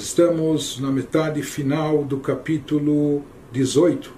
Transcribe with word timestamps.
Nós 0.00 0.06
estamos 0.06 0.80
na 0.80 0.90
metade 0.90 1.42
final 1.42 2.02
do 2.02 2.16
capítulo 2.16 3.22
18. 3.52 4.10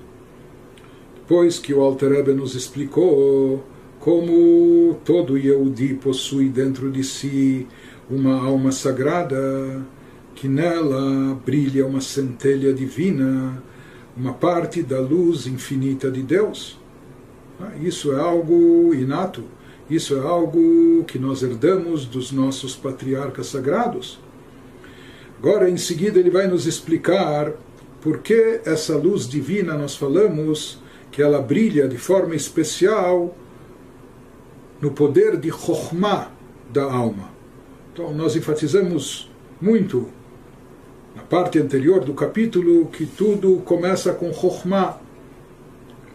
Depois 1.16 1.58
que 1.58 1.74
o 1.74 1.80
Alter 1.80 2.32
nos 2.36 2.54
explicou 2.54 3.64
como 3.98 4.95
todo 5.05 5.37
Yehudi 5.37 5.95
possui 5.95 6.48
dentro 6.48 6.88
de 6.88 7.02
si 7.02 7.66
uma 8.09 8.46
alma 8.46 8.70
sagrada, 8.70 9.84
que 10.37 10.46
nela 10.46 11.34
brilha 11.45 11.84
uma 11.84 12.01
centelha 12.01 12.73
divina, 12.73 13.60
uma 14.16 14.34
parte 14.34 14.84
da 14.84 15.01
luz 15.01 15.48
infinita 15.48 16.12
de 16.12 16.23
Deus. 16.23 16.78
Ah, 17.60 17.73
isso 17.83 18.12
é 18.12 18.20
algo 18.20 18.95
inato, 18.95 19.42
isso 19.91 20.14
é 20.14 20.20
algo 20.20 21.02
que 21.09 21.19
nós 21.19 21.42
herdamos 21.42 22.06
dos 22.06 22.30
nossos 22.30 22.77
patriarcas 22.77 23.48
sagrados. 23.48 24.20
Agora, 25.42 25.69
em 25.69 25.77
seguida, 25.77 26.20
ele 26.20 26.30
vai 26.30 26.46
nos 26.46 26.69
explicar 26.69 27.52
por 28.01 28.19
que 28.19 28.60
essa 28.64 28.96
luz 28.96 29.28
divina 29.28 29.74
nós 29.74 29.96
falamos 29.96 30.78
que 31.10 31.20
ela 31.20 31.42
brilha 31.42 31.88
de 31.88 31.98
forma 31.98 32.37
especial 32.37 33.37
no 34.80 34.92
poder 34.92 35.37
de 35.37 35.51
Chokhmah 35.51 36.30
da 36.73 36.84
alma. 36.84 37.28
Então, 37.92 38.15
nós 38.15 38.37
enfatizamos 38.37 39.28
muito 39.60 40.09
na 41.16 41.23
parte 41.23 41.59
anterior 41.59 42.04
do 42.04 42.15
capítulo 42.15 42.87
que 42.87 43.04
tudo 43.04 43.56
começa 43.65 44.12
com 44.12 44.32
Chokhmah. 44.32 45.01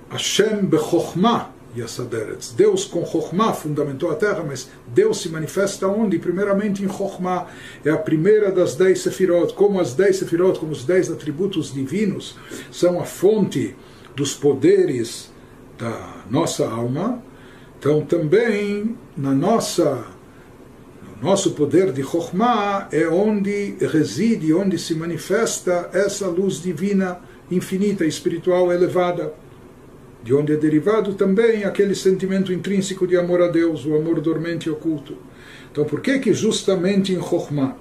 Hashem 0.10 0.66
bechokhmah 0.66 1.50
yasaderetz. 1.76 2.54
Deus 2.54 2.86
com 2.86 3.06
Chokhmah 3.06 3.54
fundamentou 3.54 4.12
a 4.12 4.16
terra, 4.16 4.44
mas 4.46 4.70
Deus 4.88 5.22
se 5.22 5.30
manifesta 5.30 5.88
onde? 5.88 6.20
Primeiramente 6.20 6.84
em 6.84 6.88
Chokhmah. 6.88 7.48
É 7.84 7.90
a 7.90 7.98
primeira 7.98 8.52
das 8.52 8.76
dez 8.76 9.02
sefirot. 9.02 9.54
Como 9.54 9.80
as 9.80 9.94
dez 9.94 10.18
sefirot, 10.18 10.60
como 10.60 10.72
os 10.72 10.86
dez 10.86 11.12
atributos 11.12 11.74
divinos, 11.74 12.38
são 12.72 13.00
a 13.00 13.04
fonte 13.04 13.76
dos 14.16 14.34
poderes 14.34 15.32
da 15.78 16.24
nossa 16.30 16.68
alma, 16.68 17.22
então 17.78 18.04
também 18.04 18.98
na 19.16 19.32
nossa 19.32 20.06
no 21.22 21.30
nosso 21.30 21.52
poder 21.52 21.92
de 21.92 22.04
Chokhmah 22.04 22.90
é 22.92 23.08
onde 23.08 23.76
reside, 23.80 24.54
onde 24.54 24.78
se 24.78 24.94
manifesta 24.96 25.90
essa 25.94 26.28
luz 26.28 26.62
divina 26.62 27.20
infinita, 27.50 28.06
espiritual 28.06 28.72
elevada, 28.72 29.34
de 30.27 30.33
onde 30.35 30.53
é 30.53 30.57
derivado 30.57 31.15
também 31.15 31.65
aquele 31.65 31.95
sentimento 31.95 32.53
intrínseco 32.53 33.07
de 33.07 33.17
amor 33.17 33.43
a 33.43 33.49
Deus, 33.49 33.85
o 33.85 33.97
amor 33.97 34.21
dormente 34.21 34.69
e 34.69 34.71
oculto. 34.71 35.17
Então, 35.71 35.85
por 35.85 36.01
que 36.01 36.19
que 36.19 36.33
justamente 36.33 37.13
em 37.13 37.21
Chokhmah? 37.21 37.77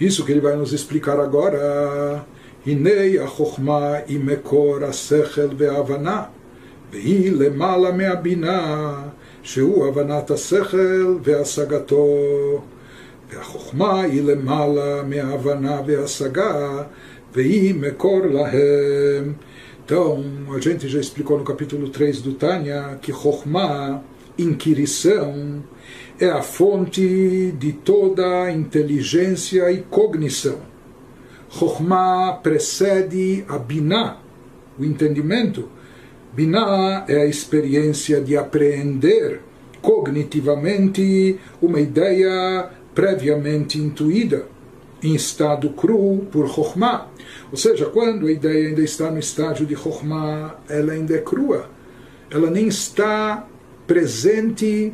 Isso 0.00 0.24
que 0.24 0.32
ele 0.32 0.40
vai 0.40 0.56
nos 0.56 0.72
explicar 0.72 1.18
agora. 1.20 2.24
Hinei 2.64 3.18
a 3.18 3.26
Chokhmah 3.26 4.04
imekor 4.08 4.84
a 4.84 4.92
sechel 4.92 5.50
ve'avana. 5.54 6.30
והיא 6.92 7.32
למעלה 7.32 7.92
מהבינה, 7.92 8.94
שהוא 9.42 9.86
הבנת 9.86 10.30
השכל 10.30 11.16
והשגתו. 11.22 12.62
והחוכמה 13.30 14.00
היא 14.00 14.22
למעלה 14.22 15.02
מההבנה 15.02 15.80
וההשגה, 15.86 16.82
והיא 17.34 17.74
מקור 17.74 18.20
להם. 18.26 19.32
Então, 19.91 20.23
a 20.55 20.59
gente 20.61 20.87
já 20.87 21.01
explicou 21.01 21.37
no 21.37 21.43
capítulo 21.43 21.89
3 21.89 22.21
do 22.21 22.35
Tânia 22.35 22.97
que 23.01 23.11
Chokhmah, 23.11 24.01
inquirição, 24.37 25.61
é 26.17 26.29
a 26.29 26.41
fonte 26.41 27.51
de 27.59 27.73
toda 27.73 28.49
inteligência 28.53 29.69
e 29.69 29.81
cognição. 29.81 30.59
Chokhmah 31.49 32.39
precede 32.41 33.43
a 33.49 33.57
Binah, 33.57 34.19
o 34.79 34.85
entendimento, 34.85 35.67
Binah 36.31 37.03
é 37.09 37.23
a 37.23 37.25
experiência 37.25 38.21
de 38.21 38.37
apreender 38.37 39.41
cognitivamente 39.81 41.37
uma 41.61 41.81
ideia 41.81 42.69
previamente 42.95 43.77
intuída, 43.77 44.45
em 45.03 45.13
estado 45.15 45.69
cru 45.71 46.27
por 46.31 46.47
Chokhmah. 46.47 47.10
Ou 47.51 47.57
seja, 47.57 47.85
quando 47.85 48.27
a 48.27 48.31
ideia 48.31 48.69
ainda 48.69 48.81
está 48.81 49.11
no 49.11 49.19
estágio 49.19 49.65
de 49.65 49.75
Chokhmah, 49.75 50.55
ela 50.69 50.93
ainda 50.93 51.15
é 51.15 51.19
crua. 51.19 51.69
Ela 52.29 52.49
nem 52.49 52.67
está 52.67 53.45
presente 53.85 54.93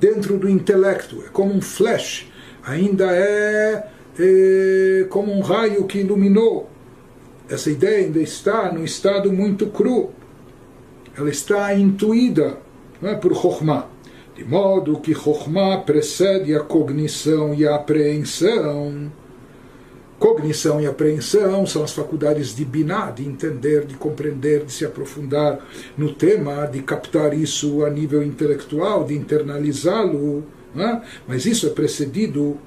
dentro 0.00 0.38
do 0.38 0.48
intelecto. 0.48 1.22
É 1.26 1.28
como 1.28 1.52
um 1.54 1.60
flash. 1.60 2.30
Ainda 2.64 3.06
é, 3.12 3.86
é 4.18 5.06
como 5.10 5.32
um 5.32 5.40
raio 5.40 5.84
que 5.84 5.98
iluminou 5.98 6.70
essa 7.48 7.70
ideia 7.70 8.04
ainda 8.04 8.20
está 8.20 8.72
num 8.72 8.84
estado 8.84 9.32
muito 9.32 9.66
cru. 9.68 10.10
Ela 11.16 11.30
está 11.30 11.72
intuída 11.74 12.58
é, 13.02 13.14
por 13.14 13.34
Chokhmah. 13.34 13.86
De 14.34 14.44
modo 14.44 14.98
que 14.98 15.14
Chokhmah 15.14 15.78
precede 15.78 16.54
a 16.54 16.60
cognição 16.60 17.54
e 17.54 17.66
a 17.66 17.76
apreensão. 17.76 19.10
Cognição 20.18 20.80
e 20.80 20.86
apreensão 20.86 21.66
são 21.66 21.84
as 21.84 21.92
faculdades 21.92 22.56
de 22.56 22.64
Binah, 22.64 23.10
de 23.10 23.26
entender, 23.26 23.84
de 23.84 23.94
compreender, 23.94 24.64
de 24.64 24.72
se 24.72 24.84
aprofundar 24.84 25.58
no 25.96 26.14
tema, 26.14 26.66
de 26.66 26.80
captar 26.80 27.34
isso 27.34 27.84
a 27.84 27.90
nível 27.90 28.22
intelectual, 28.22 29.04
de 29.04 29.14
internalizá-lo. 29.14 30.44
É? 30.74 31.00
Mas 31.26 31.46
isso 31.46 31.66
é 31.66 31.70
precedido 31.70 32.58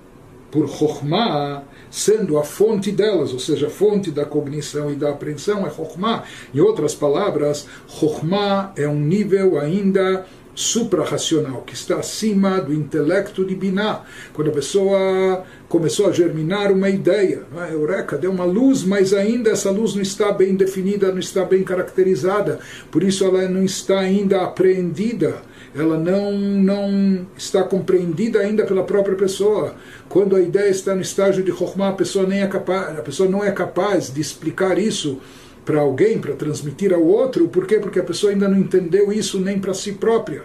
por 0.52 0.68
Chokhmah, 0.68 1.64
sendo 1.92 2.38
a 2.38 2.44
fonte 2.44 2.92
delas, 2.92 3.34
ou 3.34 3.40
seja, 3.40 3.68
a 3.68 3.70
fonte 3.70 4.12
da 4.12 4.26
cognição 4.26 4.92
e 4.92 4.96
da 4.96 5.10
apreensão 5.10 5.66
é 5.66 5.70
Chokhmah. 5.70 6.24
Em 6.54 6.60
outras 6.60 6.96
palavras, 6.96 7.68
Chokhmah 7.88 8.74
é 8.76 8.88
um 8.88 9.00
nível 9.00 9.60
ainda 9.60 10.26
suprarracional, 10.56 11.62
que 11.62 11.74
está 11.74 11.98
acima 11.98 12.60
do 12.60 12.74
intelecto 12.74 13.46
de 13.46 13.56
Binah. 13.56 14.04
Quando 14.34 14.50
a 14.50 14.54
pessoa 14.54 15.46
começou 15.70 16.10
a 16.10 16.12
germinar 16.12 16.72
uma 16.72 16.90
ideia, 16.90 17.44
a 17.56 17.68
é? 17.68 17.74
Eureka 17.74 18.18
deu 18.18 18.32
uma 18.32 18.44
luz, 18.44 18.84
mas 18.84 19.14
ainda 19.14 19.52
essa 19.52 19.70
luz 19.70 19.96
não 19.96 20.02
está 20.02 20.32
bem 20.32 20.56
definida, 20.56 21.12
não 21.12 21.20
está 21.20 21.46
bem 21.46 21.64
caracterizada, 21.64 22.60
por 22.92 23.04
isso 23.04 23.24
ela 23.24 23.48
não 23.48 23.64
está 23.64 24.00
ainda 24.00 24.42
apreendida 24.42 25.48
ela 25.76 25.98
não, 25.98 26.32
não 26.32 27.28
está 27.38 27.64
compreendida 27.64 28.40
ainda 28.40 28.66
pela 28.66 28.84
própria 28.84 29.16
pessoa. 29.16 29.76
Quando 30.08 30.36
a 30.36 30.42
ideia 30.42 30.70
está 30.70 30.96
no 30.96 31.02
estágio 31.02 31.44
de 31.44 31.52
Chokhmah, 31.52 31.90
a 31.90 31.94
pessoa, 31.94 32.26
nem 32.26 32.42
é 32.42 32.48
capaz, 32.48 32.98
a 32.98 33.02
pessoa 33.02 33.30
não 33.30 33.44
é 33.44 33.52
capaz 33.52 34.12
de 34.12 34.20
explicar 34.20 34.80
isso 34.80 35.20
para 35.64 35.82
alguém, 35.82 36.18
para 36.18 36.34
transmitir 36.34 36.92
ao 36.92 37.04
outro. 37.04 37.48
Por 37.50 37.68
quê? 37.68 37.78
Porque 37.78 38.00
a 38.00 38.04
pessoa 38.04 38.32
ainda 38.32 38.48
não 38.48 38.58
entendeu 38.58 39.12
isso 39.12 39.40
nem 39.40 39.60
para 39.60 39.74
si 39.74 39.92
própria. 39.92 40.42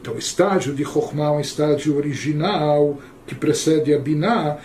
Então, 0.00 0.14
o 0.14 0.18
estágio 0.18 0.74
de 0.74 0.84
Chokhmah, 0.84 1.32
o 1.32 1.40
estágio 1.40 1.96
original, 1.96 2.98
que 3.25 3.35
precede 3.35 3.93
a 3.93 3.99
Binah, 3.99 4.57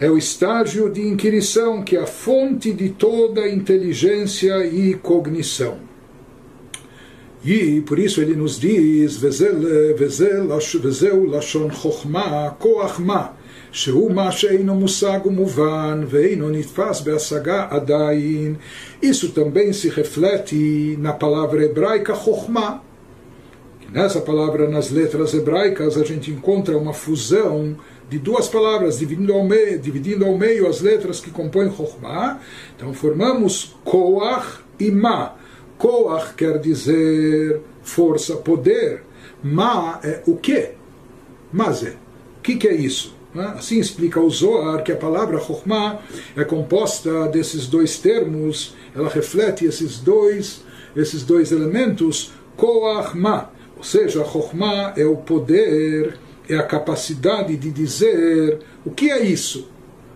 é 0.00 0.10
o 0.10 0.18
estágio 0.18 0.90
de 0.90 1.02
inquirição, 1.06 1.82
que 1.82 1.96
é 1.96 2.00
a 2.00 2.06
fonte 2.06 2.72
de 2.72 2.88
toda 2.88 3.48
inteligência 3.48 4.66
e 4.66 4.94
cognição. 4.94 5.76
E 7.44 7.80
por 7.82 7.98
isso 7.98 8.20
ele 8.20 8.34
nos 8.34 8.58
diz, 8.58 9.18
וזהו 10.82 11.26
לשון 11.26 11.70
חוכמה, 11.70 12.48
כוח 12.58 13.00
מה, 13.00 13.26
שהוא 13.72 14.12
מה 14.12 14.32
שאינו 14.32 14.74
מושג 14.74 15.20
ומובן 15.24 16.04
ואינו 16.08 16.50
נתפס 16.50 17.00
בהשגה 17.00 17.66
עדיין. 17.70 18.54
Isso 19.02 19.28
também 19.30 19.72
se 19.72 19.88
reflete 19.88 20.96
na 21.00 21.12
palavra 21.12 21.64
hebraica 21.64 22.14
chokmah. 22.14 22.85
Nessa 23.91 24.19
palavra, 24.21 24.69
nas 24.69 24.91
letras 24.91 25.33
hebraicas, 25.33 25.97
a 25.97 26.03
gente 26.03 26.29
encontra 26.31 26.77
uma 26.77 26.93
fusão 26.93 27.77
de 28.09 28.19
duas 28.19 28.47
palavras, 28.47 28.99
dividindo 28.99 29.33
ao 29.33 29.43
meio, 29.43 29.79
dividindo 29.79 30.25
ao 30.25 30.37
meio 30.37 30.67
as 30.67 30.81
letras 30.81 31.19
que 31.19 31.31
compõem 31.31 31.71
chokmah. 31.71 32.39
Então 32.75 32.93
formamos 32.93 33.75
koach 33.83 34.59
e 34.79 34.91
ma 34.91 35.35
Koach 35.77 36.33
quer 36.33 36.57
dizer 36.59 37.61
força, 37.83 38.35
poder. 38.35 39.03
Ma 39.43 39.99
é 40.03 40.23
o 40.25 40.35
que? 40.35 40.71
Mas 41.53 41.83
é. 41.83 41.91
O 41.91 42.41
que, 42.41 42.55
que 42.55 42.67
é 42.67 42.73
isso? 42.73 43.15
Assim 43.35 43.79
explica 43.79 44.19
o 44.19 44.29
Zohar 44.29 44.83
que 44.83 44.91
a 44.91 44.95
palavra 44.95 45.39
Chokhmah 45.39 45.99
é 46.35 46.43
composta 46.43 47.27
desses 47.27 47.67
dois 47.67 47.99
termos, 47.99 48.73
ela 48.95 49.09
reflete 49.09 49.63
esses 49.63 49.99
dois, 49.99 50.63
esses 50.95 51.23
dois 51.23 51.51
elementos, 51.51 52.31
Koach 52.55 53.15
Ma. 53.15 53.51
Ou 53.77 53.83
seja, 53.83 54.25
Chokhmah 54.25 54.93
é 54.97 55.05
o 55.05 55.17
poder, 55.17 56.17
é 56.49 56.55
a 56.55 56.63
capacidade 56.63 57.55
de 57.55 57.69
dizer 57.71 58.59
o 58.83 58.91
que 58.91 59.11
é 59.11 59.23
isso. 59.23 59.69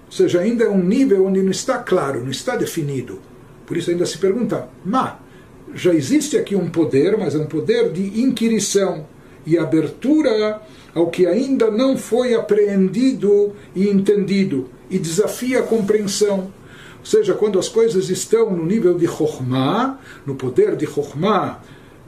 Ou 0.07 0.11
seja, 0.11 0.41
ainda 0.41 0.65
é 0.65 0.69
um 0.69 0.83
nível 0.83 1.25
onde 1.25 1.41
não 1.41 1.51
está 1.51 1.77
claro, 1.77 2.21
não 2.21 2.31
está 2.31 2.55
definido. 2.55 3.19
Por 3.65 3.77
isso 3.77 3.91
ainda 3.91 4.05
se 4.05 4.17
pergunta, 4.17 4.67
Ma, 4.83 5.19
já 5.73 5.93
existe 5.93 6.37
aqui 6.37 6.55
um 6.55 6.69
poder, 6.69 7.17
mas 7.17 7.35
é 7.35 7.37
um 7.37 7.45
poder 7.45 7.91
de 7.91 8.21
inquirição. 8.21 9.05
e 9.45 9.57
abertura 9.57 10.61
ao 10.93 11.09
que 11.09 11.25
ainda 11.25 11.71
não 11.71 11.97
foi 11.97 12.33
apreendido 12.33 13.53
e 13.75 13.89
entendido, 13.89 14.69
e 14.89 14.99
desafia 14.99 15.59
a 15.59 15.63
compreensão. 15.63 16.51
Ou 16.99 17.05
seja, 17.05 17.33
quando 17.33 17.57
as 17.57 17.67
coisas 17.67 18.09
estão 18.09 18.51
no 18.51 18.65
nível 18.65 18.97
de 18.97 19.07
Chokhmah, 19.07 19.99
no 20.25 20.35
poder 20.35 20.75
de 20.75 20.85
Chokhmah, 20.85 21.59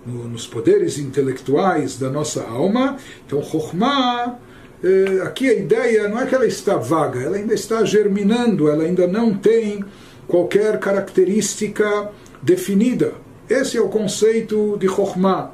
no, 0.06 0.28
nos 0.28 0.48
poderes 0.48 0.98
intelectuais 0.98 1.98
da 1.98 2.10
nossa 2.10 2.44
alma, 2.44 2.98
então 3.26 3.44
Chokhmah, 3.44 4.38
eh, 4.84 5.22
aqui 5.24 5.50
a 5.50 5.54
ideia 5.54 6.08
não 6.08 6.20
é 6.20 6.26
que 6.26 6.36
ela 6.36 6.46
está 6.46 6.78
vaga, 6.78 7.22
ela 7.22 7.38
ainda 7.38 7.54
está 7.54 7.84
germinando, 7.86 8.70
ela 8.70 8.84
ainda 8.84 9.08
não 9.08 9.34
tem 9.34 9.84
qualquer 10.28 10.80
característica 10.80 12.12
definida. 12.42 13.14
Esse 13.50 13.78
é 13.78 13.82
o 13.82 13.90
conceito 13.90 14.78
de 14.78 14.88
Chokhmah. 14.88 15.52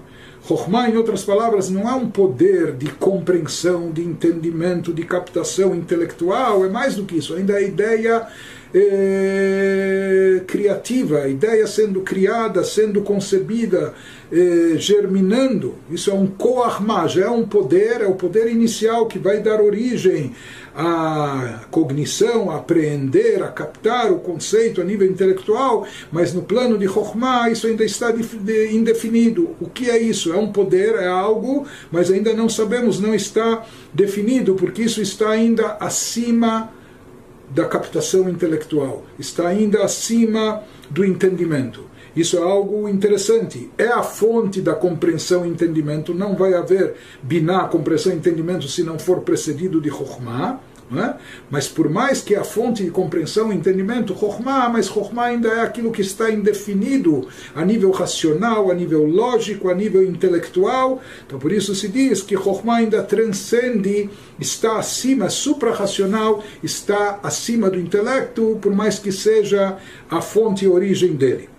Chokhmah, 0.48 0.90
em 0.90 0.98
outras 0.98 1.24
palavras, 1.24 1.70
não 1.70 1.88
é 1.88 1.94
um 1.94 2.10
poder 2.10 2.74
de 2.74 2.90
compreensão, 2.92 3.92
de 3.92 4.04
entendimento, 4.04 4.94
de 4.94 5.04
captação 5.04 5.76
intelectual, 5.76 6.66
é 6.66 6.70
mais 6.70 6.96
do 6.96 7.04
que 7.04 7.18
isso, 7.18 7.36
ainda 7.36 7.54
é 7.54 7.58
a 7.58 7.62
ideia 7.62 8.28
eh, 8.74 10.42
criativa, 10.46 11.20
a 11.20 11.28
ideia 11.28 11.66
sendo 11.66 12.02
criada, 12.02 12.64
sendo 12.64 13.02
concebida, 13.02 13.94
eh, 14.32 14.76
germinando. 14.78 15.76
Isso 15.90 16.12
é 16.12 16.14
um 16.14 16.28
koarma, 16.28 17.08
já 17.08 17.26
é 17.26 17.30
um 17.30 17.46
poder, 17.46 18.02
é 18.02 18.06
o 18.06 18.14
poder 18.14 18.48
inicial 18.48 19.08
que 19.08 19.18
vai 19.18 19.40
dar 19.42 19.60
origem 19.62 20.34
à 20.76 21.62
cognição, 21.72 22.52
a 22.52 22.58
apreender, 22.58 23.42
a 23.42 23.48
captar 23.48 24.12
o 24.12 24.20
conceito 24.20 24.80
a 24.80 24.84
nível 24.84 25.10
intelectual, 25.10 25.86
mas 26.12 26.34
no 26.34 26.44
plano 26.44 26.78
de 26.78 26.88
Chokhmah 26.88 27.50
isso 27.50 27.68
ainda 27.68 27.84
está 27.84 28.14
indefinido. 28.72 29.56
O 29.60 29.68
que 29.68 29.90
é 29.90 29.98
isso? 29.98 30.32
É 30.32 30.38
um 30.38 30.52
poder, 30.52 30.96
é 30.96 31.08
algo, 31.08 31.66
mas 31.92 32.12
ainda 32.12 32.34
não 32.34 32.48
sabemos, 32.48 33.00
não 33.00 33.16
está 33.16 33.66
definido, 33.94 34.54
porque 34.54 34.84
isso 34.84 35.02
está 35.02 35.32
ainda 35.32 35.76
acima 35.80 36.72
da 37.50 37.66
captação 37.66 38.30
intelectual, 38.30 39.04
está 39.18 39.48
ainda 39.48 39.84
acima 39.84 40.64
do 40.90 41.04
entendimento. 41.04 41.90
Isso 42.16 42.38
é 42.38 42.42
algo 42.42 42.90
interessante. 42.90 43.70
É 43.78 43.88
a 43.88 44.04
fonte 44.04 44.62
da 44.62 44.74
compreensão 44.74 45.46
e 45.46 45.50
entendimento. 45.50 46.14
Não 46.14 46.36
vai 46.36 46.54
haver 46.54 46.96
biná, 47.22 47.68
compreensão 47.68 48.12
e 48.12 48.16
entendimento, 48.16 48.68
se 48.68 48.84
não 48.84 48.98
for 48.98 49.22
precedido 49.22 49.80
de 49.80 49.90
chokhmah. 49.90 50.60
É? 50.92 51.14
Mas 51.52 51.68
por 51.68 51.88
mais 51.88 52.20
que 52.20 52.36
a 52.36 52.44
fonte 52.44 52.84
de 52.84 52.90
compreensão 52.90 53.54
e 53.54 53.56
entendimento, 53.56 54.18
Chokhmah, 54.18 54.70
mas 54.70 54.88
Chokhmah 54.88 55.26
ainda 55.26 55.48
é 55.50 55.62
aquilo 55.62 55.92
que 55.92 56.02
está 56.02 56.32
indefinido 56.32 57.28
a 57.54 57.64
nível 57.64 57.92
racional, 57.92 58.72
a 58.72 58.74
nível 58.74 59.06
lógico, 59.06 59.70
a 59.70 59.76
nível 59.76 60.04
intelectual. 60.04 61.00
Então 61.28 61.38
por 61.38 61.52
isso 61.52 61.76
se 61.76 61.88
diz 61.88 62.24
que 62.24 62.36
Chokhmah 62.36 62.78
ainda 62.78 63.04
transcende, 63.04 64.10
está 64.40 64.80
acima, 64.80 65.30
supra-racional, 65.30 66.44
está 66.64 67.20
acima 67.22 67.70
do 67.70 67.80
intelecto, 67.80 68.58
por 68.60 68.74
mais 68.74 68.98
que 68.98 69.12
seja 69.12 69.78
a 70.10 70.22
fonte 70.22 70.66
e 70.66 70.68
origem 70.68 71.14
dele. 71.14 71.59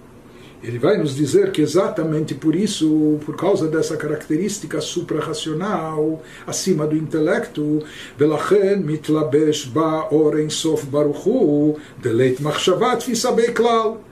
Ele 0.62 0.78
vai 0.78 0.98
nos 0.98 1.16
dizer 1.16 1.52
que 1.52 1.62
exatamente 1.62 2.34
por 2.34 2.54
isso, 2.54 3.18
por 3.24 3.34
causa 3.34 3.66
dessa 3.66 3.96
característica 3.96 4.78
suprarracional, 4.80 6.22
acima 6.46 6.86
do 6.86 6.94
intelecto, 6.96 7.82
Velachen 8.18 8.80
mitlabesh 8.80 9.66
ba 9.66 10.08
oren 10.12 10.50
sof 10.50 10.84
baruchu, 10.84 11.78
deleit 11.96 12.40
machshavat 12.40 13.02
fisabei 13.02 13.52
klal. 13.52 14.02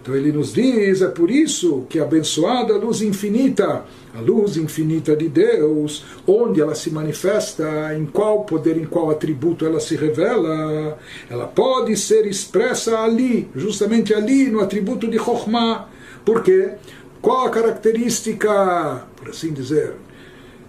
Então 0.00 0.14
ele 0.14 0.32
nos 0.32 0.52
diz, 0.52 1.02
é 1.02 1.08
por 1.08 1.30
isso 1.30 1.84
que 1.88 1.98
a 1.98 2.04
abençoada 2.04 2.76
luz 2.76 3.02
infinita, 3.02 3.84
a 4.14 4.20
luz 4.20 4.56
infinita 4.56 5.14
de 5.14 5.28
Deus, 5.28 6.04
onde 6.26 6.60
ela 6.60 6.74
se 6.74 6.90
manifesta, 6.90 7.94
em 7.94 8.06
qual 8.06 8.44
poder, 8.44 8.76
em 8.76 8.86
qual 8.86 9.10
atributo 9.10 9.66
ela 9.66 9.80
se 9.80 9.96
revela, 9.96 10.98
ela 11.28 11.46
pode 11.46 11.96
ser 11.96 12.26
expressa 12.26 13.00
ali, 13.00 13.48
justamente 13.54 14.14
ali, 14.14 14.48
no 14.48 14.60
atributo 14.60 15.08
de 15.08 15.18
Chokhmah. 15.18 15.88
Por 16.24 16.42
quê? 16.42 16.72
Qual 17.20 17.46
a 17.46 17.50
característica, 17.50 19.06
por 19.16 19.28
assim 19.28 19.52
dizer, 19.52 19.94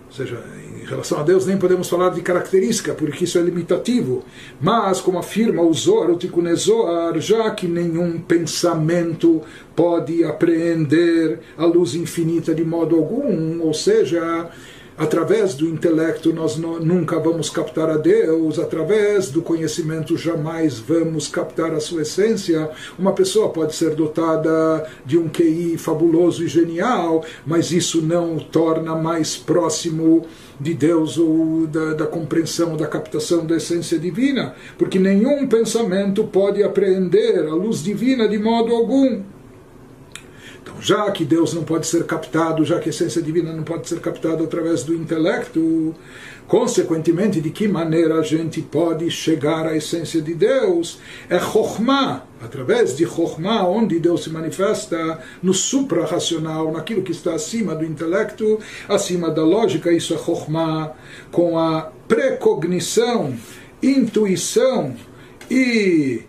ou 0.07 0.13
seja, 0.13 0.43
relação 0.89 1.19
a 1.19 1.23
Deus 1.23 1.45
nem 1.45 1.57
podemos 1.57 1.89
falar 1.89 2.09
de 2.09 2.21
característica, 2.21 2.93
porque 2.93 3.23
isso 3.23 3.37
é 3.37 3.41
limitativo. 3.41 4.23
Mas, 4.59 4.99
como 4.99 5.19
afirma 5.19 5.61
o 5.61 5.73
Zohar, 5.73 6.09
o 6.09 6.17
Tikkun 6.17 6.53
Zohar, 6.55 7.19
já 7.19 7.49
que 7.51 7.67
nenhum 7.67 8.19
pensamento 8.19 9.41
pode 9.75 10.23
apreender 10.23 11.39
a 11.57 11.65
luz 11.65 11.95
infinita 11.95 12.53
de 12.53 12.65
modo 12.65 12.95
algum, 12.95 13.61
ou 13.61 13.73
seja, 13.73 14.49
através 14.99 15.55
do 15.55 15.65
intelecto 15.65 16.33
nós 16.33 16.57
nunca 16.57 17.17
vamos 17.17 17.49
captar 17.49 17.89
a 17.89 17.95
Deus, 17.95 18.59
através 18.59 19.29
do 19.29 19.41
conhecimento 19.41 20.17
jamais 20.17 20.77
vamos 20.77 21.29
captar 21.29 21.73
a 21.73 21.79
sua 21.79 22.01
essência. 22.01 22.69
Uma 22.99 23.13
pessoa 23.13 23.47
pode 23.47 23.73
ser 23.73 23.95
dotada 23.95 24.85
de 25.05 25.17
um 25.17 25.29
QI 25.29 25.77
fabuloso 25.77 26.43
e 26.43 26.49
genial, 26.49 27.23
mas 27.45 27.71
isso 27.71 28.01
não 28.01 28.35
o 28.35 28.43
torna 28.43 28.93
mais 28.93 29.37
próximo 29.37 30.25
de 30.59 30.73
Deus 30.73 31.17
ou 31.17 31.65
da, 31.65 31.93
da 31.93 32.05
compreensão, 32.05 32.75
da 32.75 32.85
captação 32.85 33.45
da 33.45 33.55
essência 33.55 33.97
divina, 33.97 34.53
porque 34.77 34.99
nenhum 34.99 35.47
pensamento 35.47 36.25
pode 36.25 36.61
apreender 36.61 37.47
a 37.47 37.53
luz 37.53 37.81
divina 37.81 38.27
de 38.27 38.37
modo 38.37 38.75
algum 38.75 39.21
já 40.79 41.11
que 41.11 41.25
Deus 41.25 41.53
não 41.53 41.63
pode 41.63 41.87
ser 41.87 42.05
captado, 42.05 42.63
já 42.63 42.79
que 42.79 42.89
a 42.89 42.91
essência 42.91 43.21
divina 43.21 43.53
não 43.53 43.63
pode 43.63 43.87
ser 43.87 43.99
captada 43.99 44.43
através 44.43 44.83
do 44.83 44.93
intelecto, 44.93 45.93
consequentemente, 46.47 47.41
de 47.41 47.49
que 47.49 47.67
maneira 47.67 48.15
a 48.15 48.23
gente 48.23 48.61
pode 48.61 49.09
chegar 49.11 49.67
à 49.67 49.75
essência 49.75 50.21
de 50.21 50.33
Deus? 50.33 50.99
É 51.29 51.39
Chokhmah, 51.39 52.23
através 52.41 52.95
de 52.95 53.05
Chokhmah, 53.05 53.67
onde 53.67 53.99
Deus 53.99 54.23
se 54.23 54.29
manifesta 54.29 55.19
no 55.43 55.53
supra-racional, 55.53 56.71
naquilo 56.71 57.03
que 57.03 57.11
está 57.11 57.33
acima 57.33 57.75
do 57.75 57.85
intelecto, 57.85 58.59
acima 58.87 59.29
da 59.29 59.43
lógica, 59.43 59.91
isso 59.91 60.13
é 60.13 60.17
Chokhmah, 60.17 60.93
com 61.31 61.59
a 61.59 61.91
precognição, 62.07 63.35
intuição 63.83 64.95
e 65.49 66.23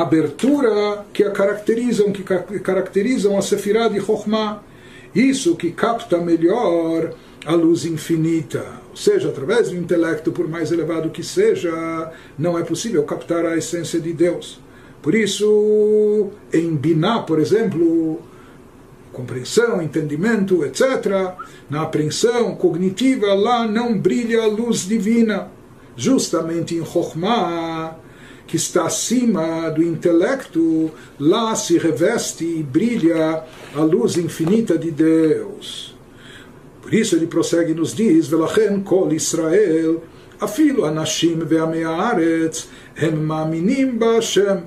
abertura 0.00 1.04
que 1.12 1.22
a 1.22 1.30
caracterizam, 1.30 2.12
que 2.12 2.22
caracterizam 2.60 3.36
a 3.38 3.42
Sefirah 3.42 3.88
de 3.88 4.00
Chokhmah. 4.00 4.62
Isso 5.14 5.56
que 5.56 5.70
capta 5.70 6.18
melhor 6.18 7.14
a 7.46 7.54
luz 7.54 7.84
infinita. 7.84 8.64
Ou 8.90 8.96
seja, 8.96 9.28
através 9.28 9.70
do 9.70 9.76
intelecto, 9.76 10.32
por 10.32 10.48
mais 10.48 10.72
elevado 10.72 11.10
que 11.10 11.22
seja, 11.22 12.12
não 12.38 12.58
é 12.58 12.62
possível 12.62 13.02
captar 13.04 13.46
a 13.46 13.56
essência 13.56 14.00
de 14.00 14.12
Deus. 14.12 14.60
Por 15.00 15.14
isso, 15.14 16.30
em 16.52 16.74
Biná, 16.74 17.20
por 17.20 17.38
exemplo, 17.38 18.20
compreensão, 19.12 19.80
entendimento, 19.80 20.64
etc., 20.64 21.34
na 21.70 21.82
apreensão 21.82 22.54
cognitiva, 22.56 23.32
lá 23.32 23.66
não 23.66 23.96
brilha 23.96 24.42
a 24.42 24.46
luz 24.46 24.86
divina. 24.86 25.50
Justamente 25.96 26.74
em 26.74 26.84
Chokhmah, 26.84 27.96
que 28.46 28.56
está 28.56 28.86
acima 28.86 29.68
do 29.70 29.82
intelecto, 29.82 30.90
lá 31.18 31.54
se 31.56 31.78
reveste 31.78 32.44
e 32.44 32.62
brilha 32.62 33.42
a 33.74 33.80
luz 33.80 34.16
infinita 34.16 34.78
de 34.78 34.90
Deus. 34.90 35.96
Por 36.80 36.94
isso 36.94 37.16
ele 37.16 37.26
prossegue 37.26 37.72
e 37.72 37.74
nos 37.74 37.94
diz: 37.94 38.28
Velachem 38.28 38.80
kol 38.82 39.12
Israel, 39.12 40.02
afilo 40.40 40.84
anashim 40.84 41.38
ve'amei 41.40 41.82
hem 42.96 43.16
ma'aminim 43.16 43.98
ba'Hashem. 43.98 44.62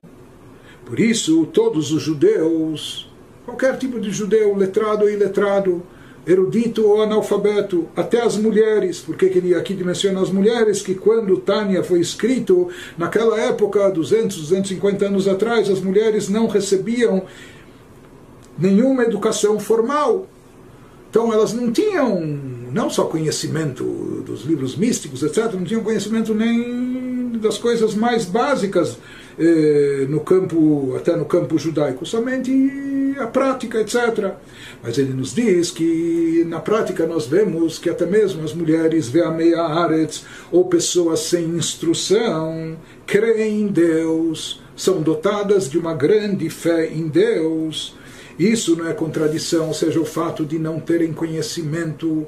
Por 0.86 1.00
isso, 1.00 1.46
todos 1.46 1.92
os 1.92 2.02
judeus, 2.02 3.10
qualquer 3.46 3.78
tipo 3.78 4.00
de 4.00 4.12
judeu, 4.12 4.56
letrado 4.56 5.04
ou 5.04 5.10
iletrado, 5.10 5.84
erudito 6.26 6.86
ou 6.86 7.02
analfabeto, 7.02 7.88
até 7.96 8.22
as 8.22 8.38
mulheres, 8.38 9.00
porque 9.00 9.26
ele 9.26 9.56
aqui 9.56 9.74
menciona 9.84 10.22
as 10.22 10.30
mulheres, 10.30 10.82
que 10.82 10.96
quando 10.96 11.38
Tânia 11.38 11.84
foi 11.84 12.00
escrito, 12.00 12.70
naquela 12.98 13.40
época, 13.40 13.90
200, 13.90 14.38
250 14.38 15.06
anos 15.06 15.28
atrás, 15.28 15.70
as 15.70 15.80
mulheres 15.80 16.30
não 16.30 16.48
recebiam 16.48 17.24
nenhuma 18.58 19.04
educação 19.04 19.60
formal. 19.60 20.28
Então 21.10 21.34
elas 21.34 21.54
não 21.54 21.72
tinham 21.72 22.22
não 22.72 22.90
só 22.90 23.06
conhecimento 23.06 23.84
dos 24.26 24.44
livros 24.44 24.76
místicos, 24.76 25.24
etc., 25.24 25.54
não 25.54 25.64
tinham 25.64 25.84
conhecimento 25.84 26.36
nem 26.36 27.32
das 27.40 27.58
coisas 27.58 27.96
mais 27.96 28.26
básicas 28.26 28.98
no 30.10 30.20
campo, 30.20 30.96
até 30.98 31.16
no 31.16 31.26
campo 31.26 31.58
judaico, 31.58 32.06
somente 32.06 32.52
a 33.18 33.28
prática, 33.28 33.80
etc. 33.80 34.34
Mas 34.84 34.98
ele 34.98 35.14
nos 35.14 35.34
diz 35.34 35.72
que 35.72 36.46
na 36.48 36.60
prática 36.60 37.06
nós 37.06 37.26
vemos 37.26 37.80
que 37.80 37.90
até 37.90 38.06
mesmo 38.06 38.44
as 38.44 38.54
mulheres 38.54 39.10
veameia 39.10 39.62
aretz, 39.62 40.26
ou 40.52 40.66
pessoas 40.66 41.22
sem 41.22 41.46
instrução, 41.46 42.78
creem 43.06 43.62
em 43.62 43.68
Deus, 43.68 44.62
são 44.76 45.02
dotadas 45.02 45.70
de 45.70 45.78
uma 45.78 45.94
grande 45.94 46.50
fé 46.50 46.88
em 46.88 47.08
Deus. 47.08 47.96
Isso 48.38 48.76
não 48.76 48.88
é 48.88 48.94
contradição, 48.94 49.68
ou 49.68 49.74
seja, 49.74 50.00
o 50.00 50.06
fato 50.06 50.46
de 50.46 50.58
não 50.58 50.80
terem 50.80 51.12
conhecimento 51.12 52.26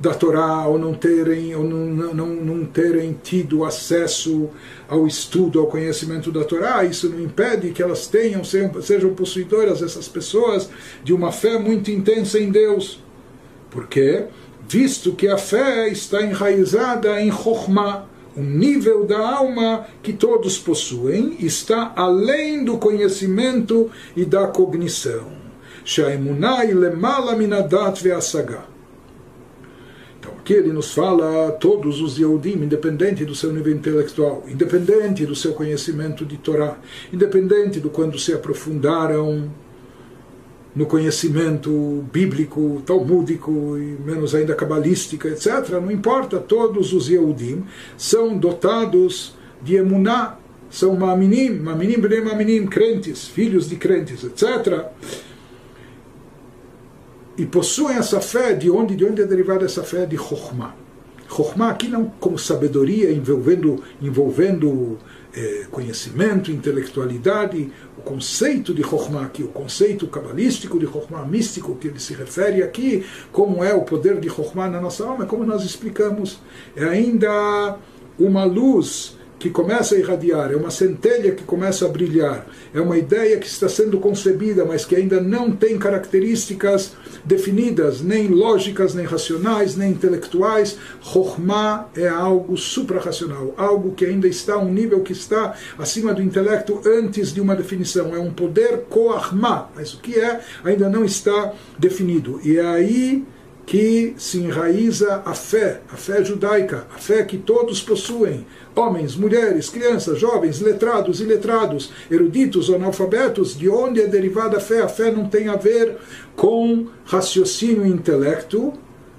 da 0.00 0.14
Torá 0.14 0.66
ou 0.66 0.78
não 0.78 0.94
terem 0.94 1.54
ou 1.54 1.62
não, 1.62 2.14
não, 2.14 2.26
não 2.26 2.64
terem 2.64 3.18
tido 3.22 3.64
acesso 3.64 4.48
ao 4.88 5.06
estudo, 5.06 5.60
ao 5.60 5.66
conhecimento 5.66 6.32
da 6.32 6.42
Torá, 6.42 6.82
isso 6.84 7.10
não 7.10 7.20
impede 7.20 7.70
que 7.70 7.82
elas 7.82 8.06
tenham, 8.06 8.42
sejam, 8.42 8.82
sejam 8.82 9.14
possuidoras, 9.14 9.82
essas 9.82 10.08
pessoas, 10.08 10.70
de 11.04 11.12
uma 11.12 11.30
fé 11.30 11.58
muito 11.58 11.90
intensa 11.90 12.38
em 12.38 12.50
Deus. 12.50 12.98
Porque, 13.70 14.24
visto 14.66 15.12
que 15.12 15.28
a 15.28 15.36
fé 15.36 15.88
está 15.88 16.22
enraizada 16.22 17.20
em 17.20 17.30
Chokhmah, 17.30 18.06
um 18.34 18.42
nível 18.42 19.04
da 19.04 19.18
alma 19.18 19.86
que 20.02 20.14
todos 20.14 20.56
possuem, 20.58 21.36
está 21.40 21.92
além 21.94 22.64
do 22.64 22.78
conhecimento 22.78 23.90
e 24.16 24.24
da 24.24 24.46
cognição. 24.46 25.26
Shaimunai 25.84 26.72
lemala 26.72 27.36
minadat 27.36 28.00
ve'asagah 28.00 28.79
Aqui 30.50 30.58
ele 30.58 30.72
nos 30.72 30.92
fala 30.92 31.52
todos 31.52 32.00
os 32.00 32.18
Yehudim, 32.18 32.64
independente 32.64 33.24
do 33.24 33.36
seu 33.36 33.52
nível 33.52 33.72
intelectual, 33.72 34.44
independente 34.48 35.24
do 35.24 35.36
seu 35.36 35.52
conhecimento 35.52 36.26
de 36.26 36.36
Torá, 36.38 36.76
independente 37.12 37.78
do 37.78 37.88
quando 37.88 38.18
se 38.18 38.32
aprofundaram 38.32 39.48
no 40.74 40.86
conhecimento 40.86 42.04
bíblico, 42.12 42.82
talmúdico 42.84 43.78
e 43.78 43.96
menos 44.04 44.34
ainda 44.34 44.52
cabalística, 44.56 45.28
etc. 45.28 45.70
Não 45.80 45.88
importa, 45.88 46.40
todos 46.40 46.92
os 46.92 47.08
Yehudim 47.08 47.62
são 47.96 48.36
dotados 48.36 49.36
de 49.62 49.76
emuná, 49.76 50.36
são 50.68 50.96
maminim, 50.96 51.60
maminim 51.60 52.00
bnei 52.00 52.22
maminim, 52.22 52.66
crentes, 52.66 53.28
filhos 53.28 53.68
de 53.68 53.76
crentes, 53.76 54.24
etc 54.24 54.90
e 57.40 57.46
possuem 57.46 57.96
essa 57.96 58.20
fé, 58.20 58.52
de 58.52 58.70
onde, 58.70 58.94
de 58.94 59.02
onde 59.02 59.22
é 59.22 59.24
derivada 59.24 59.64
essa 59.64 59.82
fé 59.82 60.04
de 60.04 60.14
Chokhmah. 60.14 60.74
Chokhmah 61.26 61.70
aqui 61.70 61.88
não 61.88 62.04
como 62.20 62.38
sabedoria 62.38 63.10
envolvendo, 63.10 63.82
envolvendo 64.02 64.98
é, 65.32 65.64
conhecimento, 65.70 66.52
intelectualidade, 66.52 67.72
o 67.96 68.02
conceito 68.02 68.74
de 68.74 68.82
Chokhmah 68.82 69.22
aqui, 69.22 69.42
o 69.42 69.48
conceito 69.48 70.06
cabalístico 70.06 70.78
de 70.78 70.84
Chokhmah 70.84 71.24
místico 71.24 71.76
que 71.76 71.88
ele 71.88 71.98
se 71.98 72.12
refere 72.12 72.62
aqui, 72.62 73.06
como 73.32 73.64
é 73.64 73.72
o 73.72 73.84
poder 73.84 74.20
de 74.20 74.28
Chokhmah 74.28 74.68
na 74.68 74.78
nossa 74.78 75.06
alma, 75.06 75.24
como 75.24 75.42
nós 75.42 75.64
explicamos, 75.64 76.40
é 76.76 76.84
ainda 76.84 77.78
uma 78.18 78.44
luz 78.44 79.16
que 79.40 79.48
começa 79.48 79.94
a 79.94 79.98
irradiar, 79.98 80.52
é 80.52 80.54
uma 80.54 80.70
centelha 80.70 81.32
que 81.32 81.42
começa 81.42 81.86
a 81.86 81.88
brilhar, 81.88 82.46
é 82.74 82.80
uma 82.80 82.98
ideia 82.98 83.38
que 83.38 83.46
está 83.46 83.70
sendo 83.70 83.98
concebida, 83.98 84.66
mas 84.66 84.84
que 84.84 84.94
ainda 84.94 85.18
não 85.18 85.50
tem 85.50 85.78
características 85.78 86.92
definidas, 87.24 88.02
nem 88.02 88.28
lógicas, 88.28 88.92
nem 88.94 89.06
racionais, 89.06 89.76
nem 89.76 89.92
intelectuais. 89.92 90.76
Chokhmah 91.00 91.88
é 91.96 92.06
algo 92.06 92.54
suprarracional, 92.58 93.54
algo 93.56 93.92
que 93.92 94.04
ainda 94.04 94.28
está 94.28 94.54
a 94.54 94.58
um 94.58 94.70
nível 94.70 95.00
que 95.00 95.12
está 95.12 95.56
acima 95.78 96.12
do 96.12 96.22
intelecto 96.22 96.82
antes 96.84 97.32
de 97.32 97.40
uma 97.40 97.56
definição. 97.56 98.14
É 98.14 98.18
um 98.18 98.30
poder 98.30 98.84
koachmah, 98.90 99.70
mas 99.74 99.94
o 99.94 100.00
que 100.00 100.20
é 100.20 100.40
ainda 100.62 100.90
não 100.90 101.02
está 101.02 101.54
definido. 101.78 102.38
E 102.44 102.58
é 102.58 102.66
aí 102.66 103.24
que 103.70 104.14
se 104.16 104.38
enraiza 104.38 105.22
a 105.24 105.32
fé, 105.32 105.82
a 105.92 105.96
fé 105.96 106.24
judaica, 106.24 106.88
a 106.92 106.98
fé 106.98 107.22
que 107.22 107.38
todos 107.38 107.80
possuem, 107.80 108.44
homens, 108.74 109.14
mulheres, 109.14 109.68
crianças, 109.68 110.18
jovens, 110.18 110.60
letrados, 110.60 111.20
iletrados, 111.20 111.92
eruditos 112.10 112.68
ou 112.68 112.74
analfabetos, 112.74 113.56
de 113.56 113.68
onde 113.68 114.00
é 114.00 114.08
derivada 114.08 114.56
a 114.56 114.60
fé? 114.60 114.82
A 114.82 114.88
fé 114.88 115.12
não 115.12 115.28
tem 115.28 115.46
a 115.46 115.54
ver 115.54 115.98
com 116.34 116.88
raciocínio 117.04 117.86
e 117.86 117.90
intelecto, 117.90 118.72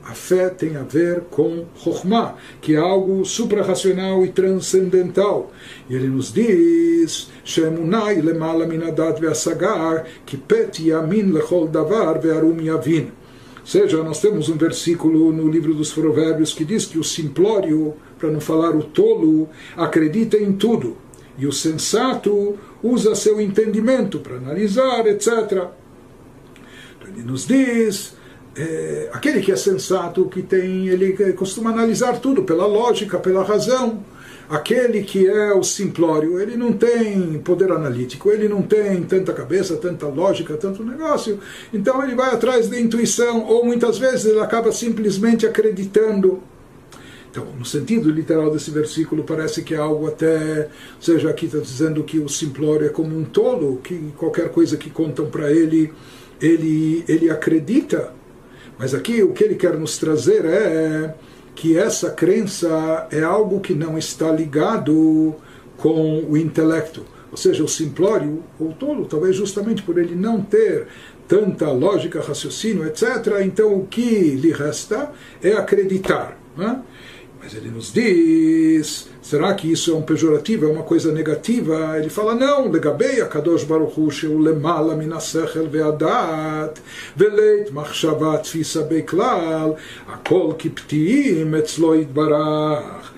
a 0.03 0.13
fé 0.13 0.49
tem 0.49 0.75
a 0.75 0.83
ver 0.83 1.21
com 1.31 1.63
Chokhmah, 1.77 2.35
que 2.59 2.75
é 2.75 2.77
algo 2.77 3.23
suprarracional 3.23 4.25
e 4.25 4.33
transcendental. 4.33 5.53
E 5.89 5.95
ele 5.95 6.09
nos 6.09 6.33
diz: 6.33 7.29
Shemunai 7.45 8.21
ve'asagar, 8.21 10.07
ki 10.25 10.35
pet 10.35 10.85
yamin 10.85 11.31
lechol 11.31 11.69
davar 11.69 12.19
ve'arum 12.19 12.59
yavin. 12.59 13.20
Seja, 13.71 14.03
nós 14.03 14.19
temos 14.19 14.49
um 14.49 14.57
versículo 14.57 15.31
no 15.31 15.49
livro 15.49 15.73
dos 15.73 15.93
Provérbios 15.93 16.51
que 16.51 16.65
diz 16.65 16.83
que 16.85 16.99
o 16.99 17.03
simplório, 17.05 17.93
para 18.19 18.29
não 18.29 18.41
falar 18.41 18.75
o 18.75 18.83
tolo, 18.83 19.47
acredita 19.77 20.35
em 20.35 20.51
tudo, 20.51 20.97
e 21.37 21.47
o 21.47 21.53
sensato 21.53 22.57
usa 22.83 23.15
seu 23.15 23.39
entendimento 23.39 24.19
para 24.19 24.35
analisar, 24.35 25.07
etc. 25.07 25.27
Então 25.53 27.07
ele 27.07 27.23
nos 27.23 27.47
diz. 27.47 28.13
É, 28.57 29.09
aquele 29.13 29.39
que 29.39 29.53
é 29.53 29.55
sensato, 29.55 30.25
que 30.25 30.41
tem, 30.41 30.89
ele 30.89 31.13
costuma 31.31 31.69
analisar 31.69 32.19
tudo 32.19 32.43
pela 32.43 32.65
lógica, 32.65 33.19
pela 33.19 33.41
razão 33.41 34.03
aquele 34.51 35.01
que 35.01 35.29
é 35.29 35.53
o 35.53 35.63
simplório, 35.63 36.37
ele 36.37 36.57
não 36.57 36.73
tem 36.73 37.39
poder 37.39 37.71
analítico, 37.71 38.29
ele 38.29 38.49
não 38.49 38.61
tem 38.61 39.01
tanta 39.03 39.31
cabeça, 39.31 39.77
tanta 39.77 40.07
lógica, 40.07 40.57
tanto 40.57 40.83
negócio, 40.83 41.39
então 41.73 42.03
ele 42.03 42.15
vai 42.15 42.31
atrás 42.31 42.67
da 42.67 42.77
intuição, 42.77 43.45
ou 43.45 43.63
muitas 43.65 43.97
vezes 43.97 44.25
ele 44.25 44.41
acaba 44.41 44.73
simplesmente 44.73 45.47
acreditando. 45.47 46.43
Então, 47.31 47.45
no 47.57 47.63
sentido 47.63 48.11
literal 48.11 48.51
desse 48.51 48.71
versículo, 48.71 49.23
parece 49.23 49.63
que 49.63 49.73
é 49.73 49.77
algo 49.77 50.05
até. 50.05 50.63
Ou 50.97 51.01
seja, 51.01 51.29
aqui 51.29 51.45
está 51.45 51.59
dizendo 51.59 52.03
que 52.03 52.19
o 52.19 52.27
simplório 52.27 52.85
é 52.85 52.89
como 52.89 53.17
um 53.17 53.23
tolo, 53.23 53.79
que 53.81 54.11
qualquer 54.17 54.49
coisa 54.49 54.75
que 54.75 54.89
contam 54.89 55.27
para 55.27 55.49
ele, 55.49 55.93
ele, 56.41 57.05
ele 57.07 57.29
acredita. 57.29 58.11
Mas 58.77 58.93
aqui 58.93 59.23
o 59.23 59.31
que 59.31 59.45
ele 59.45 59.55
quer 59.55 59.77
nos 59.77 59.97
trazer 59.97 60.43
é 60.43 61.15
que 61.61 61.77
essa 61.77 62.09
crença 62.09 63.07
é 63.11 63.21
algo 63.21 63.59
que 63.59 63.75
não 63.75 63.95
está 63.95 64.31
ligado 64.31 65.35
com 65.77 66.23
o 66.27 66.35
intelecto. 66.35 67.05
Ou 67.29 67.37
seja, 67.37 67.63
o 67.63 67.67
simplório, 67.67 68.41
ou 68.59 68.73
tolo, 68.73 69.05
talvez 69.05 69.35
justamente 69.35 69.83
por 69.83 69.99
ele 69.99 70.15
não 70.15 70.41
ter 70.41 70.87
tanta 71.27 71.71
lógica, 71.71 72.19
raciocínio, 72.19 72.83
etc., 72.87 73.43
então 73.45 73.75
o 73.75 73.85
que 73.85 74.31
lhe 74.31 74.51
resta 74.51 75.11
é 75.39 75.53
acreditar. 75.53 76.35
Né? 76.57 76.81
Mas 77.43 77.55
ele 77.55 77.71
nos 77.71 77.91
diz, 77.91 79.09
será 79.19 79.55
que 79.55 79.71
isso 79.71 79.91
é 79.91 79.95
um 79.95 80.03
pejorativo, 80.03 80.67
é 80.67 80.69
uma 80.71 80.83
coisa 80.83 81.11
negativa? 81.11 81.97
Ele 81.97 82.09
fala, 82.09 82.35
não, 82.35 82.69
legabei 82.69 83.19
a 83.19 83.25
kadosh 83.25 83.63
baruch 83.63 83.97
hu 83.97 84.11
sheu 84.11 84.37
lemala 84.37 84.95
min 84.95 85.11
asechel 85.11 85.67
ve'adat 85.67 86.75
veleit 87.15 87.71
machshava 87.71 88.37
tfisa 88.37 88.83
beklal 88.83 89.75
akol 90.07 90.53
kiptiim 90.53 91.55
etzlo 91.55 92.05
barach 92.05 93.10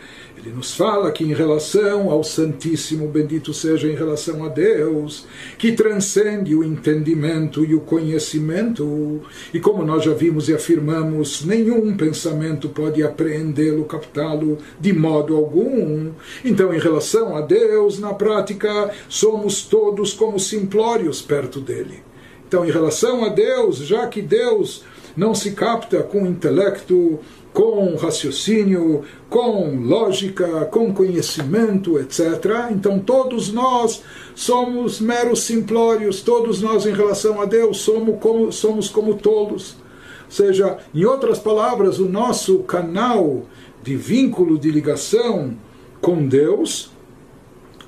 ele 0.43 0.53
nos 0.53 0.75
fala 0.75 1.09
que 1.09 1.23
em 1.23 1.33
relação 1.33 2.11
ao 2.11 2.21
Santíssimo, 2.21 3.07
bendito 3.07 3.53
seja 3.53 3.87
em 3.87 3.95
relação 3.95 4.43
a 4.43 4.49
Deus, 4.49 5.25
que 5.57 5.71
transcende 5.71 6.53
o 6.53 6.65
entendimento 6.65 7.63
e 7.63 7.73
o 7.73 7.79
conhecimento, 7.79 9.21
e 9.53 9.59
como 9.61 9.85
nós 9.85 10.03
já 10.03 10.13
vimos 10.13 10.49
e 10.49 10.53
afirmamos, 10.53 11.45
nenhum 11.45 11.95
pensamento 11.95 12.67
pode 12.67 13.01
apreendê-lo, 13.01 13.85
captá-lo 13.85 14.57
de 14.77 14.91
modo 14.91 15.33
algum. 15.33 16.11
Então, 16.43 16.73
em 16.73 16.79
relação 16.79 17.37
a 17.37 17.41
Deus, 17.41 17.97
na 17.97 18.13
prática, 18.13 18.91
somos 19.07 19.63
todos 19.63 20.11
como 20.11 20.37
simplórios 20.37 21.21
perto 21.21 21.61
dele. 21.61 22.03
Então, 22.45 22.65
em 22.65 22.71
relação 22.71 23.23
a 23.23 23.29
Deus, 23.29 23.77
já 23.77 24.07
que 24.07 24.21
Deus 24.21 24.83
não 25.15 25.33
se 25.33 25.51
capta 25.51 26.03
com 26.03 26.25
intelecto, 26.25 27.19
com 27.53 27.95
raciocínio, 27.95 29.03
com 29.29 29.75
lógica, 29.79 30.65
com 30.65 30.91
conhecimento, 30.91 31.99
etc. 31.99 32.69
Então 32.71 32.99
todos 32.99 33.53
nós 33.53 34.01
somos 34.33 34.99
meros 34.99 35.43
simplórios, 35.43 36.21
todos 36.21 36.61
nós 36.61 36.85
em 36.85 36.93
relação 36.93 37.39
a 37.39 37.45
Deus 37.45 37.77
somos 37.77 38.19
como, 38.19 38.51
somos 38.51 38.89
como 38.89 39.13
tolos. 39.13 39.77
Ou 40.25 40.31
seja, 40.31 40.79
em 40.93 41.05
outras 41.05 41.37
palavras, 41.37 41.99
o 41.99 42.09
nosso 42.09 42.59
canal 42.59 43.43
de 43.83 43.95
vínculo, 43.95 44.57
de 44.57 44.71
ligação 44.71 45.55
com 46.01 46.27
Deus, 46.27 46.91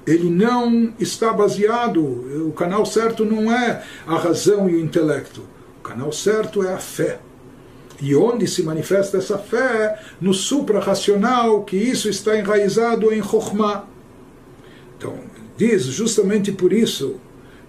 ele 0.05 0.29
não 0.29 0.93
está 0.99 1.33
baseado, 1.33 2.01
o 2.47 2.51
canal 2.51 2.85
certo 2.85 3.25
não 3.25 3.51
é 3.51 3.83
a 4.05 4.15
razão 4.15 4.69
e 4.69 4.75
o 4.75 4.79
intelecto. 4.79 5.41
O 5.79 5.83
canal 5.83 6.11
certo 6.11 6.63
é 6.63 6.73
a 6.73 6.77
fé. 6.77 7.19
E 8.01 8.15
onde 8.15 8.47
se 8.47 8.63
manifesta 8.63 9.17
essa 9.17 9.37
fé? 9.37 9.99
No 10.19 10.33
supra-racional, 10.33 11.63
que 11.63 11.77
isso 11.77 12.09
está 12.09 12.37
enraizado 12.37 13.13
em 13.13 13.21
Chokhmah. 13.21 13.85
Então, 14.97 15.15
diz 15.57 15.83
justamente 15.83 16.51
por 16.51 16.73
isso, 16.73 17.15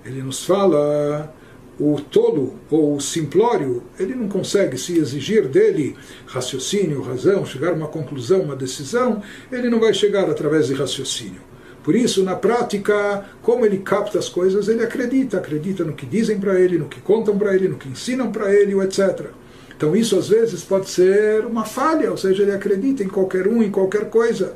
ele 0.05 0.23
nos 0.23 0.45
fala 0.45 1.33
o 1.79 2.01
tolo 2.01 2.55
ou 2.71 2.97
o 2.97 3.01
simplório, 3.01 3.83
ele 3.99 4.15
não 4.15 4.29
consegue 4.29 4.79
se 4.79 4.97
exigir 4.97 5.47
dele 5.47 5.95
raciocínio, 6.27 7.03
razão, 7.03 7.45
chegar 7.45 7.71
a 7.71 7.75
uma 7.75 7.89
conclusão, 7.89 8.41
uma 8.41 8.57
decisão, 8.57 9.23
ele 9.53 9.69
não 9.69 9.79
vai 9.79 9.93
chegar 9.93 10.29
através 10.31 10.69
de 10.69 10.75
raciocínio. 10.75 11.41
Por 11.85 11.95
isso, 11.95 12.25
na 12.25 12.35
prática, 12.35 13.25
como 13.43 13.65
ele 13.65 13.79
capta 13.79 14.19
as 14.19 14.29
coisas, 14.29 14.67
ele 14.69 14.83
acredita, 14.83 15.37
acredita 15.37 15.85
no 15.85 15.93
que 15.93 16.07
dizem 16.07 16.41
para 16.41 16.59
ele, 16.59 16.79
no 16.79 16.89
que 16.89 17.01
contam 17.01 17.39
para 17.39 17.55
ele, 17.55 17.69
no 17.69 17.77
que 17.77 17.89
ensinam 17.89 18.33
para 18.33 18.53
ele, 18.53 18.75
etc. 18.81 19.27
Então 19.77 19.95
isso 19.95 20.19
às 20.19 20.29
vezes 20.29 20.63
pode 20.63 20.89
ser 20.89 21.45
uma 21.45 21.65
falha, 21.65 22.11
ou 22.11 22.17
seja, 22.17 22.43
ele 22.43 22.53
acredita 22.53 23.03
em 23.03 23.09
qualquer 23.09 23.47
um, 23.47 23.63
em 23.63 23.71
qualquer 23.71 24.09
coisa. 24.09 24.55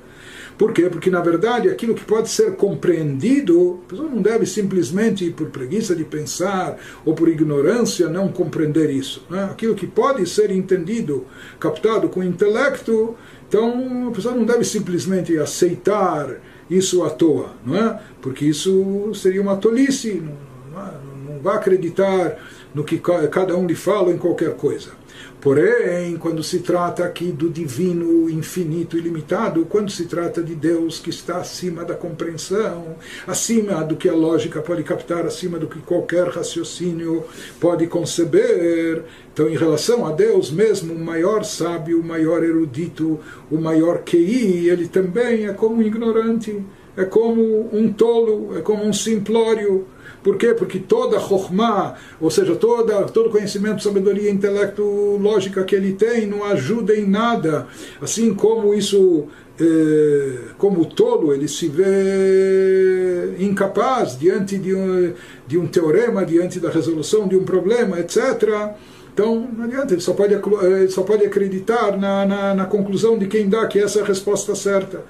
Por 0.61 0.75
quê? 0.75 0.91
Porque, 0.91 1.09
na 1.09 1.23
verdade, 1.23 1.71
aquilo 1.71 1.95
que 1.95 2.05
pode 2.05 2.29
ser 2.29 2.55
compreendido, 2.55 3.81
a 3.87 3.89
pessoa 3.89 4.11
não 4.11 4.21
deve 4.21 4.45
simplesmente, 4.45 5.31
por 5.31 5.49
preguiça 5.49 5.97
de 5.97 6.05
pensar 6.05 6.77
ou 7.03 7.15
por 7.15 7.31
ignorância, 7.31 8.11
não 8.11 8.29
compreender 8.29 8.91
isso. 8.91 9.25
Né? 9.31 9.45
Aquilo 9.45 9.75
que 9.75 9.87
pode 9.87 10.29
ser 10.29 10.51
entendido, 10.51 11.27
captado 11.59 12.11
com 12.11 12.23
intelecto, 12.23 13.17
então 13.49 14.09
a 14.09 14.11
pessoa 14.11 14.35
não 14.35 14.45
deve 14.45 14.63
simplesmente 14.65 15.39
aceitar 15.39 16.37
isso 16.69 17.03
à 17.05 17.09
toa, 17.11 17.53
não 17.65 17.77
é? 17.77 18.01
Porque 18.21 18.45
isso 18.45 19.13
seria 19.15 19.41
uma 19.41 19.57
tolice, 19.57 20.23
não, 20.23 20.37
não, 20.73 21.10
vai 21.43 21.57
acreditar 21.57 22.39
no 22.75 22.85
que 22.85 22.99
cada 23.31 23.57
um 23.57 23.67
lhe 23.67 23.75
fala 23.75 24.11
em 24.13 24.19
qualquer 24.19 24.55
coisa. 24.55 25.01
Porém, 25.41 26.19
quando 26.19 26.43
se 26.43 26.59
trata 26.59 27.03
aqui 27.03 27.33
do 27.33 27.49
divino 27.49 28.29
infinito 28.29 28.99
e 28.99 29.01
limitado, 29.01 29.65
quando 29.65 29.91
se 29.91 30.05
trata 30.05 30.43
de 30.43 30.55
Deus 30.55 30.99
que 30.99 31.09
está 31.09 31.39
acima 31.39 31.83
da 31.83 31.95
compreensão, 31.95 32.97
acima 33.27 33.83
do 33.83 33.97
que 33.97 34.07
a 34.07 34.13
lógica 34.13 34.61
pode 34.61 34.83
captar, 34.83 35.25
acima 35.25 35.59
do 35.59 35.67
que 35.67 35.79
qualquer 35.81 36.29
raciocínio 36.29 37.25
pode 37.59 37.87
conceber, 37.87 39.03
então, 39.33 39.49
em 39.49 39.57
relação 39.57 40.05
a 40.05 40.13
Deus 40.13 40.51
mesmo, 40.51 40.93
o 40.93 40.99
maior 40.99 41.43
sábio, 41.43 42.01
o 42.01 42.05
maior 42.05 42.45
erudito, 42.45 43.19
o 43.51 43.59
maior 43.59 44.03
QI, 44.05 44.69
ele 44.69 44.89
também 44.89 45.47
é 45.47 45.53
como 45.55 45.77
um 45.77 45.83
ignorante, 45.83 46.63
é 46.95 47.05
como 47.07 47.71
um 47.73 47.91
tolo, 47.91 48.59
é 48.59 48.61
como 48.61 48.85
um 48.85 48.93
simplório 48.93 49.87
por 50.23 50.37
quê? 50.37 50.55
Porque 50.55 50.79
toda 50.79 51.19
Chokhmah, 51.19 51.95
ou 52.21 52.31
seja, 52.31 52.55
toda, 52.55 53.05
todo 53.05 53.31
conhecimento, 53.31 53.83
sabedoria, 53.83 54.31
intelecto, 54.31 54.83
lógica 55.21 55.65
que 55.65 55.75
ele 55.75 55.95
tem, 55.95 56.27
não 56.27 56.45
ajuda 56.45 56.95
em 56.95 57.09
nada. 57.09 57.67
Assim 58.03 58.35
como 58.35 58.75
isso, 58.75 59.29
eh, 59.59 60.39
como 60.59 60.85
tolo, 60.85 61.33
ele 61.33 61.49
se 61.49 61.69
vê 61.69 63.35
incapaz 63.39 64.19
diante 64.19 64.59
de 64.59 64.75
um, 64.75 65.15
de 65.47 65.57
um 65.57 65.67
teorema, 65.67 66.25
diante 66.25 66.61
da 66.61 66.69
resolução 66.69 67.27
de 67.27 67.37
um 67.37 67.45
problema, 67.45 67.99
etc. 67.99 68.75
Então, 69.13 69.49
não 69.57 69.65
adianta, 69.65 69.95
ele 69.95 70.01
só 70.01 70.15
pode, 70.15 70.35
ele 70.35 70.89
só 70.89 71.03
pode 71.03 71.25
acreditar 71.25 71.97
na, 71.97 72.25
na, 72.25 72.55
na 72.55 72.65
conclusão 72.65 73.19
de 73.19 73.27
quem 73.27 73.49
dá 73.49 73.67
que 73.67 73.79
essa 73.79 73.99
é 73.99 74.03
a 74.03 74.07
resposta 74.07 74.55
certa. 74.55 75.05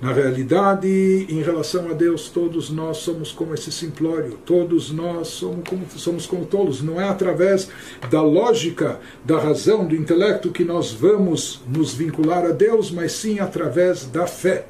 Na 0.00 0.12
realidade, 0.12 0.88
em 0.88 1.42
relação 1.42 1.88
a 1.88 1.92
Deus, 1.92 2.28
todos 2.28 2.70
nós 2.70 2.96
somos 2.98 3.30
como 3.30 3.54
esse 3.54 3.70
simplório, 3.70 4.38
todos 4.44 4.90
nós 4.90 5.28
somos 5.28 5.68
como, 5.68 5.86
somos 5.96 6.26
como 6.26 6.44
tolos. 6.44 6.82
Não 6.82 7.00
é 7.00 7.08
através 7.08 7.68
da 8.10 8.20
lógica, 8.20 8.98
da 9.24 9.38
razão, 9.38 9.84
do 9.86 9.94
intelecto 9.94 10.50
que 10.50 10.64
nós 10.64 10.90
vamos 10.90 11.60
nos 11.68 11.94
vincular 11.94 12.44
a 12.44 12.50
Deus, 12.50 12.90
mas 12.90 13.12
sim 13.12 13.38
através 13.38 14.06
da 14.06 14.26
fé 14.26 14.66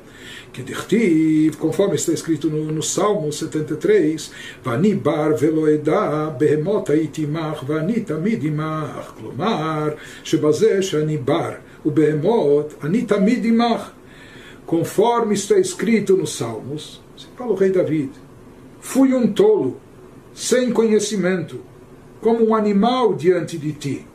Kedertiv, 0.52 1.56
conforme 1.56 1.94
está 1.94 2.12
escrito 2.12 2.50
no, 2.50 2.70
no 2.70 2.82
Salmo 2.82 3.32
73, 3.32 4.30
vanibar 4.62 5.30
bar 5.30 5.38
veloeda 5.38 6.28
behemota 6.30 6.94
itimach 6.94 7.64
vani 7.64 8.00
tamidimach, 8.00 9.14
klomar, 9.16 9.96
shebazesh 10.22 10.94
anibar, 10.94 11.62
o 11.82 11.90
behemot 11.90 12.76
anitamidimach. 12.82 13.92
Conforme 14.66 15.34
está 15.34 15.58
escrito 15.58 16.16
nos 16.16 16.36
Salmos, 16.36 17.02
se 17.16 17.26
fala 17.36 17.52
o 17.52 17.54
rei 17.54 17.70
David, 17.70 18.10
fui 18.80 19.12
um 19.14 19.32
tolo, 19.32 19.80
sem 20.34 20.70
conhecimento, 20.70 21.60
como 22.20 22.46
um 22.46 22.54
animal 22.54 23.14
diante 23.14 23.58
de 23.58 23.72
ti. 23.72 24.06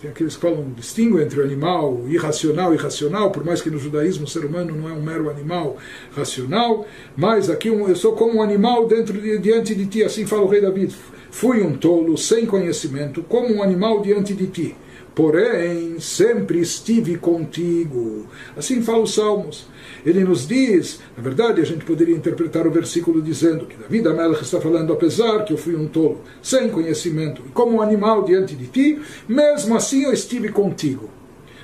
Tem 0.00 0.10
aqueles 0.10 0.36
que 0.36 0.42
falam, 0.42 0.72
distinguem 0.76 1.24
entre 1.24 1.40
o 1.40 1.42
animal 1.44 2.04
irracional 2.06 2.72
e 2.72 2.76
racional, 2.76 3.32
por 3.32 3.44
mais 3.44 3.60
que 3.60 3.68
no 3.68 3.78
judaísmo 3.78 4.26
o 4.26 4.28
ser 4.28 4.44
humano 4.44 4.72
não 4.76 4.88
é 4.88 4.92
um 4.92 5.02
mero 5.02 5.28
animal 5.28 5.76
racional, 6.14 6.86
mas 7.16 7.50
aqui 7.50 7.66
eu 7.66 7.96
sou 7.96 8.12
como 8.12 8.38
um 8.38 8.42
animal 8.42 8.86
dentro 8.86 9.20
de, 9.20 9.38
diante 9.38 9.74
de 9.74 9.86
ti, 9.86 10.04
assim 10.04 10.24
fala 10.24 10.42
o 10.42 10.48
rei 10.48 10.60
David. 10.60 10.94
Fui 11.32 11.62
um 11.62 11.76
tolo, 11.76 12.16
sem 12.16 12.46
conhecimento, 12.46 13.22
como 13.24 13.52
um 13.52 13.62
animal 13.62 14.00
diante 14.00 14.34
de 14.34 14.46
ti 14.46 14.76
porém 15.18 15.98
sempre 15.98 16.60
estive 16.60 17.18
contigo. 17.18 18.26
Assim 18.56 18.80
fala 18.80 19.02
os 19.02 19.14
Salmos. 19.14 19.66
Ele 20.06 20.22
nos 20.22 20.46
diz, 20.46 21.00
na 21.16 21.20
verdade, 21.24 21.60
a 21.60 21.64
gente 21.64 21.84
poderia 21.84 22.14
interpretar 22.14 22.68
o 22.68 22.70
versículo 22.70 23.20
dizendo 23.20 23.66
que 23.66 23.76
Davi 23.76 24.00
da 24.00 24.14
Melech 24.14 24.44
está 24.44 24.60
falando, 24.60 24.92
apesar 24.92 25.44
que 25.44 25.52
eu 25.52 25.58
fui 25.58 25.74
um 25.74 25.88
tolo, 25.88 26.20
sem 26.40 26.70
conhecimento, 26.70 27.42
e 27.44 27.50
como 27.50 27.78
um 27.78 27.82
animal 27.82 28.22
diante 28.22 28.54
de 28.54 28.68
ti, 28.68 29.00
mesmo 29.26 29.74
assim 29.74 30.04
eu 30.04 30.12
estive 30.12 30.50
contigo. 30.50 31.10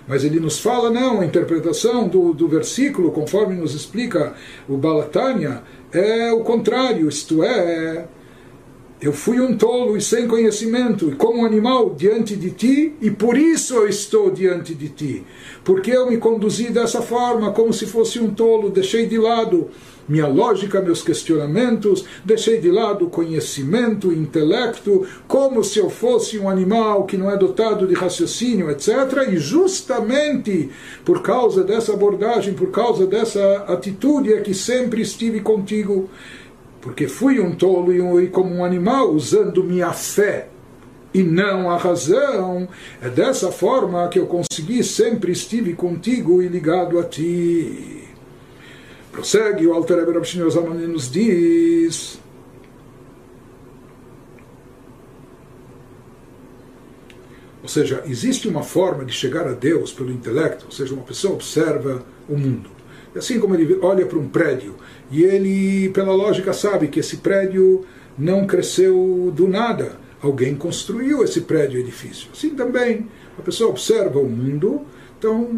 Mas 0.09 0.25
ele 0.25 0.41
nos 0.41 0.59
fala, 0.59 0.91
não, 0.91 1.21
a 1.21 1.25
interpretação 1.25 2.09
do, 2.09 2.35
do 2.35 2.49
versículo, 2.49 3.13
conforme 3.13 3.55
nos 3.55 3.73
explica 3.73 4.35
o 4.69 4.77
Balatânia, 4.77 5.63
é 5.93 6.33
o 6.33 6.41
contrário, 6.41 7.09
isto 7.09 7.45
é, 7.45 8.09
eu 9.01 9.13
fui 9.13 9.41
um 9.41 9.57
tolo 9.57 9.97
e 9.97 10.01
sem 10.01 10.27
conhecimento, 10.27 11.11
e 11.11 11.15
como 11.15 11.43
um 11.43 11.45
animal 11.45 11.95
diante 11.95 12.37
de 12.37 12.51
ti, 12.51 12.95
e 13.01 13.11
por 13.11 13.37
isso 13.37 13.75
eu 13.75 13.89
estou 13.89 14.31
diante 14.31 14.75
de 14.75 14.89
ti. 14.89 15.25
Porque 15.63 15.91
eu 15.91 16.09
me 16.09 16.17
conduzi 16.17 16.71
dessa 16.71 17.03
forma, 17.03 17.53
como 17.53 17.73
se 17.73 17.87
fosse 17.87 18.19
um 18.19 18.33
tolo, 18.33 18.71
deixei 18.71 19.07
de 19.07 19.19
lado 19.19 19.69
minha 20.09 20.27
lógica, 20.27 20.83
meus 20.83 21.03
questionamentos, 21.03 22.05
deixei 22.25 22.61
de 22.61 22.71
lado 22.71 23.09
conhecimento, 23.09 24.13
intelecto, 24.13 25.07
como 25.27 25.65
se 25.65 25.79
eu 25.79 25.89
fosse 25.89 26.39
um 26.39 26.49
animal 26.49 27.05
que 27.05 27.17
não 27.17 27.31
é 27.31 27.37
dotado 27.37 27.87
de 27.87 27.95
raciocínio, 27.95 28.71
etc. 28.71 28.89
E 29.31 29.37
justamente 29.39 30.71
por 31.05 31.23
causa 31.23 31.65
dessa 31.65 31.95
abordagem, 31.95 32.55
por 32.55 32.71
causa 32.71 33.07
dessa 33.07 33.65
atitude, 33.69 34.33
é 34.33 34.41
que 34.41 34.55
sempre 34.55 35.01
estive 35.01 35.41
contigo 35.41 36.09
porque 36.85 37.09
fui 37.09 37.41
um 37.41 37.51
tolo 37.55 38.21
e 38.21 38.29
como 38.29 38.55
um 38.55 38.63
animal, 38.63 39.11
usando 39.11 39.65
minha 39.65 39.91
fé 39.95 40.49
e 41.15 41.23
não 41.23 41.71
a 41.71 41.79
razão. 41.79 42.69
É 43.01 43.09
dessa 43.09 43.51
forma 43.51 44.07
que 44.09 44.19
eu 44.19 44.27
consegui, 44.27 44.85
sempre 44.85 45.33
estive 45.33 45.73
contigo 45.73 46.43
e 46.43 46.47
ligado 46.47 46.99
a 46.99 47.05
ti. 47.05 48.07
Prossegue 49.11 49.67
o 49.67 49.73
Alter 49.73 50.01
Eber 50.01 50.19
Abshinozamani 50.19 50.87
nos 50.87 51.11
diz. 51.11 52.21
Ou 57.63 57.69
seja, 57.69 58.03
existe 58.05 58.47
uma 58.47 58.63
forma 58.63 59.07
de 59.07 59.13
chegar 59.15 59.49
a 59.49 59.53
Deus 59.53 59.91
pelo 59.91 60.13
intelecto, 60.13 60.67
ou 60.67 60.71
seja, 60.71 60.93
uma 60.93 61.05
pessoa 61.05 61.33
observa 61.33 62.05
o 62.29 62.37
mundo. 62.37 62.69
E 63.15 63.19
assim 63.19 63.41
como 63.41 63.55
ele 63.55 63.79
olha 63.81 64.05
para 64.05 64.19
um 64.19 64.29
prédio 64.29 64.75
e 65.11 65.23
ele, 65.23 65.89
pela 65.91 66.13
lógica, 66.13 66.53
sabe 66.53 66.89
que 66.89 67.01
esse 67.01 67.19
prédio 67.19 67.85
não 68.19 68.47
cresceu 68.47 69.33
do 69.35 69.49
nada. 69.49 69.97
Alguém 70.23 70.55
construiu 70.55 71.23
esse 71.23 71.43
prédio, 71.43 71.79
edifício. 71.79 72.29
Assim 72.33 72.51
também, 72.51 73.07
a 73.39 73.43
pessoa 73.43 73.71
observa 73.71 74.19
o 74.19 74.29
mundo, 74.29 74.83
então 75.25 75.49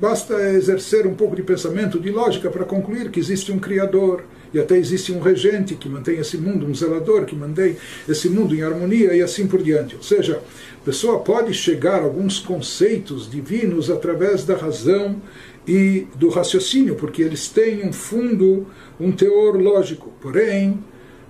basta 0.00 0.34
exercer 0.50 1.06
um 1.06 1.14
pouco 1.14 1.36
de 1.36 1.42
pensamento, 1.44 2.00
de 2.00 2.10
lógica, 2.10 2.50
para 2.50 2.64
concluir 2.64 3.08
que 3.08 3.20
existe 3.20 3.52
um 3.52 3.58
Criador 3.58 4.24
e 4.52 4.58
até 4.58 4.76
existe 4.76 5.12
um 5.12 5.20
regente 5.20 5.76
que 5.76 5.88
mantém 5.88 6.18
esse 6.18 6.36
mundo, 6.36 6.66
um 6.66 6.74
zelador 6.74 7.24
que 7.24 7.36
mantém 7.36 7.76
esse 8.08 8.28
mundo 8.28 8.52
em 8.52 8.62
harmonia 8.62 9.14
e 9.14 9.22
assim 9.22 9.46
por 9.46 9.62
diante. 9.62 9.94
Ou 9.94 10.02
seja, 10.02 10.40
a 10.82 10.84
pessoa 10.84 11.20
pode 11.20 11.54
chegar 11.54 12.00
a 12.00 12.02
alguns 12.02 12.40
conceitos 12.40 13.30
divinos 13.30 13.90
através 13.90 14.44
da 14.44 14.56
razão 14.56 15.22
e 15.68 16.08
do 16.16 16.28
raciocínio, 16.28 16.96
porque 16.96 17.22
eles 17.22 17.48
têm 17.48 17.86
um 17.86 17.92
fundo, 17.92 18.66
um 18.98 19.12
teor 19.12 19.56
lógico. 19.56 20.12
Porém, 20.20 20.82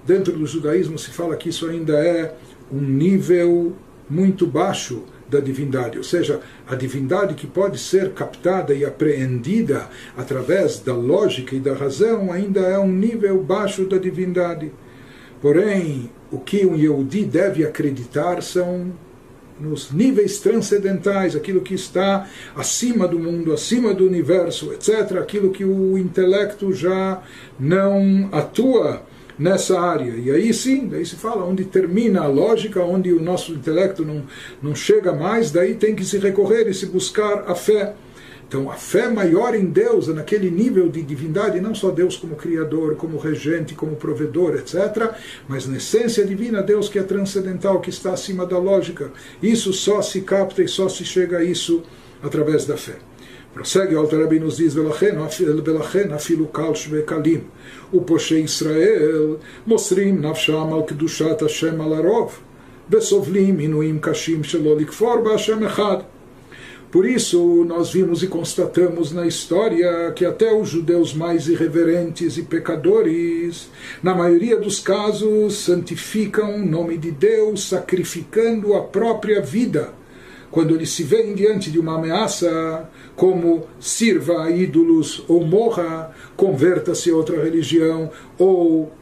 dentro 0.06 0.32
do 0.32 0.46
judaísmo 0.46 0.98
se 0.98 1.10
fala 1.10 1.36
que 1.36 1.50
isso 1.50 1.66
ainda 1.66 1.92
é 1.98 2.34
um 2.72 2.80
nível 2.80 3.76
muito 4.08 4.46
baixo 4.46 5.04
da 5.28 5.40
divindade, 5.40 5.98
ou 5.98 6.04
seja, 6.04 6.40
a 6.66 6.74
divindade 6.74 7.34
que 7.34 7.46
pode 7.46 7.78
ser 7.78 8.12
captada 8.12 8.72
e 8.74 8.84
apreendida 8.84 9.88
através 10.16 10.78
da 10.78 10.94
lógica 10.94 11.54
e 11.54 11.60
da 11.60 11.74
razão 11.74 12.32
ainda 12.32 12.60
é 12.60 12.78
um 12.78 12.92
nível 12.92 13.42
baixo 13.42 13.86
da 13.86 13.98
divindade. 13.98 14.72
Porém, 15.40 16.10
o 16.30 16.38
que 16.38 16.64
um 16.64 16.76
Yehudi 16.76 17.24
deve 17.24 17.64
acreditar 17.64 18.42
são 18.42 18.92
nos 19.58 19.90
níveis 19.90 20.38
transcendentais, 20.38 21.34
aquilo 21.34 21.60
que 21.60 21.74
está 21.74 22.28
acima 22.54 23.08
do 23.08 23.18
mundo, 23.18 23.52
acima 23.52 23.94
do 23.94 24.06
universo, 24.06 24.72
etc., 24.72 25.18
aquilo 25.18 25.50
que 25.50 25.64
o 25.64 25.96
intelecto 25.96 26.72
já 26.72 27.22
não 27.58 28.28
atua 28.32 29.02
nessa 29.38 29.80
área. 29.80 30.12
E 30.12 30.30
aí 30.30 30.52
sim, 30.52 30.88
daí 30.88 31.04
se 31.04 31.16
fala 31.16 31.44
onde 31.44 31.64
termina 31.64 32.22
a 32.22 32.26
lógica, 32.26 32.82
onde 32.82 33.12
o 33.12 33.20
nosso 33.20 33.52
intelecto 33.52 34.04
não, 34.04 34.22
não 34.62 34.74
chega 34.74 35.12
mais, 35.12 35.50
daí 35.50 35.74
tem 35.74 35.94
que 35.94 36.04
se 36.04 36.18
recorrer 36.18 36.68
e 36.68 36.74
se 36.74 36.86
buscar 36.86 37.44
a 37.50 37.54
fé. 37.54 37.94
Então, 38.48 38.70
a 38.70 38.74
fé 38.74 39.08
maior 39.08 39.56
em 39.56 39.64
Deus, 39.66 40.06
naquele 40.06 40.48
nível 40.52 40.88
de 40.88 41.02
divindade, 41.02 41.60
não 41.60 41.74
só 41.74 41.90
Deus 41.90 42.16
como 42.16 42.36
Criador, 42.36 42.94
como 42.94 43.18
regente, 43.18 43.74
como 43.74 43.96
provedor, 43.96 44.54
etc., 44.54 45.10
mas 45.48 45.66
na 45.66 45.78
essência 45.78 46.24
divina, 46.24 46.62
Deus 46.62 46.88
que 46.88 46.98
é 46.98 47.02
transcendental, 47.02 47.80
que 47.80 47.90
está 47.90 48.12
acima 48.12 48.46
da 48.46 48.56
lógica. 48.56 49.10
Isso 49.42 49.72
só 49.72 50.00
se 50.00 50.20
capta 50.20 50.62
e 50.62 50.68
só 50.68 50.88
se 50.88 51.04
chega 51.04 51.38
a 51.38 51.44
isso 51.44 51.82
através 52.22 52.64
da 52.64 52.76
fé. 52.76 52.94
Prossegue, 53.56 53.94
o 53.94 54.00
Alter 54.00 54.38
nos 54.38 54.58
diz, 54.58 54.74
Belachem 54.74 55.16
afilu 56.12 56.46
kal 56.48 56.74
shvekalim, 56.74 57.40
o 57.90 58.02
poshe 58.02 58.38
Israel, 58.38 59.40
mosrim 59.66 60.20
nafsham 60.20 60.74
al 60.74 60.84
kedushat 60.84 61.40
Hashem 61.40 61.80
alarov, 61.80 62.34
besovlim 62.86 63.58
inuim 63.62 63.98
kashim 63.98 64.42
shelolik 64.42 64.92
forba 64.92 65.30
ba'Hashem 65.30 65.64
echad. 65.64 66.04
Por 66.92 67.06
isso, 67.06 67.64
nós 67.64 67.94
vimos 67.94 68.22
e 68.22 68.26
constatamos 68.26 69.10
na 69.10 69.26
história 69.26 70.12
que 70.14 70.26
até 70.26 70.52
os 70.52 70.68
judeus 70.68 71.14
mais 71.14 71.48
irreverentes 71.48 72.36
e 72.36 72.42
pecadores, 72.42 73.70
na 74.02 74.14
maioria 74.14 74.58
dos 74.60 74.80
casos, 74.80 75.64
santificam 75.64 76.56
o 76.56 76.66
nome 76.66 76.98
de 76.98 77.10
Deus, 77.10 77.66
sacrificando 77.66 78.74
a 78.74 78.82
própria 78.82 79.40
vida. 79.40 79.94
Quando 80.50 80.74
eles 80.74 80.90
se 80.90 81.02
veem 81.02 81.34
diante 81.34 81.70
de 81.70 81.78
uma 81.78 81.96
ameaça, 81.96 82.88
como 83.16 83.66
sirva 83.80 84.44
a 84.44 84.50
ídolos 84.50 85.24
ou 85.26 85.44
morra, 85.44 86.14
converta-se 86.36 87.10
a 87.10 87.16
outra 87.16 87.42
religião 87.42 88.10
ou 88.38 88.92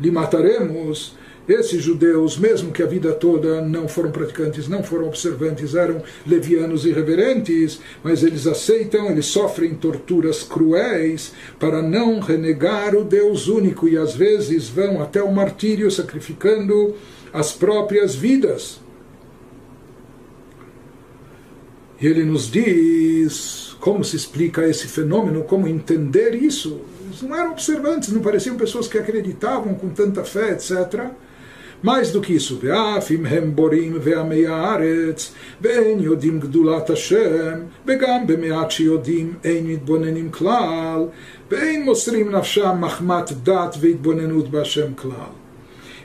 lhe 0.00 0.10
mataremos, 0.10 1.16
esses 1.48 1.82
judeus, 1.82 2.36
mesmo 2.36 2.70
que 2.70 2.82
a 2.82 2.86
vida 2.86 3.10
toda 3.12 3.62
não 3.62 3.88
foram 3.88 4.10
praticantes, 4.10 4.68
não 4.68 4.82
foram 4.82 5.06
observantes, 5.06 5.74
eram 5.74 6.02
levianos 6.26 6.84
e 6.84 6.90
irreverentes, 6.90 7.80
mas 8.04 8.22
eles 8.22 8.46
aceitam, 8.46 9.06
eles 9.06 9.26
sofrem 9.26 9.74
torturas 9.74 10.42
cruéis 10.42 11.32
para 11.58 11.80
não 11.80 12.20
renegar 12.20 12.94
o 12.94 13.02
Deus 13.02 13.48
único 13.48 13.88
e 13.88 13.96
às 13.96 14.14
vezes 14.14 14.68
vão 14.68 15.00
até 15.00 15.22
o 15.22 15.32
martírio 15.32 15.90
sacrificando 15.90 16.94
as 17.32 17.50
próprias 17.50 18.14
vidas. 18.14 18.78
E 22.01 22.07
ele 22.07 22.23
nos 22.23 22.51
diz 22.51 23.75
como 23.79 24.03
se 24.03 24.15
explica 24.15 24.67
esse 24.67 24.87
fenômeno, 24.87 25.43
como 25.43 25.67
entender 25.67 26.35
isso. 26.35 26.81
Eles 27.05 27.21
não 27.21 27.35
eram 27.35 27.51
observantes, 27.51 28.11
não 28.11 28.21
pareciam 28.21 28.55
pessoas 28.55 28.87
que 28.87 28.97
acreditavam 28.97 29.73
com 29.75 29.89
tanta 29.89 30.23
fé, 30.23 30.51
etc. 30.51 31.11
Mais 31.81 32.11
do 32.11 32.21
que 32.21 32.33
isso, 32.33 32.59
ואף 32.63 33.11
אם 33.11 33.25
הם 33.25 33.55
בורים 33.55 33.97
ועמי 34.01 34.47
הארץ, 34.47 35.33
ואין 35.61 35.99
יודעים 35.99 36.39
גדולת 36.39 36.89
השם, 36.89 37.59
וגם 37.85 38.27
במעט 38.27 38.71
שיודעים 38.71 39.33
אין 39.43 39.67
מתבוננים 39.67 40.31
כלל, 40.31 41.05
ואין 41.51 41.83
מוסרים 41.83 42.35
נפשם 42.35 42.77
מחמת 42.79 43.31
דת 43.43 43.75
והתבוננות 43.79 44.51
בהשם 44.51 44.93
כלל. 44.95 45.36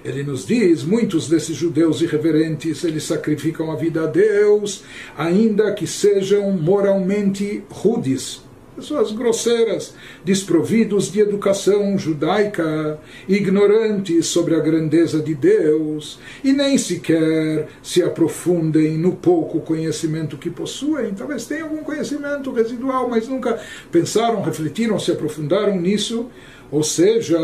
ele 0.03 0.23
nos 0.23 0.45
diz, 0.45 0.83
muitos 0.83 1.29
desses 1.29 1.55
judeus 1.55 2.01
irreverentes, 2.01 2.83
eles 2.83 3.03
sacrificam 3.03 3.71
a 3.71 3.75
vida 3.75 4.03
a 4.03 4.07
Deus, 4.07 4.83
ainda 5.17 5.73
que 5.73 5.87
sejam 5.87 6.51
moralmente 6.51 7.63
rudes 7.69 8.41
pessoas 8.75 9.11
grosseiras, 9.11 9.93
desprovidos 10.25 11.11
de 11.11 11.19
educação 11.19 11.97
judaica, 11.97 12.99
ignorantes 13.27 14.27
sobre 14.27 14.55
a 14.55 14.59
grandeza 14.59 15.21
de 15.21 15.35
Deus 15.35 16.19
e 16.43 16.51
nem 16.51 16.77
sequer 16.77 17.67
se 17.81 18.01
aprofundem 18.01 18.97
no 18.97 19.13
pouco 19.13 19.59
conhecimento 19.59 20.37
que 20.37 20.49
possuem. 20.49 21.13
Talvez 21.13 21.45
tenham 21.45 21.69
algum 21.69 21.83
conhecimento 21.83 22.51
residual, 22.51 23.09
mas 23.09 23.27
nunca 23.27 23.59
pensaram, 23.91 24.41
refletiram, 24.41 24.99
se 24.99 25.11
aprofundaram 25.11 25.79
nisso. 25.79 26.27
Ou 26.71 26.83
seja, 26.83 27.37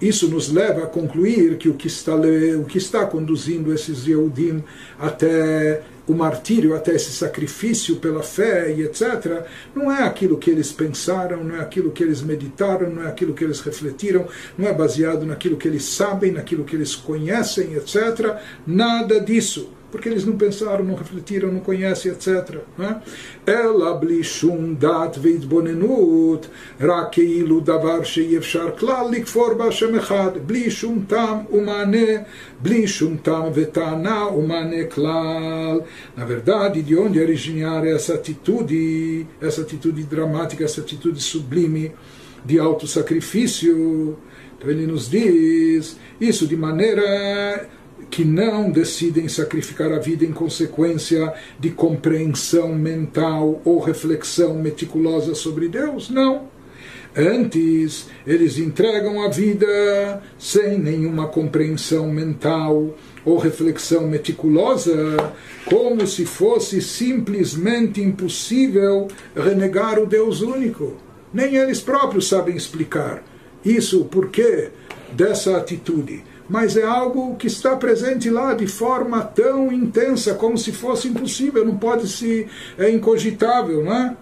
isso 0.00 0.28
nos 0.28 0.52
leva 0.52 0.84
a 0.84 0.86
concluir 0.86 1.56
que 1.56 1.68
o 1.68 1.74
que 1.74 1.86
está, 1.86 2.14
o 2.14 2.64
que 2.64 2.78
está 2.78 3.06
conduzindo 3.06 3.72
esses 3.72 4.06
Yehudim 4.06 4.62
até 4.98 5.82
o 6.06 6.14
martírio, 6.14 6.74
até 6.74 6.94
esse 6.94 7.10
sacrifício 7.10 7.96
pela 7.96 8.22
fé 8.22 8.72
e 8.72 8.82
etc., 8.82 9.44
não 9.74 9.90
é 9.90 10.04
aquilo 10.04 10.38
que 10.38 10.50
eles 10.50 10.70
pensaram, 10.70 11.42
não 11.42 11.56
é 11.56 11.60
aquilo 11.60 11.90
que 11.90 12.02
eles 12.02 12.22
meditaram, 12.22 12.90
não 12.90 13.02
é 13.02 13.08
aquilo 13.08 13.34
que 13.34 13.42
eles 13.42 13.60
refletiram, 13.60 14.28
não 14.56 14.68
é 14.68 14.72
baseado 14.72 15.26
naquilo 15.26 15.56
que 15.56 15.66
eles 15.66 15.84
sabem, 15.84 16.30
naquilo 16.30 16.64
que 16.64 16.76
eles 16.76 16.94
conhecem, 16.94 17.74
etc. 17.74 18.36
Nada 18.66 19.20
disso 19.20 19.75
porque 19.96 20.10
eles 20.10 20.26
não 20.26 20.36
pensaram, 20.36 20.84
não 20.84 20.94
refletiram, 20.94 21.50
não 21.50 21.60
conhecem, 21.60 22.12
etc. 22.12 22.58
Né? 22.76 23.00
Ela 23.46 23.94
blishum 23.94 24.74
dat 24.74 25.18
veitbonenut, 25.18 26.50
rakeilu 26.78 27.62
davar 27.62 28.04
sheyefshar 28.04 28.72
klal 28.72 29.08
likfor 29.08 29.56
b'ashem 29.56 29.96
echad, 29.96 30.38
blishum 30.40 31.06
tam 31.06 31.46
umane, 31.50 32.26
blishum 32.62 33.16
tam 33.16 33.50
vetana 33.50 34.26
umane 34.26 34.84
klal. 34.84 35.86
Na 36.14 36.26
verdade, 36.26 36.82
de 36.82 36.94
onde 36.94 37.18
originar 37.18 37.86
é 37.86 37.92
essa 37.92 38.12
atitude, 38.12 39.26
essa 39.40 39.62
atitude 39.62 40.02
dramática, 40.04 40.62
essa 40.62 40.82
atitude 40.82 41.22
sublime 41.22 41.92
de 42.44 42.58
autossacrifício? 42.58 44.18
Então 44.58 44.70
ele 44.70 44.86
nos 44.86 45.08
diz 45.08 45.96
isso 46.20 46.46
de 46.46 46.54
maneira 46.54 47.66
que 48.10 48.24
não 48.24 48.70
decidem 48.70 49.28
sacrificar 49.28 49.92
a 49.92 49.98
vida 49.98 50.24
em 50.24 50.32
consequência 50.32 51.32
de 51.58 51.70
compreensão 51.70 52.74
mental 52.74 53.60
ou 53.64 53.78
reflexão 53.80 54.54
meticulosa 54.54 55.34
sobre 55.34 55.68
Deus. 55.68 56.10
Não. 56.10 56.48
Antes, 57.16 58.08
eles 58.26 58.58
entregam 58.58 59.22
a 59.22 59.28
vida 59.28 60.22
sem 60.38 60.78
nenhuma 60.78 61.28
compreensão 61.28 62.12
mental 62.12 62.94
ou 63.24 63.38
reflexão 63.38 64.06
meticulosa, 64.06 64.94
como 65.64 66.06
se 66.06 66.26
fosse 66.26 66.82
simplesmente 66.82 68.02
impossível 68.02 69.08
renegar 69.34 69.98
o 69.98 70.06
Deus 70.06 70.42
único. 70.42 70.96
Nem 71.32 71.56
eles 71.56 71.80
próprios 71.80 72.28
sabem 72.28 72.54
explicar 72.54 73.24
isso, 73.64 74.02
o 74.02 74.04
porquê 74.04 74.68
dessa 75.12 75.56
atitude 75.56 76.22
mas 76.48 76.76
é 76.76 76.84
algo 76.84 77.36
que 77.36 77.46
está 77.46 77.74
presente 77.76 78.30
lá 78.30 78.54
de 78.54 78.66
forma 78.66 79.22
tão 79.22 79.72
intensa, 79.72 80.34
como 80.34 80.56
se 80.56 80.72
fosse 80.72 81.08
impossível, 81.08 81.64
não 81.64 81.76
pode 81.76 82.08
se. 82.08 82.46
é 82.78 82.90
incogitável, 82.90 83.84
não 83.84 83.92
é? 83.92 84.16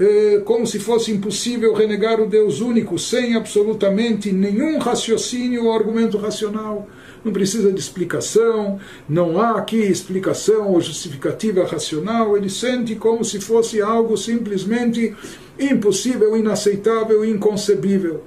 é 0.00 0.40
como 0.44 0.66
se 0.66 0.78
fosse 0.78 1.12
impossível 1.12 1.74
renegar 1.74 2.20
o 2.20 2.26
Deus 2.26 2.60
único 2.60 2.98
sem 2.98 3.34
absolutamente 3.36 4.32
nenhum 4.32 4.78
raciocínio 4.78 5.64
ou 5.64 5.72
argumento 5.72 6.16
racional. 6.16 6.88
Não 7.22 7.32
precisa 7.32 7.72
de 7.72 7.80
explicação, 7.80 8.78
não 9.08 9.40
há 9.40 9.58
aqui 9.58 9.78
explicação 9.78 10.72
ou 10.72 10.80
justificativa 10.80 11.64
racional, 11.64 12.36
ele 12.36 12.48
sente 12.48 12.94
como 12.94 13.24
se 13.24 13.40
fosse 13.40 13.82
algo 13.82 14.16
simplesmente 14.16 15.14
impossível, 15.58 16.36
inaceitável, 16.36 17.24
inconcebível. 17.24 18.22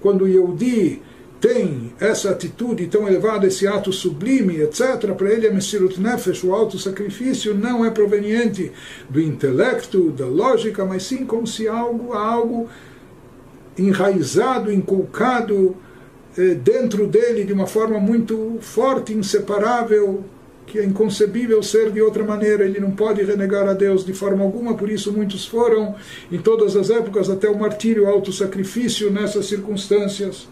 Quando 0.00 0.22
o 0.22 0.28
Yehudi 0.28 1.02
tem 1.46 1.92
essa 2.00 2.30
atitude 2.30 2.88
tão 2.88 3.06
elevada, 3.06 3.46
esse 3.46 3.68
ato 3.68 3.92
sublime, 3.92 4.60
etc., 4.62 5.12
para 5.16 5.30
ele 5.30 5.46
a 5.46 5.52
Messirut 5.52 6.00
Nefesh, 6.00 6.42
o 6.42 6.52
auto-sacrifício, 6.52 7.54
não 7.54 7.84
é 7.84 7.90
proveniente 7.90 8.72
do 9.08 9.20
intelecto, 9.20 10.10
da 10.10 10.26
lógica, 10.26 10.84
mas 10.84 11.04
sim 11.04 11.24
como 11.24 11.46
se 11.46 11.68
algo, 11.68 12.12
algo 12.14 12.68
enraizado, 13.78 14.72
inculcado 14.72 15.76
eh, 16.36 16.54
dentro 16.54 17.06
dele 17.06 17.44
de 17.44 17.52
uma 17.52 17.68
forma 17.68 18.00
muito 18.00 18.58
forte, 18.60 19.14
inseparável, 19.14 20.24
que 20.66 20.80
é 20.80 20.84
inconcebível 20.84 21.62
ser 21.62 21.92
de 21.92 22.02
outra 22.02 22.24
maneira, 22.24 22.64
ele 22.64 22.80
não 22.80 22.90
pode 22.90 23.22
renegar 23.22 23.68
a 23.68 23.72
Deus 23.72 24.04
de 24.04 24.12
forma 24.12 24.42
alguma, 24.42 24.74
por 24.74 24.90
isso 24.90 25.12
muitos 25.12 25.46
foram, 25.46 25.94
em 26.32 26.38
todas 26.38 26.74
as 26.74 26.90
épocas, 26.90 27.30
até 27.30 27.48
o 27.48 27.56
martírio, 27.56 28.02
o 28.02 28.08
auto-sacrifício 28.08 29.12
nessas 29.12 29.46
circunstâncias. 29.46 30.48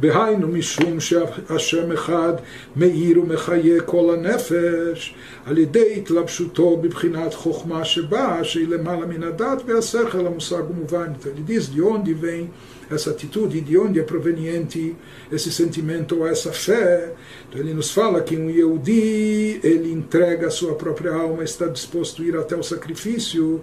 דהיינו 0.00 0.48
משום 0.48 1.00
שהשם 1.00 1.92
אחד 1.92 2.32
מאיר 2.76 3.20
ומחיה 3.20 3.80
כל 3.80 4.14
הנפש 4.14 5.14
על 5.46 5.58
ידי 5.58 5.94
התלבשותו 5.96 6.76
בבחינת 6.76 7.34
חוכמה 7.34 7.84
שבאה 7.84 8.44
שהיא 8.44 8.68
למעלה 8.68 9.06
מן 9.06 9.22
הדת 9.22 9.62
והשכל 9.66 10.26
המושג 10.26 10.62
ומובן. 10.70 11.12
Ele 11.24 11.42
diz 11.46 11.68
de 11.68 11.82
onde 11.82 12.12
vem 12.14 12.50
essa 12.90 13.10
atitude, 13.10 13.60
de 13.60 13.78
onde 13.78 14.00
é 14.00 14.02
proveniente 14.02 14.94
esse 15.30 15.50
sentimento 15.52 16.18
ou 16.18 16.26
essa 16.26 16.52
fé. 16.52 17.12
Então 17.48 17.60
ele 17.60 17.74
nos 17.74 17.90
fala 17.90 18.20
que 18.20 18.36
um 18.36 18.50
Yehudi, 18.50 19.60
ele 19.62 19.92
entrega 19.92 20.48
a 20.48 20.50
sua 20.50 20.74
própria 20.74 21.12
alma, 21.12 21.44
está 21.44 21.66
disposto 21.66 22.22
a 22.22 22.26
ir 22.26 22.36
até 22.36 22.56
o 22.56 22.62
sacrifício, 22.62 23.62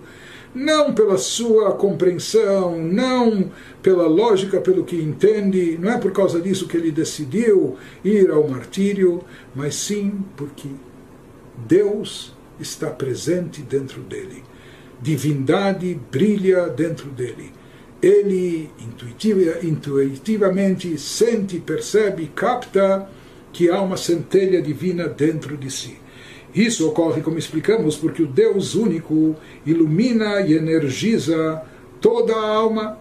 não 0.54 0.94
pela 0.94 1.18
sua 1.18 1.72
compreensão, 1.72 2.82
não 2.82 3.50
pela 3.82 4.06
lógica, 4.06 4.60
pelo 4.60 4.84
que 4.84 4.96
entende, 4.96 5.78
não 5.80 5.90
é 5.90 5.98
por 5.98 6.12
causa 6.12 6.40
disso 6.40 6.66
que 6.66 6.76
ele 6.76 6.90
decidiu 6.90 7.76
ir 8.04 8.30
ao 8.30 8.48
martírio, 8.48 9.22
mas 9.54 9.74
sim 9.74 10.24
porque 10.36 10.68
Deus 11.66 12.34
está 12.58 12.90
presente 12.90 13.62
dentro 13.62 14.00
dele. 14.02 14.42
divindade 15.00 15.98
brilha 16.10 16.68
dentro 16.68 17.10
dele. 17.10 17.52
Ele 18.00 18.70
intuitiva, 18.78 19.58
intuitivamente 19.62 20.98
sente, 20.98 21.58
percebe, 21.58 22.30
capta 22.34 23.08
que 23.52 23.68
há 23.70 23.80
uma 23.80 23.96
centelha 23.96 24.60
divina 24.62 25.06
dentro 25.08 25.56
de 25.56 25.70
si. 25.70 25.98
Isso 26.56 26.88
ocorre, 26.88 27.20
como 27.20 27.36
explicamos, 27.36 27.96
porque 27.96 28.22
o 28.22 28.26
Deus 28.26 28.74
único 28.74 29.36
ilumina 29.66 30.40
e 30.40 30.54
energiza 30.54 31.62
toda 32.00 32.34
a 32.34 32.48
alma, 32.48 32.98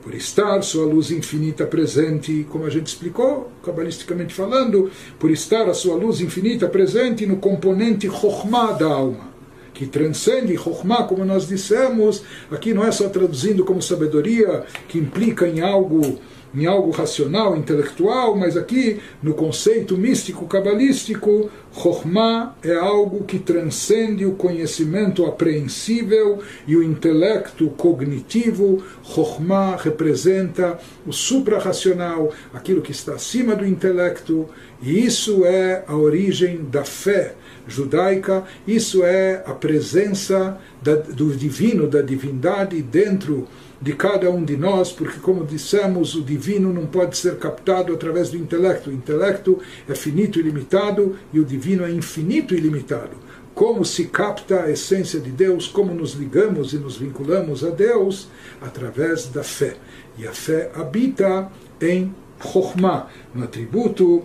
por 0.00 0.14
estar 0.14 0.62
sua 0.62 0.86
luz 0.86 1.10
infinita 1.10 1.66
presente, 1.66 2.46
como 2.48 2.64
a 2.64 2.70
gente 2.70 2.86
explicou, 2.86 3.50
cabalisticamente 3.64 4.32
falando, 4.32 4.88
por 5.18 5.32
estar 5.32 5.68
a 5.68 5.74
sua 5.74 5.96
luz 5.96 6.20
infinita 6.20 6.68
presente 6.68 7.26
no 7.26 7.38
componente 7.38 8.08
Chokhmah 8.08 8.72
da 8.72 8.86
alma, 8.86 9.28
que 9.74 9.84
transcende 9.84 10.56
Chokhmah, 10.56 11.02
como 11.08 11.24
nós 11.24 11.48
dissemos, 11.48 12.22
aqui 12.52 12.72
não 12.72 12.86
é 12.86 12.92
só 12.92 13.08
traduzindo 13.08 13.64
como 13.64 13.82
sabedoria, 13.82 14.64
que 14.86 14.96
implica 14.96 15.48
em 15.48 15.60
algo 15.60 16.20
em 16.54 16.66
algo 16.66 16.90
racional, 16.90 17.56
intelectual, 17.56 18.36
mas 18.36 18.56
aqui 18.56 19.00
no 19.22 19.34
conceito 19.34 19.96
místico 19.96 20.46
cabalístico, 20.46 21.50
Chokhmah 21.72 22.56
é 22.62 22.74
algo 22.74 23.24
que 23.24 23.38
transcende 23.38 24.26
o 24.26 24.32
conhecimento 24.32 25.24
apreensível 25.24 26.40
e 26.66 26.74
o 26.76 26.82
intelecto 26.82 27.68
cognitivo. 27.70 28.82
Chokhmah 29.04 29.76
representa 29.76 30.78
o 31.06 31.12
suprarracional, 31.12 32.32
aquilo 32.52 32.82
que 32.82 32.90
está 32.90 33.14
acima 33.14 33.54
do 33.54 33.66
intelecto, 33.66 34.48
e 34.82 35.04
isso 35.04 35.44
é 35.44 35.84
a 35.86 35.94
origem 35.94 36.64
da 36.64 36.84
fé 36.84 37.34
judaica, 37.68 38.44
isso 38.66 39.04
é 39.04 39.42
a 39.46 39.52
presença 39.52 40.58
da, 40.82 40.96
do 40.96 41.32
divino, 41.36 41.86
da 41.86 42.02
divindade 42.02 42.80
dentro 42.82 43.46
de 43.80 43.94
cada 43.94 44.30
um 44.30 44.44
de 44.44 44.56
nós, 44.56 44.92
porque, 44.92 45.18
como 45.20 45.44
dissemos, 45.44 46.14
o 46.14 46.22
divino 46.22 46.72
não 46.72 46.86
pode 46.86 47.16
ser 47.16 47.38
captado 47.38 47.94
através 47.94 48.30
do 48.30 48.36
intelecto. 48.36 48.90
O 48.90 48.92
intelecto 48.92 49.58
é 49.88 49.94
finito 49.94 50.38
e 50.38 50.42
limitado 50.42 51.16
e 51.32 51.40
o 51.40 51.44
divino 51.44 51.84
é 51.84 51.90
infinito 51.90 52.54
e 52.54 52.58
limitado. 52.58 53.16
Como 53.54 53.84
se 53.84 54.04
capta 54.06 54.64
a 54.64 54.70
essência 54.70 55.18
de 55.18 55.30
Deus, 55.30 55.66
como 55.66 55.94
nos 55.94 56.12
ligamos 56.12 56.72
e 56.72 56.76
nos 56.76 56.96
vinculamos 56.96 57.64
a 57.64 57.70
Deus? 57.70 58.28
Através 58.60 59.26
da 59.26 59.42
fé. 59.42 59.76
E 60.18 60.26
a 60.26 60.32
fé 60.32 60.70
habita 60.74 61.50
em 61.80 62.14
Chokhmah, 62.40 63.08
no 63.34 63.44
atributo 63.44 64.24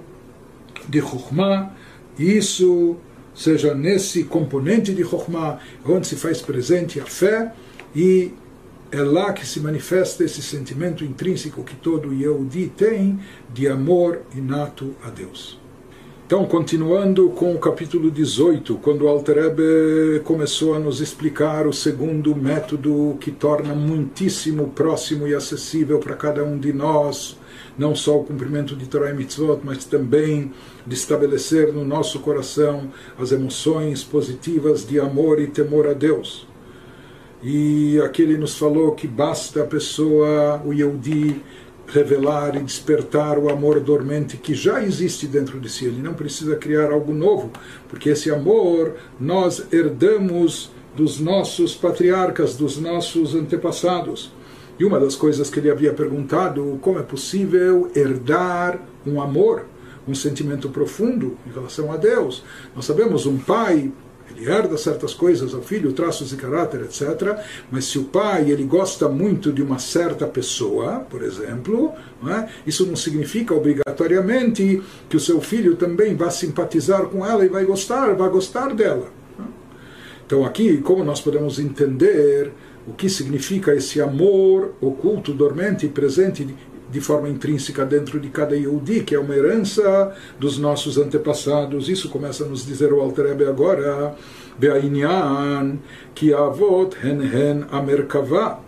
de 0.87 1.01
Chokhmah, 1.01 1.73
isso 2.17 2.97
seja 3.33 3.73
nesse 3.73 4.23
componente 4.23 4.93
de 4.93 5.03
Chokhmah, 5.03 5.59
onde 5.85 6.07
se 6.07 6.15
faz 6.15 6.41
presente 6.41 6.99
a 6.99 7.05
fé 7.05 7.51
e 7.93 8.31
é 8.91 9.01
lá 9.01 9.33
que 9.33 9.45
se 9.45 9.59
manifesta 9.59 10.23
esse 10.23 10.41
sentimento 10.41 11.03
intrínseco 11.03 11.63
que 11.63 11.75
todo 11.75 12.13
Yehudi 12.13 12.71
tem 12.75 13.19
de 13.53 13.67
amor 13.67 14.21
inato 14.35 14.95
a 15.03 15.09
Deus. 15.09 15.59
Então, 16.25 16.43
continuando 16.45 17.29
com 17.29 17.53
o 17.53 17.59
capítulo 17.59 18.09
18, 18.09 18.79
quando 18.79 19.07
Alter 19.07 19.37
Ebe 19.37 20.21
começou 20.23 20.73
a 20.73 20.79
nos 20.79 20.99
explicar 20.99 21.67
o 21.67 21.73
segundo 21.73 22.35
método 22.35 23.15
que 23.19 23.29
torna 23.29 23.75
muitíssimo 23.75 24.69
próximo 24.69 25.27
e 25.27 25.35
acessível 25.35 25.99
para 25.99 26.15
cada 26.15 26.43
um 26.43 26.57
de 26.57 26.73
nós, 26.73 27.37
não 27.77 27.93
só 27.93 28.17
o 28.17 28.23
cumprimento 28.23 28.75
de 28.75 28.87
Torah 28.87 29.11
e 29.11 29.13
Mitzvot, 29.13 29.59
mas 29.63 29.85
também 29.85 30.51
de 30.83 30.95
estabelecer 30.95 31.71
no 31.71 31.85
nosso 31.85 32.19
coração 32.21 32.89
as 33.19 33.31
emoções 33.31 34.03
positivas 34.03 34.83
de 34.83 34.99
amor 34.99 35.39
e 35.39 35.45
temor 35.45 35.85
a 35.85 35.93
Deus. 35.93 36.47
E 37.47 38.01
aqui 38.01 38.23
ele 38.23 38.39
nos 38.39 38.57
falou 38.57 38.93
que 38.93 39.07
basta 39.07 39.61
a 39.61 39.67
pessoa, 39.67 40.59
o 40.65 40.73
Yehudi, 40.73 41.43
revelar 41.85 42.55
e 42.55 42.63
despertar 42.63 43.37
o 43.37 43.51
amor 43.51 43.79
dormente 43.79 44.35
que 44.35 44.55
já 44.55 44.83
existe 44.83 45.27
dentro 45.27 45.59
de 45.59 45.69
si. 45.69 45.85
Ele 45.85 46.01
não 46.01 46.15
precisa 46.15 46.55
criar 46.55 46.89
algo 46.91 47.13
novo, 47.13 47.51
porque 47.87 48.09
esse 48.09 48.31
amor 48.31 48.95
nós 49.19 49.63
herdamos 49.71 50.71
dos 50.95 51.19
nossos 51.19 51.75
patriarcas, 51.75 52.55
dos 52.55 52.79
nossos 52.79 53.35
antepassados. 53.35 54.31
E 54.79 54.83
uma 54.83 54.99
das 54.99 55.15
coisas 55.15 55.47
que 55.47 55.59
ele 55.59 55.69
havia 55.69 55.93
perguntado, 55.93 56.79
como 56.81 56.97
é 56.97 57.03
possível 57.03 57.91
herdar 57.95 58.79
um 59.05 59.21
amor, 59.21 59.67
um 60.07 60.15
sentimento 60.15 60.69
profundo 60.69 61.37
em 61.45 61.53
relação 61.53 61.91
a 61.91 61.97
Deus? 61.97 62.43
Nós 62.75 62.85
sabemos 62.85 63.27
um 63.27 63.37
pai 63.37 63.91
ele 64.29 64.49
herda 64.49 64.77
certas 64.77 65.13
coisas 65.13 65.53
ao 65.53 65.61
filho, 65.61 65.93
traços 65.93 66.29
de 66.29 66.35
caráter, 66.35 66.81
etc. 66.81 67.37
Mas 67.71 67.85
se 67.85 67.99
o 67.99 68.05
pai 68.05 68.49
ele 68.49 68.63
gosta 68.63 69.07
muito 69.07 69.51
de 69.51 69.61
uma 69.61 69.79
certa 69.79 70.25
pessoa, 70.25 71.05
por 71.09 71.23
exemplo, 71.23 71.93
não 72.21 72.35
é? 72.35 72.49
isso 72.65 72.85
não 72.85 72.95
significa 72.95 73.53
obrigatoriamente 73.53 74.81
que 75.09 75.17
o 75.17 75.19
seu 75.19 75.39
filho 75.39 75.75
também 75.75 76.15
vá 76.15 76.29
simpatizar 76.29 77.05
com 77.05 77.25
ela 77.25 77.45
e 77.45 77.49
vai 77.49 77.65
gostar, 77.65 78.13
vai 78.15 78.29
gostar 78.29 78.73
dela. 78.73 79.09
Então 80.25 80.43
aqui, 80.43 80.77
como 80.77 81.03
nós 81.03 81.21
podemos 81.21 81.59
entender 81.59 82.51
o 82.87 82.93
que 82.93 83.09
significa 83.09 83.73
esse 83.75 84.01
amor 84.01 84.73
oculto, 84.81 85.33
dormente 85.33 85.85
e 85.85 85.89
presente 85.89 86.47
de 86.94 87.00
forma 87.00 87.28
intrínseca 87.28 87.84
dentro 87.84 88.18
de 88.18 88.28
cada 88.28 88.56
Yehudi, 88.56 89.02
que 89.02 89.14
é 89.14 89.18
uma 89.18 89.34
herança 89.34 90.12
dos 90.38 90.58
nossos 90.58 90.98
antepassados. 90.98 91.88
Isso 91.88 92.08
começa 92.08 92.44
a 92.44 92.48
nos 92.48 92.66
dizer 92.66 92.92
o 92.92 93.00
Alter 93.00 93.26
Ebe 93.26 93.46
agora, 93.46 94.14
Be'ainyan, 94.58 95.78
ki 96.14 96.34
avot 96.34 96.96
hen 97.02 97.20
hen 97.20 97.66
amerkava. 97.70 98.60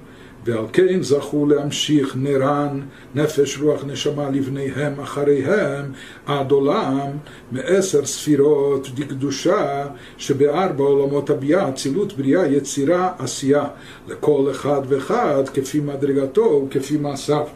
ועל 0.45 0.65
כן 0.73 1.03
זכו 1.03 1.47
להמשיך 1.47 2.17
נירן, 2.17 2.81
נפש, 3.15 3.59
רוח, 3.59 3.85
נשמה 3.85 4.31
לבניהם 4.31 5.01
אחריהם 5.01 5.93
עד 6.27 6.51
עולם 6.51 7.09
מעשר 7.53 8.05
ספירות 8.05 8.89
דקדושה 8.95 9.87
שבארבע 10.19 10.85
עולמות 10.85 11.31
הביאה, 11.31 11.69
אצילות, 11.69 12.13
בריאה, 12.13 12.47
יצירה, 12.47 13.13
עשייה, 13.19 13.65
לכל 14.09 14.51
אחד 14.51 14.81
ואחד 14.89 15.43
כפי 15.55 15.81
מדרגתו 15.81 16.67
וכפי 16.67 16.97
מעשיו. 16.97 17.47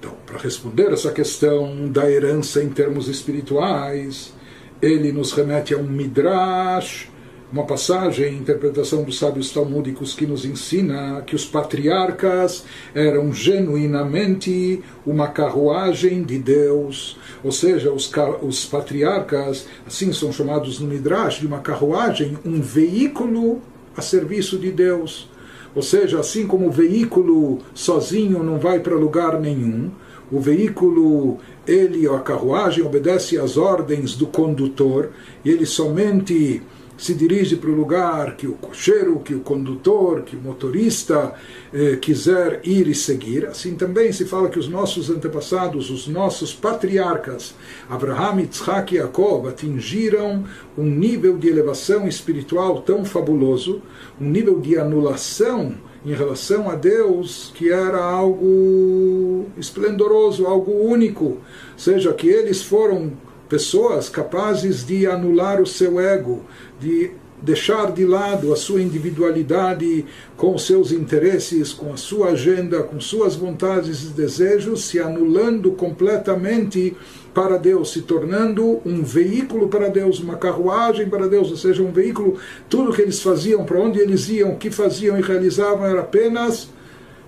então, 0.00 0.14
para 0.24 0.38
responder 0.38 0.90
essa 0.90 1.12
questão 1.12 1.86
da 1.90 2.10
herança 2.10 2.62
em 2.62 2.70
termos 2.70 3.06
espirituais, 3.06 4.32
ele 4.80 5.12
nos 5.12 5.30
remete 5.32 5.74
a 5.74 5.76
um 5.76 5.82
midrash, 5.82 7.10
uma 7.52 7.66
passagem, 7.66 8.38
interpretação 8.38 9.02
dos 9.02 9.18
sábios 9.18 9.50
talmúdicos 9.50 10.14
que 10.14 10.26
nos 10.26 10.46
ensina 10.46 11.20
que 11.26 11.34
os 11.34 11.44
patriarcas 11.44 12.64
eram 12.94 13.30
genuinamente 13.30 14.82
uma 15.04 15.28
carruagem 15.28 16.22
de 16.22 16.38
Deus, 16.38 17.18
ou 17.44 17.52
seja, 17.52 17.92
os, 17.92 18.10
os 18.40 18.64
patriarcas, 18.64 19.66
assim 19.86 20.14
são 20.14 20.32
chamados 20.32 20.80
no 20.80 20.88
midrash, 20.88 21.40
de 21.40 21.46
uma 21.46 21.58
carruagem, 21.58 22.38
um 22.42 22.58
veículo 22.58 23.60
a 23.94 24.00
serviço 24.00 24.58
de 24.58 24.70
Deus. 24.70 25.28
Ou 25.74 25.82
seja, 25.82 26.20
assim 26.20 26.46
como 26.46 26.66
o 26.66 26.70
veículo 26.70 27.58
sozinho 27.74 28.42
não 28.42 28.58
vai 28.58 28.80
para 28.80 28.94
lugar 28.94 29.40
nenhum, 29.40 29.90
o 30.32 30.38
veículo, 30.38 31.38
ele, 31.66 32.06
a 32.08 32.18
carruagem, 32.20 32.84
obedece 32.84 33.36
às 33.36 33.56
ordens 33.56 34.14
do 34.14 34.26
condutor 34.26 35.10
e 35.44 35.50
ele 35.50 35.66
somente 35.66 36.62
se 37.00 37.14
dirige 37.14 37.56
para 37.56 37.70
o 37.70 37.74
lugar 37.74 38.36
que 38.36 38.46
o 38.46 38.52
cocheiro, 38.52 39.20
que 39.20 39.34
o 39.34 39.40
condutor, 39.40 40.20
que 40.20 40.36
o 40.36 40.38
motorista 40.38 41.32
eh, 41.72 41.96
quiser 41.96 42.60
ir 42.62 42.86
e 42.88 42.94
seguir. 42.94 43.46
Assim 43.46 43.74
também 43.74 44.12
se 44.12 44.26
fala 44.26 44.50
que 44.50 44.58
os 44.58 44.68
nossos 44.68 45.08
antepassados, 45.08 45.88
os 45.88 46.06
nossos 46.06 46.52
patriarcas, 46.52 47.54
Abraham, 47.88 48.42
Yitzhak 48.42 48.94
e 48.94 48.98
Jacob, 48.98 49.46
atingiram 49.46 50.44
um 50.76 50.84
nível 50.84 51.38
de 51.38 51.48
elevação 51.48 52.06
espiritual 52.06 52.82
tão 52.82 53.02
fabuloso, 53.02 53.80
um 54.20 54.28
nível 54.28 54.60
de 54.60 54.78
anulação 54.78 55.74
em 56.04 56.12
relação 56.12 56.68
a 56.68 56.74
Deus 56.74 57.50
que 57.54 57.70
era 57.70 58.02
algo 58.02 59.46
esplendoroso, 59.56 60.44
algo 60.44 60.70
único. 60.70 61.38
Seja 61.78 62.12
que 62.12 62.28
eles 62.28 62.62
foram 62.62 63.12
pessoas 63.50 64.08
capazes 64.08 64.86
de 64.86 65.06
anular 65.08 65.60
o 65.60 65.66
seu 65.66 66.00
ego, 66.00 66.42
de 66.80 67.10
deixar 67.42 67.90
de 67.90 68.04
lado 68.04 68.52
a 68.52 68.56
sua 68.56 68.80
individualidade 68.80 70.06
com 70.36 70.56
seus 70.56 70.92
interesses, 70.92 71.72
com 71.72 71.92
a 71.92 71.96
sua 71.96 72.28
agenda, 72.28 72.82
com 72.82 73.00
suas 73.00 73.34
vontades 73.34 74.04
e 74.04 74.08
desejos, 74.08 74.84
se 74.84 75.00
anulando 75.00 75.72
completamente 75.72 76.96
para 77.34 77.56
Deus, 77.56 77.92
se 77.92 78.02
tornando 78.02 78.80
um 78.86 79.02
veículo 79.02 79.68
para 79.68 79.88
Deus, 79.88 80.20
uma 80.20 80.36
carruagem 80.36 81.08
para 81.08 81.26
Deus, 81.26 81.50
ou 81.50 81.56
seja, 81.56 81.82
um 81.82 81.90
veículo, 81.90 82.36
tudo 82.68 82.92
que 82.92 83.02
eles 83.02 83.20
faziam, 83.20 83.64
para 83.64 83.80
onde 83.80 83.98
eles 83.98 84.28
iam, 84.28 84.52
o 84.52 84.56
que 84.56 84.70
faziam 84.70 85.18
e 85.18 85.22
realizavam 85.22 85.86
era 85.86 86.00
apenas 86.00 86.68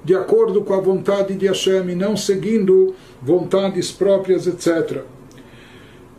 de 0.05 0.15
acordo 0.15 0.63
com 0.63 0.75
a 0.75 0.81
vontade 0.81 1.35
de 1.35 1.47
Hashem 1.47 1.91
e 1.91 1.95
não 1.95 2.17
seguindo 2.17 2.95
vontades 3.21 3.91
próprias, 3.91 4.47
etc. 4.47 5.03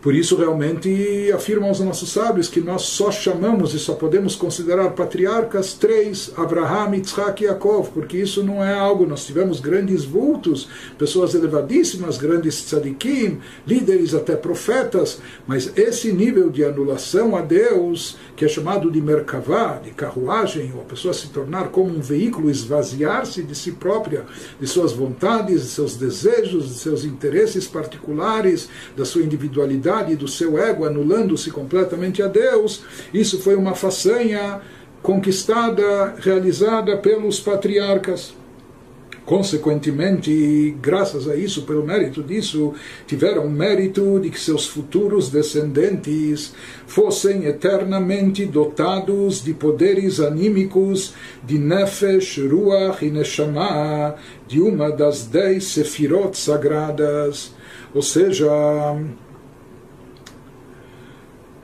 Por 0.04 0.14
isso, 0.14 0.36
realmente, 0.36 1.32
afirmam 1.34 1.72
os 1.72 1.80
nossos 1.80 2.12
sábios 2.12 2.50
que 2.50 2.60
nós 2.60 2.82
só 2.82 3.10
chamamos 3.10 3.74
e 3.74 3.80
só 3.80 3.94
podemos 3.94 4.36
considerar 4.36 4.90
patriarcas 4.90 5.76
três: 5.76 6.30
Abraham, 6.36 6.98
Yitzhak 6.98 7.42
e 7.42 7.48
Yaakov, 7.48 7.92
porque 7.94 8.18
isso 8.18 8.44
não 8.44 8.62
é 8.62 8.74
algo. 8.74 9.06
Nós 9.06 9.26
tivemos 9.26 9.62
grandes 9.62 10.04
vultos, 10.04 10.68
pessoas 10.98 11.34
elevadíssimas, 11.34 12.18
grandes 12.18 12.66
tzadikim, 12.66 13.40
líderes, 13.66 14.14
até 14.14 14.36
profetas, 14.36 15.22
mas 15.48 15.72
esse 15.78 16.12
nível 16.12 16.50
de 16.50 16.66
anulação 16.66 17.34
a 17.38 17.42
Deus, 17.42 18.18
que 18.36 18.44
é 18.44 18.48
chamado 18.50 18.92
de 18.92 19.00
Merkavá, 19.00 19.80
de 19.82 19.92
carruagem, 19.92 20.70
ou 20.76 20.82
a 20.82 20.84
pessoa 20.86 21.14
se 21.14 21.30
tornar 21.30 21.70
como 21.70 21.96
um 21.96 22.02
veículo, 22.02 22.50
esvaziar-se 22.50 23.42
de 23.42 23.56
si 23.56 23.72
própria, 23.72 24.26
de 24.60 24.68
suas 24.68 24.92
vontades, 24.92 25.62
de 25.62 25.68
seus 25.70 25.96
desejos, 25.96 26.68
de 26.68 26.76
seus 26.76 27.06
interesses 27.06 27.70
particulares, 27.70 28.68
da 28.98 29.06
sua 29.06 29.22
individualidade 29.22 29.93
do 30.02 30.28
seu 30.28 30.58
ego, 30.58 30.86
anulando-se 30.86 31.52
completamente 31.52 32.24
a 32.24 32.28
Deus, 32.28 32.84
isso 33.14 33.40
foi 33.40 33.56
uma 33.56 33.76
façanha 33.76 34.62
conquistada, 35.02 36.16
realizada 36.20 36.98
pelos 36.98 37.40
patriarcas. 37.40 38.34
Consequentemente, 39.26 40.76
graças 40.82 41.30
a 41.30 41.36
isso, 41.36 41.62
pelo 41.62 41.86
mérito 41.86 42.22
disso, 42.22 42.74
tiveram 43.08 43.46
o 43.46 43.50
mérito 43.50 44.20
de 44.20 44.30
que 44.30 44.40
seus 44.40 44.68
futuros 44.68 45.30
descendentes 45.30 46.54
fossem 46.86 47.46
eternamente 47.46 48.46
dotados 48.46 49.42
de 49.42 49.54
poderes 49.54 50.20
anímicos 50.20 51.14
de 51.42 51.58
Nefesh, 51.58 52.38
Ruach 52.40 53.06
e 53.06 53.10
Neshama, 53.10 54.16
de 54.46 54.60
uma 54.60 54.92
das 54.92 55.26
dez 55.26 55.68
sefirot 55.68 56.38
sagradas. 56.38 57.54
Ou 57.96 58.02
seja, 58.02 58.50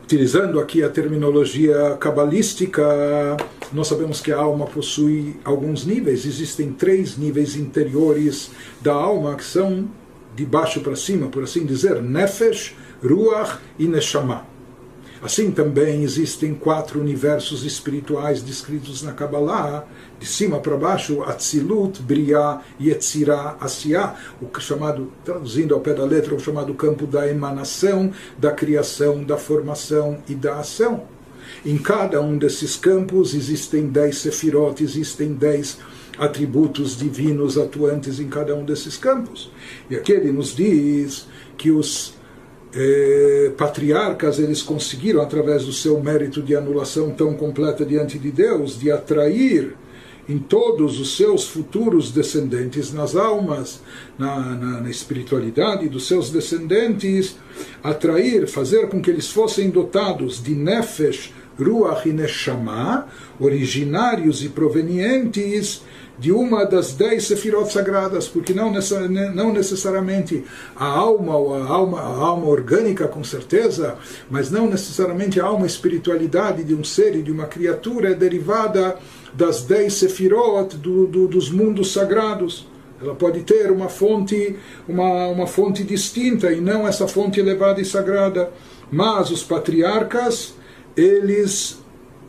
utilizando 0.09 0.59
aqui 0.59 0.81
a 0.81 0.89
terminologia 0.89 1.95
cabalística, 1.99 2.83
nós 3.71 3.85
sabemos 3.85 4.19
que 4.19 4.31
a 4.31 4.37
alma 4.37 4.65
possui 4.65 5.35
alguns 5.43 5.85
níveis, 5.85 6.25
existem 6.25 6.71
três 6.71 7.15
níveis 7.15 7.55
interiores 7.55 8.49
da 8.81 8.91
alma 8.91 9.35
que 9.35 9.43
são 9.43 9.87
de 10.35 10.43
baixo 10.43 10.81
para 10.81 10.95
cima, 10.95 11.27
por 11.27 11.43
assim 11.43 11.63
dizer, 11.63 12.01
Nefesh, 12.01 12.75
Ruach 13.03 13.59
e 13.77 13.87
Neshama. 13.87 14.48
Assim 15.21 15.51
também 15.51 16.03
existem 16.03 16.53
quatro 16.53 16.99
universos 16.99 17.65
espirituais 17.65 18.41
descritos 18.41 19.01
na 19.01 19.11
Kabbalah, 19.11 19.85
de 20.17 20.25
cima 20.25 20.59
para 20.59 20.77
baixo, 20.77 21.21
Atzilut, 21.23 22.01
Briah, 22.01 22.61
Yetzirah, 22.79 23.57
Asiá, 23.59 24.15
o 24.41 24.59
chamado, 24.59 25.11
traduzindo 25.25 25.73
ao 25.73 25.81
pé 25.81 25.93
da 25.93 26.05
letra, 26.05 26.33
o 26.33 26.39
chamado 26.39 26.73
campo 26.73 27.05
da 27.05 27.29
emanação, 27.29 28.13
da 28.37 28.51
criação, 28.51 29.23
da 29.23 29.37
formação 29.37 30.19
e 30.27 30.35
da 30.35 30.59
ação. 30.59 31.03
Em 31.65 31.77
cada 31.77 32.21
um 32.21 32.37
desses 32.37 32.77
campos 32.77 33.33
existem 33.33 33.87
dez 33.87 34.19
sefirot, 34.19 34.81
existem 34.81 35.33
dez 35.33 35.77
atributos 36.17 36.97
divinos 36.97 37.57
atuantes 37.57 38.19
em 38.19 38.27
cada 38.27 38.55
um 38.55 38.63
desses 38.63 38.95
campos. 38.95 39.51
E 39.89 39.95
aqui 39.95 40.11
ele 40.11 40.31
nos 40.31 40.55
diz 40.55 41.27
que 41.57 41.71
os 41.71 42.13
eh, 42.73 43.51
patriarcas 43.57 44.39
eles 44.39 44.61
conseguiram 44.61 45.21
através 45.21 45.65
do 45.65 45.73
seu 45.73 45.99
mérito 46.01 46.41
de 46.41 46.55
anulação 46.55 47.11
tão 47.11 47.33
completa 47.33 47.85
diante 47.85 48.19
de 48.19 48.31
Deus 48.31 48.79
de 48.79 48.91
atrair 48.91 49.75
em 50.27 50.37
todos 50.37 50.99
os 50.99 51.17
seus 51.17 51.47
futuros 51.47 52.11
descendentes 52.11 52.93
nas 52.93 53.15
almas 53.15 53.81
na, 54.17 54.39
na, 54.55 54.81
na 54.81 54.89
espiritualidade 54.89 55.89
dos 55.89 56.07
seus 56.07 56.29
descendentes 56.29 57.35
atrair 57.83 58.47
fazer 58.47 58.87
com 58.89 59.01
que 59.01 59.09
eles 59.09 59.29
fossem 59.31 59.71
dotados 59.71 60.41
de 60.43 60.53
nefesh 60.53 61.33
ruach 61.57 62.07
e 62.07 62.13
neshama 62.13 63.07
originários 63.39 64.43
e 64.43 64.49
provenientes 64.49 65.81
de 66.19 66.31
uma 66.31 66.65
das 66.65 66.93
dez 66.93 67.27
sefirot 67.27 67.71
sagradas, 67.71 68.27
porque 68.27 68.53
não, 68.53 68.73
não 69.33 69.53
necessariamente 69.53 70.43
a 70.75 70.85
alma 70.85 71.35
ou 71.37 71.55
a 71.55 71.65
alma, 71.65 71.99
a 72.01 72.05
alma 72.05 72.47
orgânica, 72.47 73.07
com 73.07 73.23
certeza, 73.23 73.95
mas 74.29 74.51
não 74.51 74.67
necessariamente 74.67 75.39
a 75.39 75.45
alma 75.45 75.65
espiritualidade 75.65 76.63
de 76.63 76.75
um 76.75 76.83
ser 76.83 77.15
e 77.15 77.21
de 77.21 77.31
uma 77.31 77.45
criatura 77.45 78.11
é 78.11 78.13
derivada 78.13 78.97
das 79.33 79.61
dez 79.61 79.93
sefirot 79.93 80.75
do, 80.75 81.07
do, 81.07 81.27
dos 81.27 81.49
mundos 81.49 81.93
sagrados. 81.93 82.67
Ela 83.01 83.15
pode 83.15 83.41
ter 83.43 83.71
uma 83.71 83.87
fonte, 83.87 84.57
uma, 84.87 85.27
uma 85.27 85.47
fonte 85.47 85.85
distinta 85.85 86.51
e 86.51 86.59
não 86.59 86.85
essa 86.85 87.07
fonte 87.07 87.39
elevada 87.39 87.79
e 87.79 87.85
sagrada. 87.85 88.51
Mas 88.91 89.31
os 89.31 89.41
patriarcas, 89.41 90.53
eles 90.97 91.79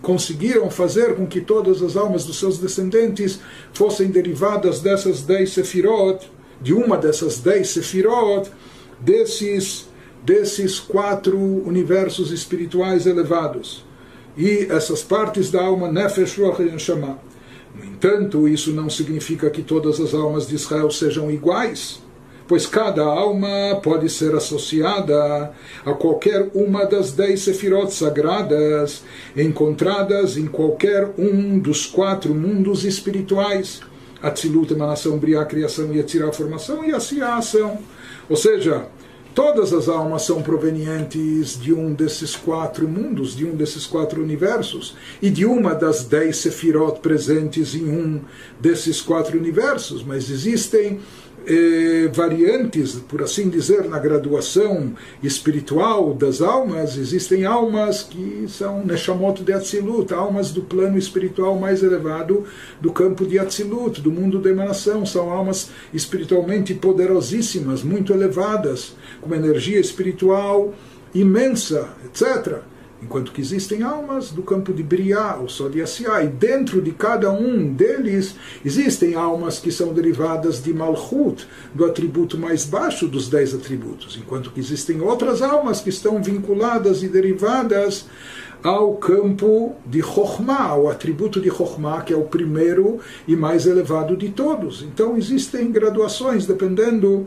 conseguiram 0.03 0.71
fazer 0.71 1.15
com 1.15 1.27
que 1.27 1.41
todas 1.41 1.83
as 1.83 1.97
almas 1.97 2.25
dos 2.25 2.39
seus 2.39 2.59
descendentes 2.59 3.41
fossem 3.73 4.09
derivadas 4.09 4.81
dessas 4.81 5.23
dez 5.23 5.53
sefirot, 5.53 6.31
de 6.61 6.73
uma 6.73 6.97
dessas 6.97 7.39
dez 7.39 7.69
sefirot, 7.71 8.51
desses, 8.99 9.89
desses 10.25 10.79
quatro 10.79 11.39
universos 11.39 12.31
espirituais 12.31 13.07
elevados. 13.07 13.85
E 14.37 14.67
essas 14.71 15.03
partes 15.03 15.51
da 15.51 15.63
alma, 15.63 15.91
Nefesh, 15.91 16.39
Ruach. 16.39 16.61
No 17.75 17.85
entanto, 17.85 18.49
isso 18.49 18.73
não 18.73 18.91
significa 18.91 19.51
que 19.51 19.63
todas 19.63 20.01
as 20.01 20.15
almas 20.15 20.47
de 20.47 20.55
Israel 20.55 20.91
sejam 20.91 21.31
iguais 21.31 22.01
pois 22.51 22.67
cada 22.67 23.05
alma 23.05 23.79
pode 23.81 24.09
ser 24.09 24.35
associada 24.35 25.53
a 25.87 25.93
qualquer 25.93 26.51
uma 26.53 26.85
das 26.85 27.13
dez 27.13 27.43
sefirot 27.43 27.95
sagradas 27.95 29.05
encontradas 29.37 30.37
em 30.37 30.47
qualquer 30.47 31.11
um 31.17 31.61
dos 31.61 31.87
quatro 31.87 32.35
mundos 32.35 32.85
espirituais. 32.85 33.81
Atzilut, 34.21 34.73
emanação, 34.73 35.17
Briá, 35.17 35.45
criação, 35.45 35.95
e 35.95 35.99
Yetzirah, 35.99 36.33
formação, 36.33 36.85
e 36.85 36.91
assim 36.91 37.21
a 37.21 37.37
ação. 37.37 37.79
Ou 38.29 38.35
seja, 38.35 38.89
todas 39.33 39.73
as 39.73 39.89
almas 39.89 40.23
são 40.23 40.43
provenientes 40.43 41.57
de 41.57 41.73
um 41.73 41.95
desses 41.95 42.35
quatro 42.35 42.89
mundos, 42.89 43.37
de 43.37 43.45
um 43.45 43.55
desses 43.55 43.87
quatro 43.87 44.21
universos, 44.21 44.97
e 45.23 45.31
de 45.31 45.47
uma 45.47 45.73
das 45.73 46.03
dez 46.03 46.39
sefirot 46.39 46.99
presentes 46.99 47.77
em 47.77 47.89
um 47.89 48.21
desses 48.61 49.01
quatro 49.01 49.39
universos, 49.39 50.03
mas 50.03 50.29
existem 50.29 50.99
eh, 51.47 52.09
variantes, 52.13 52.95
por 52.95 53.23
assim 53.23 53.49
dizer, 53.49 53.89
na 53.89 53.99
graduação 53.99 54.93
espiritual 55.23 56.15
das 56.15 56.41
almas, 56.41 56.97
existem 56.97 57.45
almas 57.45 58.03
que 58.03 58.47
são 58.49 58.85
Neshamot 58.85 59.43
de 59.43 59.53
Atzilut, 59.53 60.13
almas 60.13 60.51
do 60.51 60.63
plano 60.63 60.99
espiritual 60.99 61.59
mais 61.59 61.83
elevado 61.83 62.45
do 62.81 62.93
campo 62.93 63.27
de 63.27 63.39
Atzilut, 63.39 64.01
do 64.01 64.11
mundo 64.11 64.39
da 64.39 64.51
emanação. 64.51 65.05
São 65.05 65.31
almas 65.31 65.71
espiritualmente 65.93 66.75
poderosíssimas, 66.75 67.83
muito 67.83 68.13
elevadas, 68.13 68.95
com 69.21 69.27
uma 69.27 69.37
energia 69.37 69.81
espiritual 69.81 70.75
imensa, 71.15 71.89
etc. 72.05 72.61
Enquanto 73.03 73.33
que 73.33 73.41
existem 73.41 73.83
almas 73.83 74.31
do 74.31 74.43
campo 74.43 74.73
de 74.73 74.83
Briá, 74.83 75.37
ou 75.41 75.49
só 75.49 75.69
de 75.69 75.81
Asiá, 75.81 76.23
e 76.23 76.29
dentro 76.29 76.83
de 76.83 76.91
cada 76.93 77.31
um 77.31 77.73
deles 77.73 78.35
existem 78.65 79.15
almas 79.15 79.59
que 79.59 79.73
são 79.73 79.95
derivadas 79.95 80.63
de 80.63 80.75
Malchut, 80.75 81.47
do 81.75 81.87
atributo 81.87 82.37
mais 82.37 82.65
baixo 82.65 83.09
dos 83.09 83.29
dez 83.29 83.55
atributos, 83.55 84.19
enquanto 84.21 84.51
que 84.51 84.61
existem 84.61 85.01
outras 85.01 85.41
almas 85.41 85.81
que 85.81 85.89
estão 85.89 86.23
vinculadas 86.23 87.03
e 87.03 87.09
derivadas 87.09 88.07
ao 88.63 88.95
campo 88.97 89.75
de 89.87 90.03
Chokhmah, 90.03 90.69
ao 90.69 90.91
atributo 90.91 91.41
de 91.41 91.49
Chokhmah, 91.49 92.03
que 92.03 92.13
é 92.13 92.17
o 92.17 92.25
primeiro 92.25 93.01
e 93.27 93.35
mais 93.35 93.67
elevado 93.67 94.17
de 94.17 94.29
todos. 94.29 94.83
Então 94.83 95.17
existem 95.17 95.73
graduações 95.73 96.47
dependendo 96.47 97.27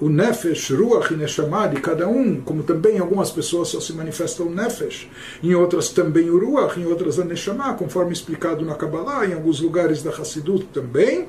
o 0.00 0.08
Nefesh, 0.08 0.70
Ruach 0.70 1.12
e 1.12 1.16
Neshama 1.16 1.68
de 1.68 1.80
cada 1.80 2.08
um, 2.08 2.40
como 2.40 2.62
também 2.62 2.98
algumas 2.98 3.30
pessoas 3.30 3.68
só 3.68 3.80
se 3.80 3.92
manifestam 3.92 4.50
Nefesh, 4.50 5.08
em 5.42 5.54
outras 5.54 5.88
também 5.88 6.30
o 6.30 6.38
Ruach, 6.38 6.78
em 6.78 6.86
outras 6.86 7.18
a 7.18 7.24
Neshama, 7.24 7.74
conforme 7.74 8.12
explicado 8.12 8.64
na 8.64 8.74
Kabbalah, 8.74 9.26
em 9.26 9.34
alguns 9.34 9.60
lugares 9.60 10.02
da 10.02 10.10
Hassidut 10.10 10.66
também. 10.72 11.28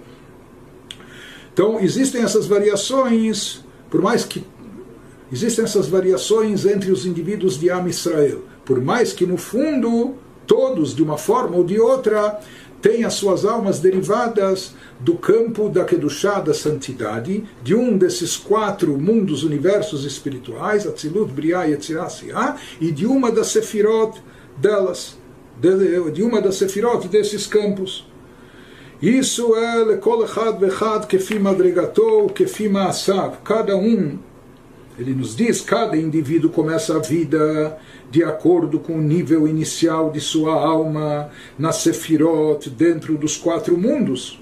Então 1.53 1.79
existem 1.79 2.23
essas 2.23 2.47
variações, 2.47 3.63
por 3.89 4.01
mais 4.01 4.25
que 4.25 4.43
existem 5.31 5.63
essas 5.63 5.87
variações 5.87 6.65
entre 6.65 6.91
os 6.91 7.05
indivíduos 7.05 7.59
de 7.59 7.69
Am 7.69 7.87
Israel, 7.87 8.43
por 8.65 8.81
mais 8.81 9.13
que 9.13 9.25
no 9.25 9.37
fundo 9.37 10.15
todos, 10.45 10.95
de 10.95 11.01
uma 11.01 11.17
forma 11.17 11.55
ou 11.55 11.63
de 11.63 11.79
outra, 11.79 12.39
têm 12.85 13.03
as 13.03 13.15
suas 13.15 13.45
almas 13.45 13.79
derivadas 13.79 14.75
do 14.99 15.15
campo 15.15 15.69
da 15.69 15.83
Kedushá, 15.83 16.39
da 16.39 16.53
santidade, 16.53 17.43
de 17.63 17.73
um 17.73 17.97
desses 17.97 18.37
quatro 18.37 18.95
mundos, 18.95 19.43
universos 19.43 20.05
espirituais, 20.05 20.85
Atzilut, 20.85 21.31
Briah 21.33 21.63
Yetzirah, 21.63 22.57
e 22.79 22.91
de 22.91 23.07
uma 23.07 23.31
das 23.31 23.47
sefirot 23.47 24.21
delas, 24.55 25.17
de, 25.59 26.21
uma 26.21 26.39
das 26.39 26.57
sefirot 26.57 27.07
desses 27.07 27.47
campos. 27.47 28.05
Isso 29.01 29.55
é 29.55 29.83
lekol 29.83 30.23
echad 30.23 30.59
vechad 30.59 31.07
kefi 31.07 31.39
madregatou, 31.39 32.29
kefi 32.29 32.69
maasav. 32.69 33.37
Cada 33.43 33.75
um 33.75 34.19
Ele 34.97 35.13
nos 35.13 35.35
diz: 35.35 35.61
cada 35.61 35.97
indivíduo 35.97 36.49
começa 36.49 36.95
a 36.95 36.99
vida 36.99 37.77
de 38.09 38.23
acordo 38.23 38.79
com 38.79 38.93
o 38.93 39.01
nível 39.01 39.47
inicial 39.47 40.11
de 40.11 40.21
sua 40.21 40.53
alma, 40.53 41.29
na 41.59 41.71
Sefirot, 41.71 42.69
dentro 42.69 43.17
dos 43.17 43.37
quatro 43.37 43.77
mundos. 43.77 44.41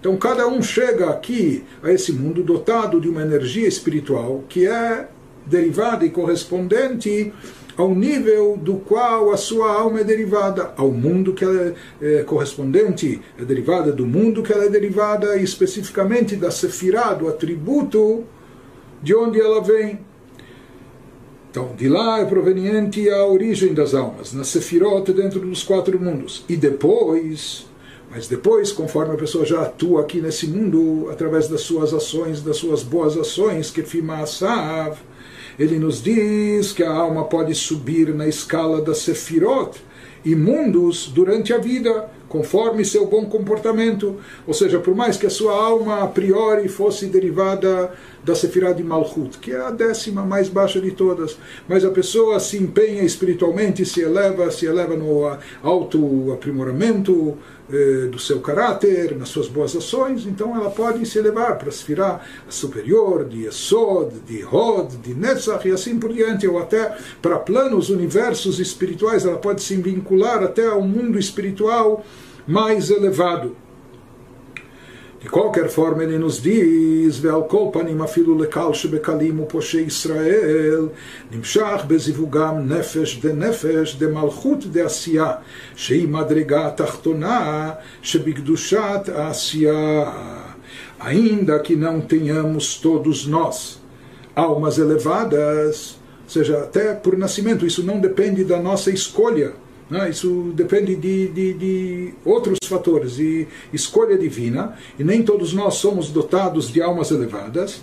Então 0.00 0.16
cada 0.16 0.46
um 0.46 0.62
chega 0.62 1.10
aqui 1.10 1.64
a 1.82 1.90
esse 1.90 2.12
mundo 2.12 2.42
dotado 2.44 3.00
de 3.00 3.08
uma 3.08 3.22
energia 3.22 3.66
espiritual 3.66 4.44
que 4.48 4.64
é 4.64 5.08
derivada 5.44 6.04
e 6.04 6.10
correspondente 6.10 7.32
ao 7.76 7.94
nível 7.94 8.56
do 8.56 8.74
qual 8.74 9.32
a 9.32 9.36
sua 9.36 9.72
alma 9.72 10.00
é 10.00 10.04
derivada, 10.04 10.72
ao 10.76 10.90
mundo 10.90 11.32
que 11.32 11.44
ela 11.44 11.74
é, 12.00 12.20
é 12.20 12.22
correspondente, 12.24 13.20
é 13.38 13.44
derivada 13.44 13.92
do 13.92 14.04
mundo 14.04 14.42
que 14.42 14.52
ela 14.52 14.64
é 14.64 14.68
derivada, 14.68 15.36
e 15.36 15.44
especificamente 15.44 16.34
da 16.34 16.50
sefirá, 16.50 17.14
do 17.14 17.28
atributo 17.28 18.24
de 19.02 19.14
onde 19.14 19.40
ela 19.40 19.60
vem. 19.60 20.00
Então, 21.50 21.74
de 21.76 21.88
lá 21.88 22.20
é 22.20 22.24
proveniente 22.24 23.08
a 23.08 23.24
origem 23.26 23.72
das 23.72 23.94
almas, 23.94 24.32
na 24.32 24.44
sefirot 24.44 25.12
dentro 25.12 25.40
dos 25.40 25.62
quatro 25.62 25.98
mundos. 25.98 26.44
E 26.48 26.56
depois, 26.56 27.66
mas 28.10 28.28
depois, 28.28 28.70
conforme 28.70 29.14
a 29.14 29.18
pessoa 29.18 29.44
já 29.44 29.62
atua 29.62 30.02
aqui 30.02 30.20
nesse 30.20 30.46
mundo, 30.46 31.08
através 31.10 31.48
das 31.48 31.62
suas 31.62 31.92
ações, 31.94 32.42
das 32.42 32.56
suas 32.56 32.82
boas 32.82 33.16
ações, 33.16 33.70
que 33.70 33.82
Fimasav, 33.82 34.98
ele 35.58 35.78
nos 35.78 36.02
diz 36.02 36.72
que 36.72 36.84
a 36.84 36.92
alma 36.92 37.24
pode 37.24 37.54
subir 37.54 38.14
na 38.14 38.28
escala 38.28 38.80
da 38.80 38.94
Sefirot 38.94 39.80
e 40.24 40.34
mundos 40.34 41.10
durante 41.14 41.52
a 41.52 41.58
vida, 41.58 42.08
conforme 42.28 42.84
seu 42.84 43.06
bom 43.06 43.26
comportamento. 43.26 44.16
Ou 44.46 44.54
seja, 44.54 44.78
por 44.78 44.94
mais 44.94 45.16
que 45.16 45.26
a 45.26 45.30
sua 45.30 45.52
alma 45.52 46.02
a 46.02 46.06
priori 46.06 46.68
fosse 46.68 47.06
derivada 47.06 47.92
da 48.24 48.34
Sefirah 48.34 48.72
de 48.72 48.84
Malchut, 48.84 49.38
que 49.38 49.52
é 49.52 49.60
a 49.60 49.70
décima 49.70 50.22
mais 50.22 50.48
baixa 50.48 50.80
de 50.80 50.90
todas, 50.90 51.38
mas 51.66 51.84
a 51.84 51.90
pessoa 51.90 52.38
se 52.38 52.58
empenha 52.58 53.02
espiritualmente, 53.02 53.86
se 53.86 54.02
eleva, 54.02 54.50
se 54.50 54.66
eleva 54.66 54.96
no 54.96 55.24
alto 55.62 56.32
aprimoramento, 56.32 57.12
eh, 57.30 57.57
do 58.10 58.18
seu 58.18 58.40
caráter, 58.40 59.14
nas 59.16 59.28
suas 59.28 59.46
boas 59.46 59.76
ações, 59.76 60.24
então 60.26 60.56
ela 60.56 60.70
pode 60.70 61.04
se 61.04 61.18
elevar 61.18 61.58
para 61.58 61.68
a 61.68 62.20
superior 62.48 63.26
de 63.26 63.44
Esod, 63.44 64.20
de 64.26 64.42
Hod, 64.42 64.96
de 64.96 65.14
Netzach 65.14 65.68
e 65.68 65.72
assim 65.72 65.98
por 65.98 66.12
diante, 66.12 66.48
ou 66.48 66.58
até 66.58 66.96
para 67.20 67.38
planos, 67.38 67.90
universos 67.90 68.58
espirituais, 68.58 69.26
ela 69.26 69.36
pode 69.36 69.62
se 69.62 69.76
vincular 69.76 70.42
até 70.42 70.66
ao 70.66 70.80
mundo 70.80 71.18
espiritual 71.18 72.04
mais 72.46 72.90
elevado. 72.90 73.54
De 75.20 75.28
qualquer 75.28 75.68
forma, 75.68 76.04
ele 76.04 76.16
nos 76.16 76.40
diz: 76.40 77.18
Ve'alkopanim 77.18 78.00
afilu 78.02 78.36
lekal 78.38 78.72
shebekalim 78.72 79.40
uposhe 79.40 79.80
Israel, 79.82 80.92
nimshach 81.28 81.86
bezivugam 81.86 82.64
nefesh 82.64 83.20
de 83.20 83.32
nefesh 83.32 83.98
de 83.98 84.06
malchut 84.06 84.68
de 84.68 84.80
asiya, 84.80 85.40
shei 85.74 86.06
madrega 86.06 86.70
tachtona, 86.70 87.78
shebigdushat 88.00 89.10
asiya. 89.10 90.14
Ainda 91.00 91.58
que 91.58 91.74
não 91.74 92.00
tenhamos 92.00 92.76
todos 92.76 93.26
nós 93.26 93.80
almas 94.36 94.78
elevadas, 94.78 95.98
ou 96.24 96.30
seja, 96.30 96.58
até 96.58 96.94
por 96.94 97.18
nascimento, 97.18 97.66
isso 97.66 97.82
não 97.82 97.98
depende 97.98 98.44
da 98.44 98.60
nossa 98.60 98.88
escolha 98.90 99.52
né? 99.90 100.10
Isso 100.10 100.52
depende 100.54 100.94
de, 100.96 101.28
de, 101.28 101.54
de, 101.54 102.14
outros 102.24 102.58
fatores, 102.64 103.16
de 103.16 103.46
escolha 103.72 104.16
divina, 104.18 104.76
e 104.98 105.04
nem 105.04 105.22
todos 105.22 105.52
nós 105.52 105.74
somos 105.74 106.10
dotados 106.10 106.70
de 106.72 106.82
almas 106.82 107.10
elevadas. 107.10 107.80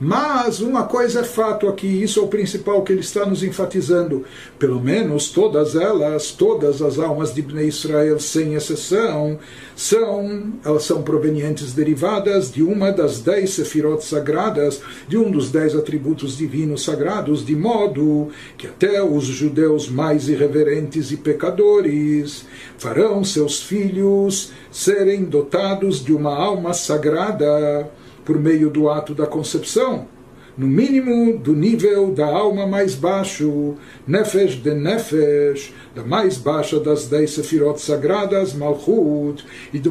Mas 0.00 0.60
uma 0.60 0.84
coisa 0.84 1.20
é 1.20 1.24
fato 1.24 1.66
aqui, 1.66 1.86
isso 1.86 2.20
é 2.20 2.22
o 2.22 2.28
principal 2.28 2.82
que 2.82 2.92
ele 2.92 3.00
está 3.00 3.26
nos 3.26 3.42
enfatizando. 3.42 4.24
Pelo 4.56 4.80
menos 4.80 5.30
todas 5.30 5.74
elas, 5.74 6.30
todas 6.30 6.80
as 6.80 6.98
almas 7.00 7.34
de 7.34 7.42
Bnei 7.42 7.66
Israel, 7.66 8.20
sem 8.20 8.54
exceção, 8.54 9.38
são, 9.74 10.52
elas 10.64 10.84
são 10.84 11.02
provenientes 11.02 11.72
derivadas 11.72 12.52
de 12.52 12.62
uma 12.62 12.92
das 12.92 13.20
dez 13.20 13.50
sefirot 13.50 14.04
sagradas, 14.04 14.80
de 15.08 15.16
um 15.16 15.30
dos 15.30 15.50
dez 15.50 15.74
atributos 15.74 16.36
divinos 16.36 16.84
sagrados, 16.84 17.44
de 17.44 17.56
modo 17.56 18.28
que 18.56 18.68
até 18.68 19.02
os 19.02 19.24
judeus 19.24 19.88
mais 19.88 20.28
irreverentes 20.28 21.10
e 21.10 21.16
pecadores 21.16 22.46
farão 22.76 23.24
seus 23.24 23.60
filhos 23.60 24.52
serem 24.70 25.24
dotados 25.24 26.04
de 26.04 26.12
uma 26.12 26.34
alma 26.34 26.72
sagrada 26.72 27.90
por 28.28 28.38
meio 28.38 28.68
do 28.68 28.90
ato 28.90 29.14
da 29.14 29.26
concepção, 29.26 30.06
no 30.54 30.66
mínimo 30.66 31.38
do 31.38 31.54
nível 31.54 32.12
da 32.12 32.26
alma 32.26 32.66
mais 32.66 32.94
baixo, 32.94 33.74
Nefesh 34.06 34.56
de 34.56 34.74
Nefesh, 34.74 35.72
da 35.94 36.04
mais 36.04 36.36
baixa 36.36 36.78
das 36.78 37.06
dez 37.06 37.30
sefirot 37.30 37.80
sagradas, 37.80 38.52
Malchut, 38.52 39.46
e 39.72 39.78
do, 39.78 39.90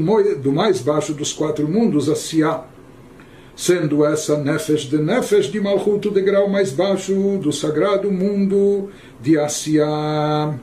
mais 0.52 0.82
baixo 0.82 1.16
dos 1.16 1.34
quatro 1.34 1.68
mundos, 1.68 2.08
Asiá. 2.08 2.64
Sendo 3.56 4.06
essa 4.06 4.38
Nefesh 4.38 4.84
de 4.84 5.00
Nefesh 5.00 5.48
de 5.48 5.60
Malchut 5.60 6.08
o 6.08 6.12
degrau 6.12 6.48
mais 6.48 6.70
baixo 6.70 7.40
do 7.42 7.52
sagrado 7.52 8.12
mundo 8.12 8.92
de 9.20 9.40
Asiá. 9.40 10.54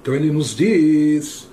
Então 0.00 0.12
ele 0.12 0.32
nos 0.32 0.56
diz 0.56 1.51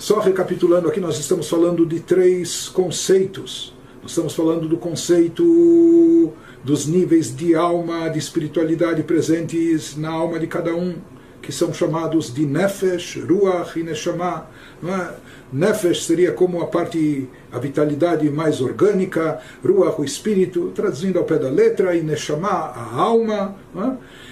só 0.00 0.18
recapitulando 0.18 0.88
aqui, 0.88 0.98
nós 0.98 1.18
estamos 1.18 1.46
falando 1.46 1.84
de 1.84 2.00
três 2.00 2.70
conceitos. 2.70 3.74
Nós 4.00 4.12
estamos 4.12 4.34
falando 4.34 4.66
do 4.66 4.78
conceito 4.78 6.32
dos 6.64 6.86
níveis 6.86 7.36
de 7.36 7.54
alma, 7.54 8.08
de 8.08 8.18
espiritualidade 8.18 9.02
presentes 9.02 9.98
na 9.98 10.08
alma 10.08 10.38
de 10.38 10.46
cada 10.46 10.74
um, 10.74 10.94
que 11.42 11.52
são 11.52 11.70
chamados 11.74 12.32
de 12.32 12.46
Nefesh, 12.46 13.18
Ruach 13.28 13.78
e 13.78 13.82
Neshama. 13.82 14.46
É? 14.82 15.14
Nefesh 15.52 16.06
seria 16.06 16.32
como 16.32 16.62
a 16.62 16.66
parte, 16.66 17.28
a 17.52 17.58
vitalidade 17.58 18.30
mais 18.30 18.62
orgânica, 18.62 19.38
Ruach, 19.62 20.00
o 20.00 20.04
espírito, 20.04 20.72
traduzindo 20.74 21.18
ao 21.18 21.26
pé 21.26 21.38
da 21.38 21.50
letra, 21.50 21.94
e 21.94 22.02
Neshama, 22.02 22.48
a 22.48 22.94
alma. 22.94 23.54
É? 23.76 24.29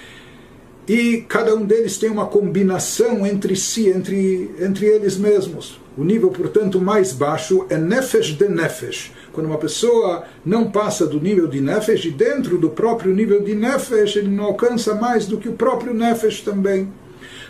E 0.89 1.25
cada 1.29 1.55
um 1.55 1.67
deles 1.67 1.99
tem 1.99 2.09
uma 2.09 2.27
combinação 2.27 3.27
entre 3.27 3.55
si, 3.55 3.89
entre, 3.89 4.51
entre 4.59 4.87
eles 4.87 5.19
mesmos. 5.19 5.79
O 5.99 6.05
nível, 6.05 6.31
portanto, 6.31 6.81
mais 6.81 7.13
baixo 7.13 7.67
é 7.69 7.77
Nefesh 7.77 8.29
de 8.29 8.49
Nefesh. 8.49 9.13
Quando 9.33 9.47
uma 9.47 9.59
pessoa 9.59 10.25
não 10.45 10.71
passa 10.71 11.07
do 11.07 11.21
nível 11.21 11.47
de 11.47 11.61
Nefesh, 11.61 12.07
e 12.07 12.11
dentro 12.11 12.57
do 12.57 12.71
próprio 12.71 13.13
nível 13.13 13.43
de 13.43 13.55
Nefesh, 13.55 14.17
ele 14.17 14.29
não 14.29 14.45
alcança 14.45 14.95
mais 14.95 15.27
do 15.27 15.37
que 15.37 15.49
o 15.49 15.55
próprio 15.55 15.93
Nefesh 15.93 16.41
também. 16.41 16.89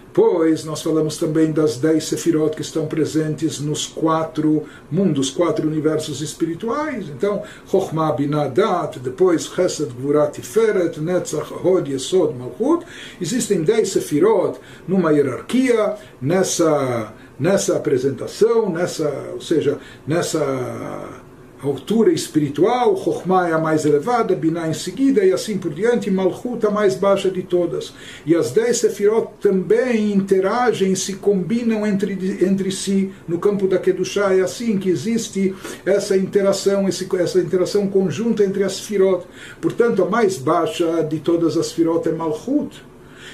Depois 0.09 0.65
nós 0.65 0.83
falamos 0.83 1.17
também 1.17 1.53
das 1.53 1.77
dez 1.77 2.05
sefirot 2.05 2.57
que 2.57 2.63
estão 2.63 2.87
presentes 2.87 3.61
nos 3.61 3.87
quatro 3.87 4.65
mundos, 4.91 5.31
quatro 5.31 5.69
universos 5.69 6.21
espirituais. 6.21 7.09
Então, 7.09 7.43
Chokhmah 7.71 8.13
Binadat, 8.13 8.99
depois 8.99 9.47
Chesed 9.47 9.93
Gvurat 9.93 10.33
Tiferet, 10.33 10.99
Netzach 10.99 11.53
Hod 11.53 11.93
Yesod 11.93 12.35
Malchut. 12.35 12.85
Existem 13.21 13.63
dez 13.63 13.91
sefirot 13.91 14.59
numa 14.89 15.13
hierarquia, 15.13 15.95
nessa, 16.21 17.13
nessa 17.39 17.77
apresentação, 17.77 18.71
nessa, 18.71 19.09
ou 19.35 19.41
seja, 19.41 19.79
nessa 20.07 21.18
altura 21.63 22.13
espiritual, 22.13 22.97
Chokhmah 22.97 23.49
é 23.49 23.53
a 23.53 23.59
mais 23.59 23.85
elevada, 23.85 24.35
Binah 24.35 24.69
em 24.69 24.75
seguida, 24.75 25.25
e 25.25 25.33
assim 25.33 25.59
por 25.59 25.75
diante, 25.75 26.11
Malchut 26.11 26.65
a 26.65 26.71
mais 26.71 26.95
baixa 26.95 27.31
de 27.31 27.43
todas. 27.43 27.93
E 28.25 28.35
as 28.37 28.53
dez 28.53 28.79
Sefirot 28.79 29.33
também 29.41 30.13
interagem, 30.13 30.95
se 30.95 31.15
combinam 31.15 31.87
entre, 31.87 32.13
entre 32.45 32.71
si 32.71 33.13
no 33.27 33.39
campo 33.39 33.67
da 33.67 33.79
Kedushá, 33.79 34.35
é 34.35 34.41
assim 34.41 34.79
que 34.79 34.89
existe 34.89 35.55
essa 35.85 36.17
interação, 36.17 36.89
esse, 36.89 37.09
essa 37.17 37.41
interação 37.41 37.89
conjunta 37.89 38.45
entre 38.45 38.63
as 38.63 38.77
Sefirot. 38.77 39.27
Portanto, 39.61 40.03
a 40.03 40.09
mais 40.09 40.39
baixa 40.39 41.03
de 41.03 41.19
todas 41.19 41.57
as 41.57 41.67
Sefirot 41.67 42.09
é 42.09 42.13
Malchut. 42.13 42.85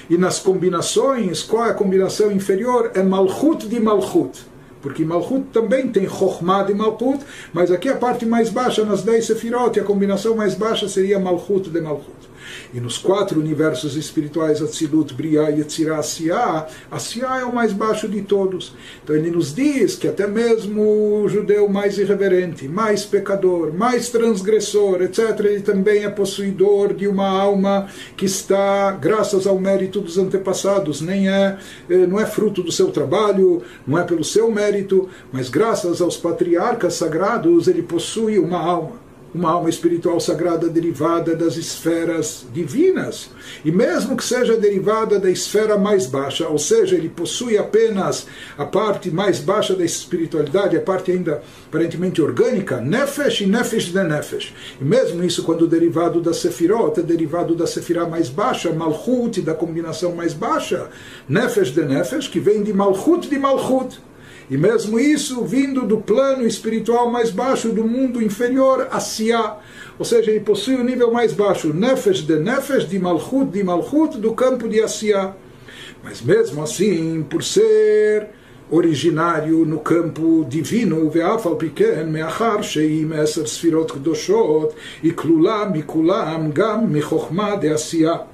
E 0.09 0.17
nas 0.17 0.39
combinações, 0.39 1.43
qual 1.43 1.65
é 1.65 1.69
a 1.71 1.73
combinação 1.73 2.31
inferior? 2.31 2.91
É 2.95 3.03
Malchut 3.03 3.67
de 3.67 3.79
Malchut 3.79 4.54
porque 4.85 5.03
Malchut 5.03 5.45
também 5.51 5.87
tem 5.87 6.07
Chokhmah 6.07 6.61
de 6.61 6.75
Malchut, 6.75 7.17
mas 7.51 7.71
aqui 7.71 7.89
a 7.89 7.95
parte 7.95 8.23
mais 8.23 8.51
baixa, 8.51 8.85
nas 8.85 9.01
10 9.01 9.25
Sefirot, 9.25 9.79
a 9.79 9.83
combinação 9.83 10.35
mais 10.35 10.53
baixa 10.53 10.87
seria 10.87 11.17
Malchut 11.17 11.71
de 11.71 11.81
Malchut. 11.81 12.34
E 12.73 12.79
nos 12.79 12.97
quatro 12.97 13.39
universos 13.39 13.95
espirituais, 13.95 14.61
Atzilut, 14.61 15.13
Briah, 15.13 15.49
Yetzirah, 15.49 15.99
Asiá, 15.99 16.67
Asiá 16.91 17.39
é 17.39 17.45
o 17.45 17.53
mais 17.53 17.73
baixo 17.73 18.07
de 18.07 18.21
todos. 18.21 18.73
Então 19.03 19.15
ele 19.15 19.31
nos 19.31 19.53
diz 19.53 19.95
que 19.95 20.07
até 20.07 20.27
mesmo 20.27 21.23
o 21.23 21.29
judeu 21.29 21.67
mais 21.69 21.97
irreverente, 21.97 22.67
mais 22.67 23.05
pecador, 23.05 23.73
mais 23.73 24.09
transgressor, 24.09 25.01
etc., 25.01 25.39
ele 25.39 25.61
também 25.61 26.03
é 26.03 26.09
possuidor 26.09 26.93
de 26.93 27.07
uma 27.07 27.27
alma 27.27 27.87
que 28.17 28.25
está, 28.25 28.91
graças 28.91 29.47
ao 29.47 29.59
mérito 29.59 30.01
dos 30.01 30.17
antepassados, 30.17 31.01
nem 31.01 31.29
é, 31.29 31.57
eh, 31.89 32.07
não 32.07 32.19
é 32.19 32.25
fruto 32.25 32.61
do 32.61 32.71
seu 32.71 32.91
trabalho, 32.91 33.61
não 33.85 33.97
é 33.97 34.03
pelo 34.03 34.23
seu 34.23 34.51
mérito, 34.51 35.09
mas 35.31 35.49
graças 35.49 36.01
aos 36.01 36.17
patriarcas 36.17 36.93
sagrados 36.95 37.67
ele 37.67 37.81
possui 37.81 38.39
uma 38.39 38.59
alma 38.59 39.04
uma 39.35 39.51
alma 39.51 39.69
espiritual 39.69 40.17
sagrada 40.17 40.69
derivada 40.69 41.35
das 41.35 41.57
esferas 41.57 42.45
divinas. 42.53 43.29
E 43.65 43.71
mesmo 43.71 44.15
que 44.15 44.23
seja 44.23 44.55
derivada 44.55 45.19
da 45.19 45.29
esfera 45.29 45.77
mais 45.77 46.05
baixa, 46.05 46.47
ou 46.47 46.57
seja, 46.57 46.95
ele 46.95 47.09
possui 47.09 47.57
apenas 47.57 48.27
a 48.57 48.63
parte 48.63 49.11
mais 49.11 49.39
baixa 49.39 49.75
da 49.75 49.83
espiritualidade, 49.83 50.77
a 50.77 50.81
parte 50.81 51.11
ainda 51.11 51.43
aparentemente 51.67 52.21
orgânica, 52.21 52.79
nefesh 52.79 53.41
e 53.41 53.45
nefesh 53.45 53.91
de 53.91 54.03
nefesh. 54.03 54.53
E 54.79 54.83
mesmo 54.85 55.21
isso, 55.21 55.43
quando 55.43 55.67
derivado 55.67 56.21
da 56.21 56.33
sefirot, 56.33 56.97
é 56.97 57.03
derivado 57.03 57.53
da 57.55 57.67
sefirá 57.67 58.07
mais 58.07 58.29
baixa, 58.29 58.71
malchut, 58.71 59.41
da 59.41 59.53
combinação 59.53 60.15
mais 60.15 60.33
baixa, 60.33 60.89
nefesh 61.27 61.73
de 61.73 61.83
nefesh, 61.83 62.29
que 62.29 62.39
vem 62.39 62.63
de 62.63 62.71
malchut 62.71 63.27
de 63.27 63.37
malchut. 63.37 63.99
E 64.49 64.57
mesmo 64.57 64.99
isso 64.99 65.43
vindo 65.43 65.81
do 65.81 65.97
plano 65.97 66.45
espiritual 66.45 67.09
mais 67.09 67.31
baixo, 67.31 67.69
do 67.69 67.83
mundo 67.83 68.21
inferior, 68.21 68.87
Asiá. 68.91 69.57
Ou 69.97 70.05
seja, 70.05 70.29
ele 70.29 70.41
possui 70.41 70.75
o 70.75 70.81
um 70.81 70.83
nível 70.83 71.11
mais 71.11 71.33
baixo, 71.33 71.73
Nefesh 71.73 72.21
de 72.21 72.37
Nefesh, 72.37 72.87
de 72.87 72.99
Malchut 72.99 73.51
de 73.51 73.63
Malchut, 73.63 74.17
do 74.17 74.33
campo 74.33 74.69
de 74.69 74.81
Asiá. 74.81 75.33
Mas 76.03 76.21
mesmo 76.21 76.61
assim, 76.61 77.25
por 77.27 77.43
ser 77.43 78.29
originário 78.69 79.65
no 79.65 79.79
campo 79.79 80.45
divino, 80.47 81.09
ve'afal 81.09 81.55
piken 81.55 82.05
me'achar 82.05 82.63
she'im 82.63 83.13
eser 83.13 83.47
sfirot 83.47 83.93
iklula 85.03 85.69
mikulam 85.69 86.51
gam 86.51 86.87
de 87.59 87.69
Asiá. 87.69 88.27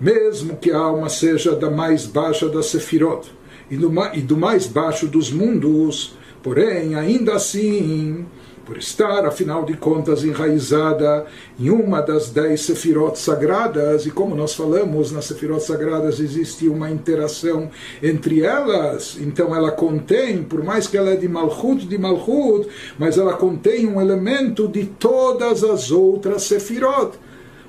Mesmo 0.00 0.56
que 0.56 0.70
a 0.70 0.78
alma 0.78 1.08
seja 1.08 1.56
da 1.56 1.68
mais 1.68 2.06
baixa 2.06 2.48
das 2.48 2.66
sefirot, 2.66 3.28
e 3.70 3.76
do, 3.76 3.92
e 4.14 4.20
do 4.20 4.36
mais 4.36 4.66
baixo 4.66 5.06
dos 5.06 5.30
mundos, 5.30 6.16
porém, 6.42 6.94
ainda 6.94 7.34
assim, 7.34 8.24
por 8.68 8.76
estar, 8.76 9.24
afinal 9.24 9.64
de 9.64 9.74
contas, 9.78 10.22
enraizada 10.22 11.24
em 11.58 11.70
uma 11.70 12.02
das 12.02 12.30
dez 12.30 12.60
sefirot 12.60 13.18
sagradas, 13.18 14.04
e 14.04 14.10
como 14.10 14.34
nós 14.34 14.54
falamos, 14.54 15.10
nas 15.10 15.24
sefirot 15.24 15.62
sagradas 15.62 16.20
existe 16.20 16.68
uma 16.68 16.90
interação 16.90 17.70
entre 18.02 18.42
elas, 18.42 19.16
então 19.18 19.56
ela 19.56 19.70
contém, 19.70 20.42
por 20.42 20.62
mais 20.62 20.86
que 20.86 20.98
ela 20.98 21.10
é 21.10 21.16
de 21.16 21.26
Malchut, 21.26 21.86
de 21.86 21.96
Malchut, 21.96 22.68
mas 22.98 23.16
ela 23.16 23.32
contém 23.32 23.86
um 23.86 24.00
elemento 24.02 24.68
de 24.68 24.84
todas 24.84 25.64
as 25.64 25.90
outras 25.90 26.42
sefirot 26.42 27.12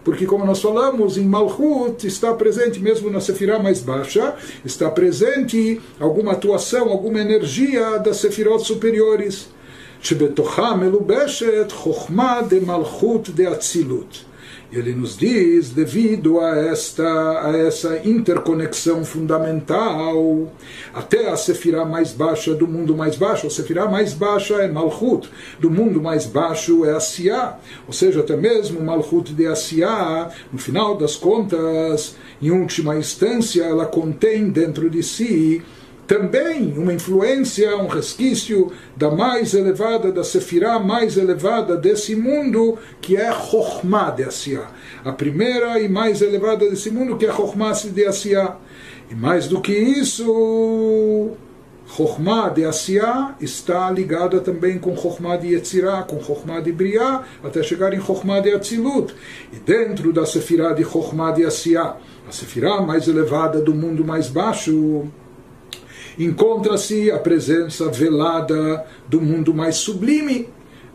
porque 0.09 0.27
como 0.27 0.45
nós 0.45 0.61
falamos, 0.61 1.17
em 1.17 1.25
Malchut 1.25 2.07
está 2.07 2.35
presente, 2.35 2.79
mesmo 2.79 3.11
na 3.11 3.21
Sefirah 3.21 3.59
mais 3.59 3.81
baixa, 3.81 4.35
está 4.65 4.91
presente 4.91 5.81
alguma 5.99 6.33
atuação, 6.33 6.91
alguma 6.91 7.21
energia 7.21 7.99
das 7.99 8.19
Sefirot 8.19 8.63
superiores. 8.65 9.55
שבתוכה 10.05 10.75
מלובשת 10.77 11.73
חוכמה 11.73 12.41
דמלכות 12.49 13.29
דאצילות 13.31 14.25
ele 14.72 14.94
nos 14.94 15.18
diz, 15.18 15.70
devido 15.72 16.40
a 16.40 16.56
esta 16.56 17.04
a 17.50 17.58
essa 17.58 18.02
interconexão 18.08 19.04
fundamental, 19.04 20.52
até 20.94 21.30
a 21.30 21.36
sefirá 21.36 21.86
mais 21.86 22.12
baixa 22.12 22.54
do 22.54 22.68
mundo 22.68 22.96
mais 22.96 23.16
baixo, 23.16 23.48
a 23.48 23.50
sefirá 23.50 23.88
mais 23.88 24.14
baixa 24.14 24.56
é 24.56 24.68
Malchut, 24.68 25.30
do 25.60 25.72
mundo 25.72 26.02
mais 26.02 26.26
baixo 26.26 26.86
é 26.86 26.92
Asiá, 26.92 27.58
ou 27.88 27.94
seja, 27.94 28.20
até 28.20 28.38
mesmo 28.38 28.80
Malchut 28.82 29.34
de 29.34 29.48
Asiá, 29.48 30.30
no 30.52 30.60
final 30.60 30.96
das 30.96 31.16
contas, 31.16 32.16
em 32.42 32.52
última 32.52 32.96
instância, 32.96 33.64
ela 33.64 33.86
contém 33.86 34.50
dentro 34.50 34.90
de 34.90 35.02
si 35.02 35.64
também 36.10 36.74
uma 36.76 36.92
influência, 36.92 37.78
um 37.78 37.86
resquício 37.86 38.72
da 38.98 39.12
mais 39.12 39.54
elevada, 39.54 40.12
da 40.12 40.24
sefirá 40.24 40.80
mais 40.80 41.18
elevada 41.18 41.78
desse 41.78 42.16
mundo, 42.16 42.80
que 43.00 43.16
é 43.16 43.32
Chokhmah 43.32 44.10
de 44.10 44.24
Asiá. 44.24 44.72
A 45.06 45.12
primeira 45.12 45.80
e 45.80 45.88
mais 45.88 46.24
elevada 46.24 46.68
desse 46.68 46.90
mundo, 46.90 47.16
que 47.16 47.28
é 47.28 47.32
Chokhmah 47.32 47.74
de 47.94 48.06
Asiá. 48.08 48.58
E 49.12 49.14
mais 49.14 49.48
do 49.48 49.62
que 49.62 49.72
isso, 49.72 51.30
Chokhmah 51.96 52.50
de 52.50 52.66
Asiá 52.66 53.36
está 53.40 53.92
ligada 53.92 54.40
também 54.40 54.80
com 54.80 54.98
Chokhmah 54.98 55.38
de 55.38 55.54
Yetzirah, 55.54 56.02
com 56.02 56.20
Chokhmah 56.20 56.60
de 56.60 56.72
Briah, 56.72 57.24
até 57.44 57.62
chegar 57.62 57.94
em 57.94 58.02
Chokhmah 58.02 58.40
de 58.40 58.52
Atzilut. 58.52 59.14
E 59.54 59.58
dentro 59.58 60.12
da 60.12 60.26
Sefirah 60.26 60.74
de 60.74 60.84
Chokhmah 60.84 61.34
de 61.34 61.46
Asiá, 61.46 61.98
a 62.28 62.32
Sefirah 62.32 62.82
mais 62.82 63.08
elevada 63.08 63.62
do 63.62 63.76
mundo 63.76 64.04
mais 64.04 64.28
baixo, 64.28 65.08
encontra-se 66.20 67.10
a 67.10 67.18
presença 67.18 67.90
velada 67.90 68.86
do 69.08 69.22
mundo 69.22 69.54
mais 69.54 69.78
sublime, 69.78 70.50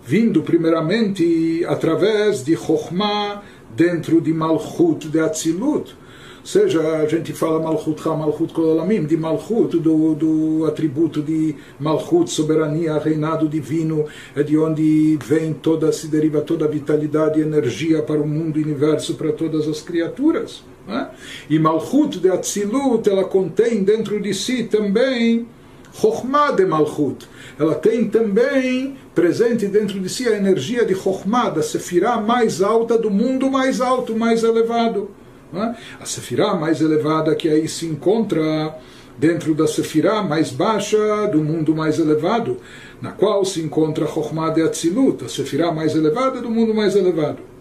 vindo 0.07 0.43
primeiramente 0.43 1.65
através 1.67 2.45
de 2.45 2.55
Chokhmah 2.55 3.43
dentro 3.75 4.21
de 4.21 4.35
Malchut 4.35 5.09
de 5.09 5.19
Atzilut. 5.19 5.97
Ou 6.45 6.47
seja, 6.47 6.99
a 6.99 7.07
gente 7.07 7.33
fala 7.33 7.59
Malchut 7.59 8.07
Ha, 8.07 8.15
Malchut 8.15 8.53
Kolalamim, 8.53 9.07
de 9.07 9.17
Malchut, 9.17 9.79
do, 9.79 10.15
do 10.15 10.67
atributo 10.67 11.23
de 11.23 11.55
Malchut, 11.81 12.31
soberania, 12.31 12.99
reinado 12.99 13.49
divino, 13.49 14.05
é 14.37 14.43
de 14.43 14.59
onde 14.59 15.19
vem 15.25 15.55
toda, 15.55 15.91
se 15.91 16.07
deriva 16.07 16.43
toda 16.43 16.67
a 16.67 16.69
vitalidade 16.69 17.41
e 17.41 17.43
energia 17.43 18.03
para 18.03 18.21
o 18.21 18.29
mundo, 18.29 18.59
universo, 18.59 19.15
para 19.15 19.33
todas 19.33 19.67
as 19.67 19.81
criaturas. 19.81 20.63
Né? 20.87 21.09
E 21.49 21.59
Malchut 21.59 22.19
de 22.19 22.31
Atzilut, 22.31 23.09
ela 23.09 23.25
contém 23.25 23.83
dentro 23.83 24.21
de 24.21 24.35
si 24.35 24.65
também 24.65 25.47
Chokhmah 25.93 26.53
de 26.53 26.67
Malchut. 26.67 27.27
Ela 27.59 27.75
tem 27.75 28.09
também 28.09 28.97
presente 29.15 29.67
dentro 29.67 30.01
de 30.01 30.09
si 30.09 30.27
a 30.29 30.37
energia 30.37 30.85
de 30.85 30.95
Chokhmah, 30.95 31.51
da 31.51 31.63
Sefirah 31.63 32.21
mais 32.21 32.61
alta 32.61 32.99
do 32.99 33.11
mundo 33.11 33.51
mais 33.51 33.81
alto, 33.81 34.17
mais 34.17 34.43
elevado. 34.43 35.11
Né? 35.53 35.77
A 36.01 36.05
Sefirah 36.05 36.55
mais 36.55 36.81
elevada 36.81 37.35
que 37.35 37.49
aí 37.49 37.69
se 37.69 37.87
encontra 37.87 38.77
dentro 39.17 39.55
da 39.55 39.69
Sefirah 39.69 40.23
mais 40.23 40.51
baixa 40.51 41.29
do 41.29 41.43
mundo 41.43 41.75
mais 41.77 42.01
elevado, 42.01 42.59
na 43.01 43.13
qual 43.13 43.45
se 43.45 43.61
encontra 43.61 44.07
Chokhmah 44.07 44.51
de 44.51 44.63
Atzilut, 44.63 45.25
a 45.25 45.29
Sefirah 45.29 45.71
mais 45.71 45.95
elevada 45.95 46.41
do 46.41 46.51
mundo 46.51 46.75
mais 46.75 46.97
elevado. 46.97 47.54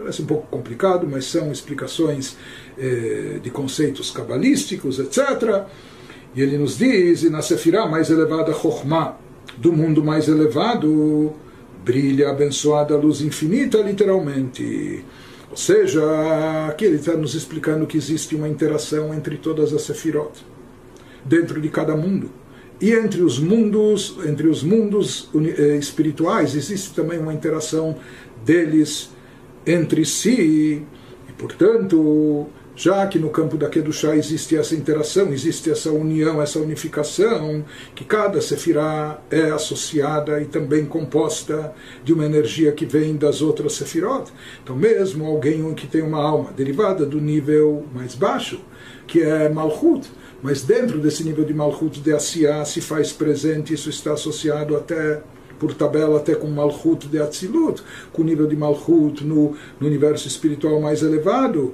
Parece 0.00 0.22
um 0.22 0.26
pouco 0.26 0.46
complicado, 0.46 1.06
mas 1.06 1.26
são 1.26 1.52
explicações 1.52 2.34
eh, 2.78 3.38
de 3.42 3.50
conceitos 3.50 4.10
cabalísticos, 4.10 4.98
etc. 4.98 5.66
E 6.34 6.40
ele 6.40 6.56
nos 6.56 6.78
diz, 6.78 7.22
e 7.22 7.28
na 7.28 7.42
Sefirah 7.42 7.86
mais 7.86 8.08
elevada, 8.08 8.50
Chokhmah, 8.54 9.18
do 9.58 9.70
mundo 9.74 10.02
mais 10.02 10.26
elevado, 10.26 11.34
brilha 11.84 12.28
a 12.28 12.30
abençoada 12.30 12.96
luz 12.96 13.20
infinita, 13.20 13.76
literalmente. 13.82 15.04
Ou 15.50 15.56
seja, 15.56 16.00
aqui 16.66 16.86
ele 16.86 16.96
está 16.96 17.14
nos 17.14 17.34
explicando 17.34 17.86
que 17.86 17.98
existe 17.98 18.34
uma 18.34 18.48
interação 18.48 19.12
entre 19.12 19.36
todas 19.36 19.70
as 19.74 19.82
Sefirot, 19.82 20.32
dentro 21.26 21.60
de 21.60 21.68
cada 21.68 21.94
mundo. 21.94 22.30
E 22.80 22.92
entre 22.92 23.20
os 23.20 23.38
mundos, 23.38 24.16
entre 24.24 24.48
os 24.48 24.62
mundos 24.62 25.28
eh, 25.34 25.76
espirituais, 25.76 26.56
existe 26.56 26.94
também 26.94 27.18
uma 27.18 27.34
interação 27.34 27.96
deles 28.46 29.10
entre 29.66 30.04
si, 30.04 30.84
e 31.28 31.32
portanto, 31.38 32.46
já 32.74 33.06
que 33.06 33.18
no 33.18 33.28
campo 33.28 33.58
da 33.58 33.68
Kedushá 33.68 34.16
existe 34.16 34.56
essa 34.56 34.74
interação, 34.74 35.30
existe 35.32 35.70
essa 35.70 35.90
união, 35.90 36.40
essa 36.40 36.58
unificação, 36.58 37.62
que 37.94 38.04
cada 38.04 38.40
sefirá 38.40 39.20
é 39.30 39.50
associada 39.50 40.40
e 40.40 40.46
também 40.46 40.86
composta 40.86 41.74
de 42.02 42.14
uma 42.14 42.24
energia 42.24 42.72
que 42.72 42.86
vem 42.86 43.16
das 43.16 43.42
outras 43.42 43.74
sefirot. 43.74 44.32
Então, 44.62 44.74
mesmo 44.74 45.26
alguém 45.26 45.74
que 45.74 45.86
tem 45.86 46.00
uma 46.00 46.22
alma 46.22 46.52
derivada 46.52 47.04
do 47.04 47.20
nível 47.20 47.84
mais 47.92 48.14
baixo, 48.14 48.60
que 49.06 49.20
é 49.20 49.50
Malchut, 49.50 50.08
mas 50.42 50.62
dentro 50.62 50.98
desse 50.98 51.22
nível 51.22 51.44
de 51.44 51.52
Malchut 51.52 52.00
de 52.00 52.14
Asiá 52.14 52.64
se 52.64 52.80
faz 52.80 53.12
presente, 53.12 53.74
isso 53.74 53.90
está 53.90 54.14
associado 54.14 54.74
até 54.74 55.20
por 55.60 55.74
tabela 55.74 56.16
até 56.16 56.34
com 56.34 56.48
Malchut 56.48 57.06
de 57.06 57.20
Atzilut, 57.20 57.82
com 58.12 58.22
o 58.22 58.24
nível 58.24 58.48
de 58.48 58.56
Malchut 58.56 59.22
no, 59.24 59.54
no 59.78 59.86
universo 59.86 60.26
espiritual 60.26 60.80
mais 60.80 61.02
elevado. 61.02 61.72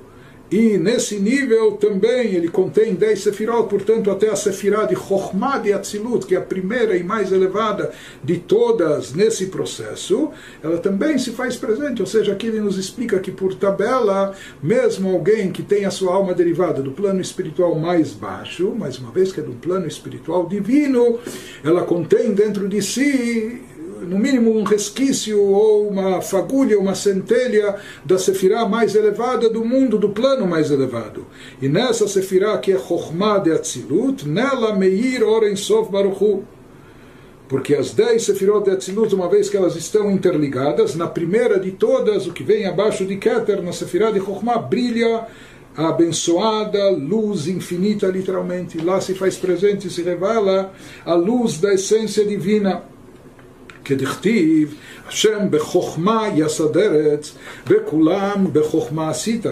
E 0.51 0.78
nesse 0.78 1.18
nível 1.18 1.72
também 1.72 2.34
ele 2.34 2.49
contém 2.49 2.95
10 2.95 3.20
sefirot, 3.20 3.68
portanto 3.68 4.12
até 4.12 4.30
a 4.30 4.37
sefirá 4.37 4.84
de 4.84 4.95
Chokhmah 4.95 5.59
de 5.59 5.72
Atzilut, 5.72 6.24
que 6.24 6.37
é 6.37 6.39
a 6.39 6.43
primeira 6.43 6.97
e 6.97 7.03
mais 7.03 7.32
elevada 7.32 7.91
de 8.22 8.39
todas 8.39 9.12
nesse 9.12 9.47
processo, 9.47 10.30
ela 10.62 10.78
também 10.78 11.18
se 11.18 11.32
faz 11.32 11.57
presente, 11.57 12.01
ou 12.01 12.07
seja, 12.07 12.32
aqui 12.32 12.47
ele 12.47 12.61
nos 12.61 12.78
explica 12.78 13.18
que 13.18 13.32
por 13.32 13.55
tabela, 13.55 14.34
mesmo 14.62 15.11
alguém 15.11 15.51
que 15.51 15.64
tem 15.64 15.84
a 15.84 15.91
sua 15.91 16.14
alma 16.14 16.32
derivada 16.32 16.80
do 16.80 16.93
plano 16.93 17.20
espiritual 17.20 17.74
mais 17.74 18.12
baixo, 18.12 18.72
mais 18.78 18.99
uma 19.01 19.11
vez 19.11 19.32
que 19.32 19.41
é 19.41 19.43
do 19.43 19.53
plano 19.53 19.89
espiritual 19.89 20.47
divino, 20.47 21.18
ela 21.64 21.82
contém 21.82 22.32
dentro 22.32 22.68
de 22.68 22.80
si 22.80 23.62
no 24.03 24.18
mínimo 24.18 24.57
um 24.57 24.62
resquício 24.62 25.40
ou 25.40 25.88
uma 25.88 26.20
fagulha, 26.20 26.78
uma 26.78 26.94
centelha 26.94 27.76
da 28.05 28.18
sefirá 28.18 28.68
mais 28.68 28.94
elevada 28.94 29.49
do 29.49 29.64
mundo, 29.64 29.99
do 29.99 30.11
plano 30.11 30.47
mais 30.47 30.70
elevado. 30.70 31.26
E 31.61 31.68
nessa 31.68 32.07
sefirá 32.07 32.59
que 32.59 32.72
é 32.72 32.78
Chokhmah 32.78 33.38
de 33.38 33.53
Atzilut, 33.53 34.28
nela 34.28 34.74
Meir 34.74 35.22
Oren 35.22 35.57
Sof 35.57 35.90
Baruchu. 35.90 36.44
porque 37.49 37.74
as 37.74 37.94
dez 37.94 38.24
Sefirot 38.24 38.64
de 38.64 38.72
Atzilut, 38.72 39.14
uma 39.14 39.28
vez 39.28 39.49
que 39.49 39.57
elas 39.57 39.76
estão 39.76 40.11
interligadas, 40.11 40.97
na 40.97 41.07
primeira 41.07 41.61
de 41.61 41.70
todas, 41.70 42.26
o 42.26 42.32
que 42.32 42.42
vem 42.42 42.66
abaixo 42.66 43.05
de 43.05 43.16
Keter, 43.16 43.62
na 43.62 43.72
Sefirah 43.72 44.11
de 44.11 44.18
Chokhmah, 44.18 44.59
brilha 44.59 45.26
a 45.76 45.88
abençoada 45.88 46.90
luz 46.90 47.47
infinita, 47.47 48.07
literalmente. 48.09 48.78
Lá 48.78 49.01
se 49.01 49.14
faz 49.14 49.36
presente, 49.36 49.90
se 49.90 50.03
revela 50.03 50.72
a 51.05 51.14
luz 51.14 51.59
da 51.59 51.74
essência 51.74 52.24
divina. 52.24 52.82
כדכתיב, 53.86 54.76
השם 55.07 55.51
בחוכמה 55.51 56.28
יסד 56.36 56.78
ארץ, 56.78 57.36
וכולם 57.67 58.47
בחוכמה 58.53 59.09
עשית. 59.09 59.45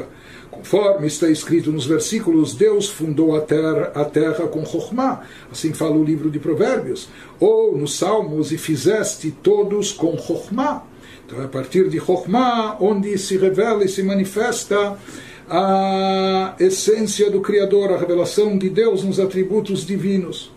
Conforme 0.51 1.07
está 1.07 1.30
escrito 1.30 1.72
nos 1.72 1.86
versículos, 1.86 2.53
Deus 2.53 2.89
fundou 2.89 3.36
a 3.36 3.41
terra, 3.41 3.91
a 3.95 4.03
terra 4.03 4.45
com 4.47 4.65
Chokhmah, 4.65 5.22
assim 5.49 5.74
fala 5.74 5.95
o 5.95 6.03
livro 6.03 6.30
de 6.30 6.39
Provérbios. 6.39 7.07
Ou 7.39 7.78
nos 7.78 7.95
Salmos, 7.95 8.51
e 8.51 8.57
fizeste 8.57 9.32
todos 9.32 9.93
com 9.93 10.17
Chokhmah. 10.17 10.84
Então 11.26 11.41
é 11.41 11.45
a 11.45 11.47
partir 11.47 11.88
de 11.88 11.99
Chokhmah 11.99 12.78
onde 12.82 13.17
se 13.17 13.38
revela 13.38 13.86
e 13.86 13.88
se 13.88 14.03
manifesta 14.03 14.97
a 15.49 16.55
essência 16.59 17.32
do 17.32 17.41
Criador, 17.41 17.93
a 17.93 17.97
revelação 17.97 18.57
de 18.57 18.70
Deus 18.70 19.03
nos 19.03 19.20
atributos 19.20 19.86
divinos. 19.86 20.51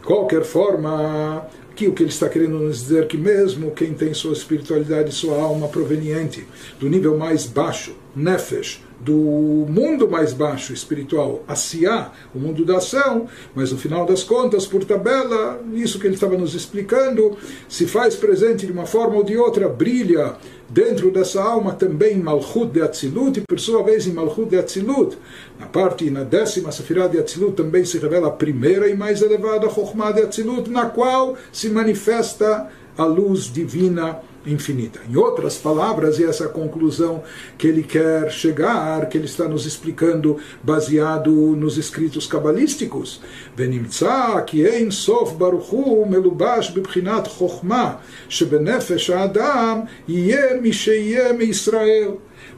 De 0.00 0.06
qualquer 0.06 0.44
forma, 0.44 1.46
Aqui 1.73 1.87
o 1.87 1.93
que 1.93 2.03
ele 2.03 2.11
está 2.11 2.29
querendo 2.29 2.59
nos 2.59 2.81
dizer 2.81 3.07
que 3.07 3.17
mesmo 3.17 3.71
quem 3.71 3.95
tem 3.95 4.13
sua 4.13 4.33
espiritualidade, 4.33 5.11
sua 5.11 5.41
alma 5.41 5.67
proveniente 5.67 6.45
do 6.79 6.87
nível 6.87 7.17
mais 7.17 7.47
baixo, 7.47 7.95
nefesh, 8.15 8.79
do 9.03 9.65
mundo 9.69 10.09
mais 10.09 10.33
baixo 10.33 10.73
espiritual, 10.73 11.43
Asiá, 11.47 12.11
o 12.33 12.39
mundo 12.39 12.63
da 12.63 12.77
ação, 12.77 13.27
mas 13.53 13.71
no 13.71 13.77
final 13.77 14.05
das 14.05 14.23
contas, 14.23 14.65
por 14.65 14.85
tabela, 14.85 15.61
isso 15.73 15.99
que 15.99 16.07
ele 16.07 16.15
estava 16.15 16.37
nos 16.37 16.55
explicando, 16.55 17.37
se 17.67 17.85
faz 17.85 18.15
presente 18.15 18.65
de 18.65 18.71
uma 18.71 18.85
forma 18.85 19.17
ou 19.17 19.23
de 19.23 19.37
outra, 19.37 19.67
brilha 19.67 20.35
dentro 20.69 21.11
dessa 21.11 21.43
alma 21.43 21.73
também 21.73 22.17
Malchut 22.17 22.71
de 22.71 22.81
Atzilut, 22.81 23.39
e 23.39 23.41
por 23.41 23.59
sua 23.59 23.83
vez 23.83 24.07
em 24.07 24.13
Malchut 24.13 24.49
de 24.49 24.57
Atzilut, 24.57 25.17
na 25.59 25.65
parte, 25.65 26.09
na 26.09 26.23
décima 26.23 26.71
Sefirah 26.71 27.07
de 27.07 27.19
Atzilut, 27.19 27.55
também 27.55 27.83
se 27.83 27.97
revela 27.97 28.29
a 28.29 28.31
primeira 28.31 28.87
e 28.87 28.95
mais 28.95 29.21
elevada 29.21 29.69
Chokhmah 29.69 30.13
de 30.13 30.21
Atzilut, 30.21 30.69
na 30.69 30.85
qual 30.85 31.35
se 31.51 31.69
manifesta 31.69 32.69
a 32.97 33.03
luz 33.03 33.51
divina 33.51 34.19
infinita. 34.46 35.00
Em 35.08 35.16
outras 35.16 35.56
palavras, 35.56 36.18
e 36.18 36.24
essa 36.24 36.48
conclusão 36.48 37.22
que 37.56 37.66
ele 37.66 37.82
quer 37.82 38.30
chegar, 38.30 39.08
que 39.08 39.18
ele 39.18 39.26
está 39.26 39.46
nos 39.46 39.66
explicando 39.66 40.38
baseado 40.62 41.30
nos 41.56 41.76
escritos 41.76 42.26
cabalísticos. 42.26 43.20
ונמצא 43.56 44.40
כי 44.46 44.66
אין 44.66 44.90
סוף 44.90 45.32
ברוך 45.32 45.66
הוא 45.66 46.06
מלובש 46.10 46.70
בבחינת 46.70 47.26
חוכמה 47.26 47.94
שבנפש 48.28 49.10
האדם 49.10 49.80
יהיה 50.08 50.60
מי 50.62 50.72
שיהיה 50.72 51.32
מישראל. 51.32 52.10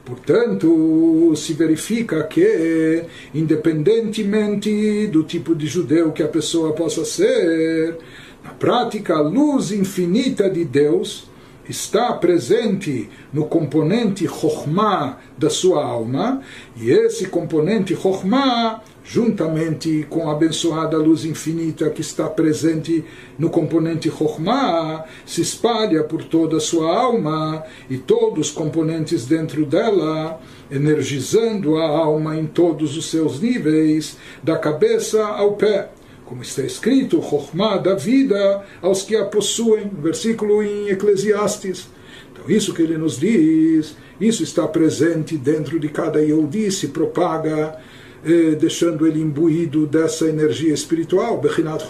Portanto, 0.05 1.33
se 1.37 1.53
verifica 1.53 2.23
que, 2.25 3.05
independentemente 3.35 5.07
do 5.09 5.23
tipo 5.23 5.55
de 5.55 5.67
judeu 5.67 6.11
que 6.11 6.23
a 6.23 6.29
pessoa 6.29 6.73
possa 6.73 7.05
ser, 7.05 7.99
na 8.43 8.51
prática, 8.51 9.15
a 9.15 9.21
luz 9.21 9.73
infinita 9.73 10.49
de 10.51 10.65
Deus 10.65 11.31
está 11.68 12.14
presente 12.14 13.10
no 13.34 13.46
componente 13.46 14.28
Chokhmah 14.28 15.18
da 15.38 15.50
sua 15.50 15.84
alma, 15.84 16.42
e 16.76 16.90
esse 16.90 17.28
componente 17.28 17.96
Chokhmah, 17.96 18.82
juntamente 19.04 20.06
com 20.10 20.30
a 20.30 20.34
abençoada 20.34 20.98
luz 20.98 21.26
infinita 21.26 21.90
que 21.90 22.02
está 22.02 22.28
presente 22.28 23.04
no 23.38 23.50
componente 23.50 24.10
Chokhmah, 24.10 25.06
se 25.26 25.42
espalha 25.42 26.04
por 26.04 26.24
toda 26.24 26.58
a 26.58 26.62
sua 26.62 26.96
alma 26.96 27.64
e 27.90 27.98
todos 27.98 28.48
os 28.48 28.54
componentes 28.54 29.26
dentro 29.26 29.66
dela, 29.66 30.40
energizando 30.72 31.78
a 31.78 31.88
alma 31.88 32.38
em 32.38 32.46
todos 32.46 32.98
os 32.98 33.10
seus 33.10 33.40
níveis, 33.40 34.18
da 34.44 34.58
cabeça 34.58 35.24
ao 35.24 35.54
pé 35.54 35.90
como 36.26 36.42
está 36.42 36.64
escrito, 36.64 37.22
Chokhmah 37.22 37.78
da 37.78 37.96
vida 37.96 38.66
aos 38.82 39.04
que 39.04 39.16
a 39.16 39.26
possuem, 39.26 39.90
versículo 39.90 40.64
em 40.64 40.90
Eclesiastes. 40.90 41.88
Então, 42.32 42.50
isso 42.50 42.74
que 42.74 42.82
ele 42.82 42.98
nos 42.98 43.20
diz, 43.20 43.96
isso 44.20 44.44
está 44.44 44.68
presente 44.68 45.38
dentro 45.38 45.80
de 45.80 45.90
cada 45.90 46.22
Yehudi, 46.22 46.72
se 46.72 46.90
propaga 46.90 47.80
eh, 48.26 48.56
deixando 48.56 49.06
ele 49.06 49.22
imbuído 49.22 49.86
dessa 49.86 50.28
energia 50.28 50.74
espiritual, 50.74 51.40
Bechinat 51.40 51.86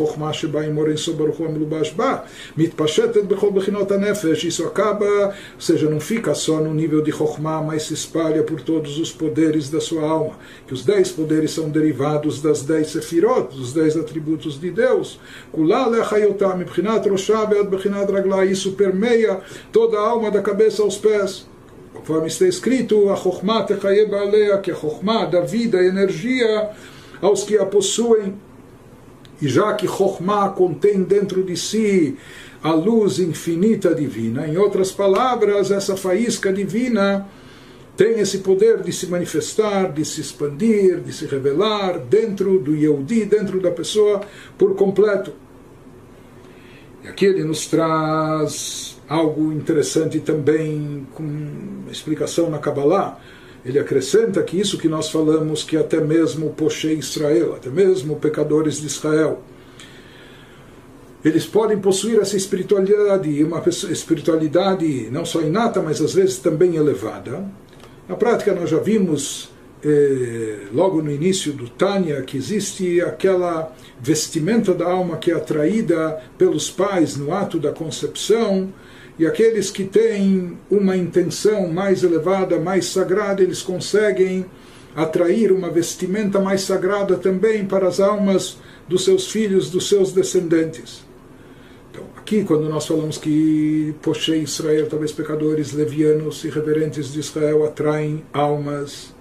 Mitpashetet 2.57 3.25
Bechol 3.25 3.53
Anefesh, 3.91 4.43
isso 4.43 4.65
acaba, 4.65 5.05
ou 5.05 5.61
seja, 5.61 5.89
não 5.89 5.99
fica 5.99 6.35
só 6.35 6.59
no 6.59 6.73
nível 6.73 7.01
de 7.01 7.11
Chokhmah, 7.11 7.61
mas 7.61 7.83
se 7.83 7.93
espalha 7.93 8.43
por 8.43 8.61
todos 8.61 8.99
os 8.99 9.11
poderes 9.11 9.69
da 9.69 9.79
sua 9.79 10.03
alma, 10.03 10.37
que 10.67 10.73
os 10.73 10.83
dez 10.83 11.09
poderes 11.09 11.51
são 11.51 11.69
derivados 11.69 12.41
das 12.41 12.63
dez 12.63 12.87
Sefirot, 12.87 13.55
dos 13.55 13.71
dez 13.71 13.95
atributos 13.95 14.59
de 14.59 14.71
Deus, 14.71 15.19
Bechinat 15.53 17.05
Bechinat 17.69 18.51
isso 18.51 18.73
permeia 18.73 19.39
toda 19.71 19.97
a 19.97 20.01
alma 20.01 20.29
da 20.29 20.41
cabeça 20.41 20.81
aos 20.81 20.97
pés, 20.97 21.47
conforme 22.05 22.27
está 22.27 22.45
escrito, 22.45 23.09
a 23.09 23.15
Chokhmah 23.15 23.63
techaye 23.63 24.05
ba'alea, 24.05 24.59
que 24.59 24.69
a 24.69 24.75
Chokhmah 24.75 25.25
dá 25.25 25.41
vida 25.41 25.81
e 25.81 25.87
energia 25.87 26.69
aos 27.19 27.43
que 27.43 27.57
a 27.57 27.65
possuem. 27.65 28.35
E 29.41 29.47
já 29.47 29.73
que 29.73 29.87
Chokhmah 29.87 30.49
contém 30.49 31.01
dentro 31.01 31.43
de 31.43 31.57
si 31.57 32.15
a 32.61 32.71
luz 32.71 33.17
infinita 33.17 33.95
divina, 33.95 34.47
em 34.47 34.55
outras 34.55 34.91
palavras, 34.91 35.71
essa 35.71 35.97
faísca 35.97 36.53
divina 36.53 37.27
tem 37.97 38.19
esse 38.19 38.39
poder 38.39 38.83
de 38.83 38.93
se 38.93 39.07
manifestar, 39.07 39.91
de 39.91 40.05
se 40.05 40.21
expandir, 40.21 40.99
de 40.99 41.11
se 41.11 41.25
revelar 41.25 41.97
dentro 41.97 42.59
do 42.59 42.75
Yehudi, 42.75 43.25
dentro 43.25 43.59
da 43.59 43.71
pessoa 43.71 44.21
por 44.59 44.75
completo. 44.75 45.33
E 47.03 47.07
aqui 47.07 47.25
ele 47.25 47.43
nos 47.43 47.65
traz 47.65 48.94
algo 49.07 49.51
interessante 49.51 50.19
também 50.19 51.05
com 51.13 51.83
explicação 51.91 52.49
na 52.49 52.57
Kabbalah. 52.57 53.19
Ele 53.65 53.79
acrescenta 53.79 54.43
que 54.43 54.59
isso 54.59 54.77
que 54.77 54.87
nós 54.87 55.09
falamos, 55.09 55.63
que 55.63 55.75
até 55.75 55.99
mesmo 55.99 56.51
Poshé 56.51 56.93
Israel, 56.93 57.55
até 57.55 57.69
mesmo 57.69 58.15
pecadores 58.17 58.79
de 58.79 58.87
Israel, 58.87 59.41
eles 61.23 61.45
podem 61.45 61.79
possuir 61.79 62.19
essa 62.19 62.37
espiritualidade, 62.37 63.43
uma 63.43 63.63
espiritualidade 63.67 65.09
não 65.09 65.25
só 65.25 65.41
inata, 65.41 65.81
mas 65.81 65.99
às 65.99 66.13
vezes 66.13 66.37
também 66.37 66.75
elevada. 66.75 67.43
Na 68.07 68.15
prática, 68.15 68.53
nós 68.53 68.69
já 68.69 68.77
vimos 68.77 69.49
eh, 69.83 70.67
logo 70.71 71.01
no 71.01 71.11
início 71.11 71.51
do 71.51 71.67
Tânia 71.67 72.21
que 72.21 72.37
existe 72.37 73.01
aquela 73.01 73.73
vestimenta 73.99 74.71
da 74.73 74.85
alma 74.85 75.17
que 75.17 75.31
é 75.31 75.33
atraída 75.33 76.21
pelos 76.37 76.69
pais 76.69 77.17
no 77.17 77.33
ato 77.33 77.59
da 77.59 77.71
concepção 77.71 78.71
e 79.17 79.25
aqueles 79.25 79.71
que 79.71 79.85
têm 79.85 80.57
uma 80.69 80.97
intenção 80.97 81.67
mais 81.67 82.03
elevada, 82.03 82.59
mais 82.59 82.85
sagrada, 82.87 83.41
eles 83.41 83.61
conseguem 83.61 84.45
atrair 84.93 85.51
uma 85.51 85.69
vestimenta 85.69 86.39
mais 86.39 86.61
sagrada 86.61 87.15
também 87.15 87.65
para 87.65 87.87
as 87.87 87.99
almas 87.99 88.57
dos 88.87 89.05
seus 89.05 89.31
filhos, 89.31 89.69
dos 89.69 89.87
seus 89.87 90.11
descendentes. 90.11 91.03
Então, 91.91 92.03
aqui, 92.17 92.43
quando 92.43 92.67
nós 92.67 92.85
falamos 92.85 93.17
que 93.17 93.95
Poshé 94.01 94.35
Israel, 94.37 94.87
talvez 94.89 95.13
pecadores 95.13 95.71
levianos 95.71 96.43
e 96.43 96.49
reverentes 96.49 97.13
de 97.13 97.19
Israel 97.21 97.63
atraem 97.63 98.23
almas 98.33 99.13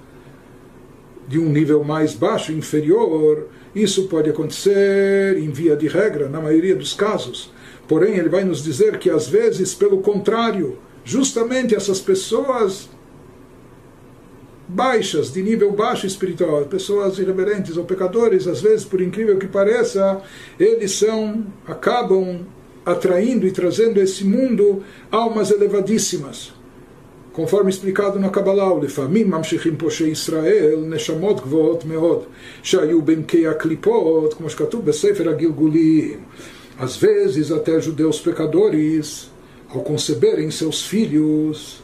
de 1.28 1.38
um 1.38 1.48
nível 1.48 1.84
mais 1.84 2.14
baixo, 2.14 2.52
inferior, 2.52 3.48
isso 3.74 4.08
pode 4.08 4.28
acontecer 4.28 5.38
em 5.38 5.50
via 5.50 5.76
de 5.76 5.86
regra, 5.86 6.28
na 6.28 6.40
maioria 6.40 6.74
dos 6.74 6.94
casos. 6.94 7.53
Porém, 7.87 8.15
ele 8.15 8.29
vai 8.29 8.43
nos 8.43 8.63
dizer 8.63 8.97
que 8.97 9.09
às 9.09 9.27
vezes, 9.27 9.73
pelo 9.73 9.99
contrário, 10.01 10.77
justamente 11.03 11.75
essas 11.75 11.99
pessoas 11.99 12.89
baixas, 14.67 15.33
de 15.33 15.41
nível 15.41 15.71
baixo 15.71 16.05
espiritual, 16.05 16.65
pessoas 16.65 17.17
irreverentes 17.17 17.75
ou 17.77 17.85
pecadores, 17.85 18.47
às 18.47 18.61
vezes, 18.61 18.85
por 18.85 19.01
incrível 19.01 19.37
que 19.39 19.47
pareça, 19.47 20.21
eles 20.59 20.91
são, 20.91 21.43
acabam 21.67 22.45
atraindo 22.85 23.47
e 23.47 23.51
trazendo 23.51 23.99
a 23.99 24.03
esse 24.03 24.23
mundo 24.23 24.83
almas 25.11 25.49
elevadíssimas. 25.49 26.53
Conforme 27.33 27.69
explicado 27.69 28.19
na 28.19 28.29
Kabbalah, 28.29 28.83
לפעמים 28.83 29.29
ממשיכים 29.31 29.77
פושעי 29.77 30.09
ישראל 30.09 30.83
נשמות 30.87 31.41
גבוהות 31.41 31.85
מאוד, 31.85 32.23
שהיו 32.63 33.01
בעמקי 33.01 33.47
הקליפות, 33.47 34.33
כמו 34.33 34.49
שכתוב 34.49 34.85
בספר 34.85 35.29
הגלגולים. 35.29 36.19
às 36.78 36.96
vezes, 36.96 37.52
até 37.52 37.80
judeus 37.80 38.18
pecadores, 38.18 39.30
ao 39.68 39.82
conceberem 39.82 40.50
seus 40.50 40.82
filhos, 40.82 41.82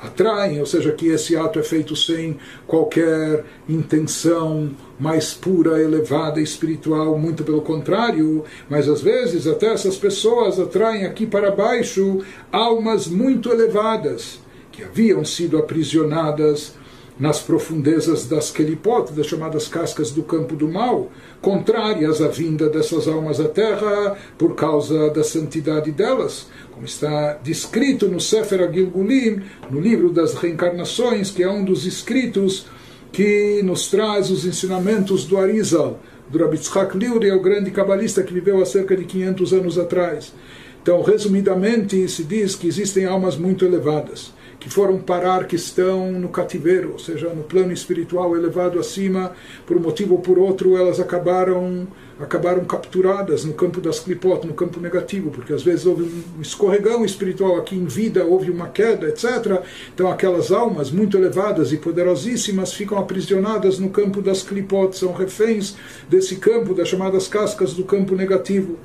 atraem, 0.00 0.60
ou 0.60 0.66
seja, 0.66 0.92
que 0.92 1.08
esse 1.08 1.36
ato 1.36 1.58
é 1.58 1.62
feito 1.62 1.96
sem 1.96 2.38
qualquer 2.66 3.44
intenção 3.68 4.70
mais 4.98 5.34
pura, 5.34 5.82
elevada, 5.82 6.40
espiritual, 6.40 7.18
muito 7.18 7.42
pelo 7.42 7.62
contrário, 7.62 8.44
mas 8.68 8.88
às 8.88 9.00
vezes 9.00 9.46
até 9.46 9.72
essas 9.72 9.96
pessoas 9.96 10.58
atraem 10.58 11.04
aqui 11.04 11.26
para 11.26 11.50
baixo 11.50 12.20
almas 12.52 13.08
muito 13.08 13.50
elevadas, 13.50 14.38
que 14.70 14.84
haviam 14.84 15.24
sido 15.24 15.58
aprisionadas 15.58 16.74
nas 17.18 17.40
profundezas 17.40 18.26
das 18.26 18.50
Kelipot, 18.50 19.12
das 19.12 19.26
chamadas 19.26 19.66
cascas 19.66 20.10
do 20.10 20.22
campo 20.22 20.54
do 20.54 20.68
mal, 20.68 21.10
contrárias 21.42 22.22
à 22.22 22.28
vinda 22.28 22.68
dessas 22.68 23.08
almas 23.08 23.40
à 23.40 23.48
terra 23.48 24.16
por 24.36 24.54
causa 24.54 25.10
da 25.10 25.24
santidade 25.24 25.90
delas, 25.90 26.46
como 26.72 26.86
está 26.86 27.34
descrito 27.42 28.06
no 28.08 28.20
Sefer 28.20 28.62
Agilgulim, 28.62 29.42
no 29.68 29.80
livro 29.80 30.10
das 30.10 30.34
reencarnações, 30.34 31.30
que 31.30 31.42
é 31.42 31.50
um 31.50 31.64
dos 31.64 31.84
escritos 31.86 32.66
que 33.10 33.62
nos 33.64 33.88
traz 33.88 34.30
os 34.30 34.44
ensinamentos 34.44 35.24
do 35.24 35.38
Arizal, 35.38 35.98
do 36.28 36.38
Rabbi 36.38 36.58
Tzchak 36.58 36.96
Liuri, 36.96 37.30
é 37.30 37.34
o 37.34 37.40
grande 37.40 37.70
cabalista 37.70 38.22
que 38.22 38.34
viveu 38.34 38.60
há 38.60 38.66
cerca 38.66 38.94
de 38.94 39.04
500 39.04 39.52
anos 39.54 39.78
atrás. 39.78 40.32
Então, 40.80 41.02
resumidamente, 41.02 42.06
se 42.08 42.22
diz 42.22 42.54
que 42.54 42.68
existem 42.68 43.06
almas 43.06 43.36
muito 43.36 43.64
elevadas 43.64 44.37
que 44.58 44.68
foram 44.68 44.98
parar, 44.98 45.46
que 45.46 45.56
estão 45.56 46.12
no 46.12 46.28
cativeiro, 46.28 46.92
ou 46.92 46.98
seja, 46.98 47.28
no 47.28 47.44
plano 47.44 47.72
espiritual 47.72 48.36
elevado 48.36 48.78
acima, 48.78 49.32
por 49.66 49.76
um 49.76 49.80
motivo 49.80 50.14
ou 50.14 50.20
por 50.20 50.38
outro, 50.38 50.76
elas 50.76 50.98
acabaram 50.98 51.86
acabaram 52.20 52.64
capturadas 52.64 53.44
no 53.44 53.54
campo 53.54 53.80
das 53.80 54.00
clipot, 54.00 54.44
no 54.44 54.52
campo 54.52 54.80
negativo, 54.80 55.30
porque 55.30 55.52
às 55.52 55.62
vezes 55.62 55.86
houve 55.86 56.02
um 56.36 56.42
escorregão 56.42 57.04
espiritual 57.04 57.56
aqui 57.56 57.76
em 57.76 57.84
vida, 57.84 58.24
houve 58.24 58.50
uma 58.50 58.68
queda, 58.68 59.08
etc. 59.08 59.62
Então 59.94 60.10
aquelas 60.10 60.50
almas 60.50 60.90
muito 60.90 61.16
elevadas 61.16 61.72
e 61.72 61.76
poderosíssimas 61.76 62.72
ficam 62.72 62.98
aprisionadas 62.98 63.78
no 63.78 63.90
campo 63.90 64.20
das 64.20 64.42
clipot, 64.42 64.96
são 64.96 65.12
reféns 65.12 65.76
desse 66.08 66.36
campo, 66.36 66.74
das 66.74 66.88
chamadas 66.88 67.28
cascas 67.28 67.72
do 67.72 67.84
campo 67.84 68.16
negativo. 68.16 68.76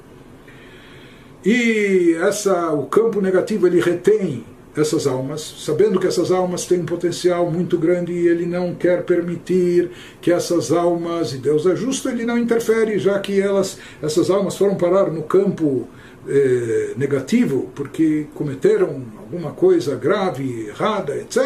E 1.44 2.16
essa, 2.22 2.72
o 2.72 2.86
campo 2.86 3.20
negativo 3.20 3.66
ele 3.66 3.82
retém 3.82 4.46
essas 4.76 5.06
almas, 5.06 5.42
sabendo 5.60 6.00
que 6.00 6.08
essas 6.08 6.32
almas 6.32 6.66
têm 6.66 6.82
um 6.82 6.86
potencial 6.86 7.50
muito 7.52 7.78
grande 7.78 8.12
e 8.12 8.28
ele 8.28 8.46
não 8.46 8.74
quer 8.74 9.04
permitir 9.04 9.92
que 10.22 10.32
essas 10.32 10.72
almas, 10.72 11.34
e 11.34 11.38
Deus 11.38 11.66
é 11.66 11.76
justo, 11.76 12.10
ele 12.10 12.26
não 12.26 12.38
interfere, 12.38 12.98
já 12.98 13.20
que 13.20 13.40
elas, 13.40 13.78
essas 14.02 14.30
almas 14.30 14.58
foram 14.58 14.76
parar 14.76 15.12
no 15.12 15.24
campo 15.24 15.88
eh, 16.26 16.94
negativo, 16.96 17.70
porque 17.76 18.28
cometeram 18.34 19.04
alguma 19.20 19.52
coisa 19.52 19.94
grave, 19.96 20.68
errada, 20.68 21.18
etc. 21.18 21.38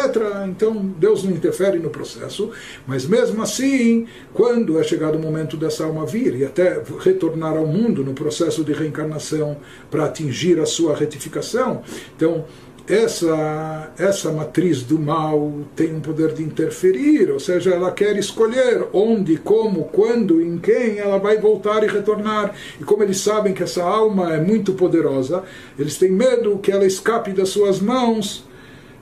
Então 0.48 0.94
Deus 1.00 1.24
não 1.24 1.32
interfere 1.32 1.80
no 1.80 1.90
processo, 1.90 2.52
mas 2.86 3.04
mesmo 3.08 3.42
assim, 3.42 4.06
quando 4.36 4.80
é 4.80 4.84
chegado 4.84 5.16
o 5.16 5.20
momento 5.20 5.58
dessa 5.58 5.84
alma 5.84 6.06
vir 6.06 6.36
e 6.36 6.46
até 6.46 6.80
retornar 7.00 7.58
ao 7.58 7.66
mundo 7.66 8.04
no 8.04 8.14
processo 8.14 8.64
de 8.64 8.72
reencarnação 8.72 9.58
para 9.90 10.06
atingir 10.06 10.60
a 10.60 10.66
sua 10.68 10.96
retificação, 10.96 11.82
então 12.16 12.46
essa, 12.88 13.92
essa 13.98 14.32
matriz 14.32 14.82
do 14.82 14.98
mal 14.98 15.52
tem 15.76 15.94
um 15.94 16.00
poder 16.00 16.34
de 16.34 16.42
interferir, 16.42 17.30
ou 17.30 17.40
seja, 17.40 17.72
ela 17.72 17.92
quer 17.92 18.16
escolher 18.16 18.88
onde, 18.94 19.36
como, 19.38 19.86
quando, 19.86 20.42
em 20.42 20.58
quem 20.58 20.98
ela 20.98 21.18
vai 21.18 21.38
voltar 21.38 21.84
e 21.84 21.88
retornar. 21.88 22.56
E 22.80 22.84
como 22.86 23.04
eles 23.04 23.20
sabem 23.20 23.54
que 23.54 23.62
essa 23.62 23.84
alma 23.84 24.34
é 24.34 24.40
muito 24.40 24.74
poderosa, 24.74 25.44
eles 25.78 25.98
têm 25.98 26.12
medo 26.12 26.58
que 26.60 26.72
ela 26.72 26.86
escape 26.86 27.32
das 27.32 27.50
suas 27.50 27.82
mãos 27.82 28.46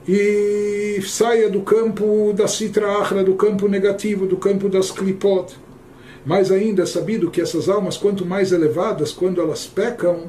e 0.08 1.00
saia 1.04 1.48
do 1.48 1.60
campo 1.60 2.32
da 2.32 2.48
Sitra 2.48 2.98
Achra, 2.98 3.22
do 3.22 3.34
campo 3.34 3.68
negativo, 3.68 4.26
do 4.26 4.36
campo 4.36 4.68
das 4.68 4.90
Klipot. 4.90 5.56
Mais 6.24 6.50
ainda 6.50 6.82
é 6.82 6.86
sabido 6.86 7.30
que 7.30 7.40
essas 7.40 7.68
almas, 7.68 7.96
quanto 7.96 8.26
mais 8.26 8.50
elevadas, 8.50 9.12
quando 9.12 9.40
elas 9.40 9.64
pecam, 9.64 10.24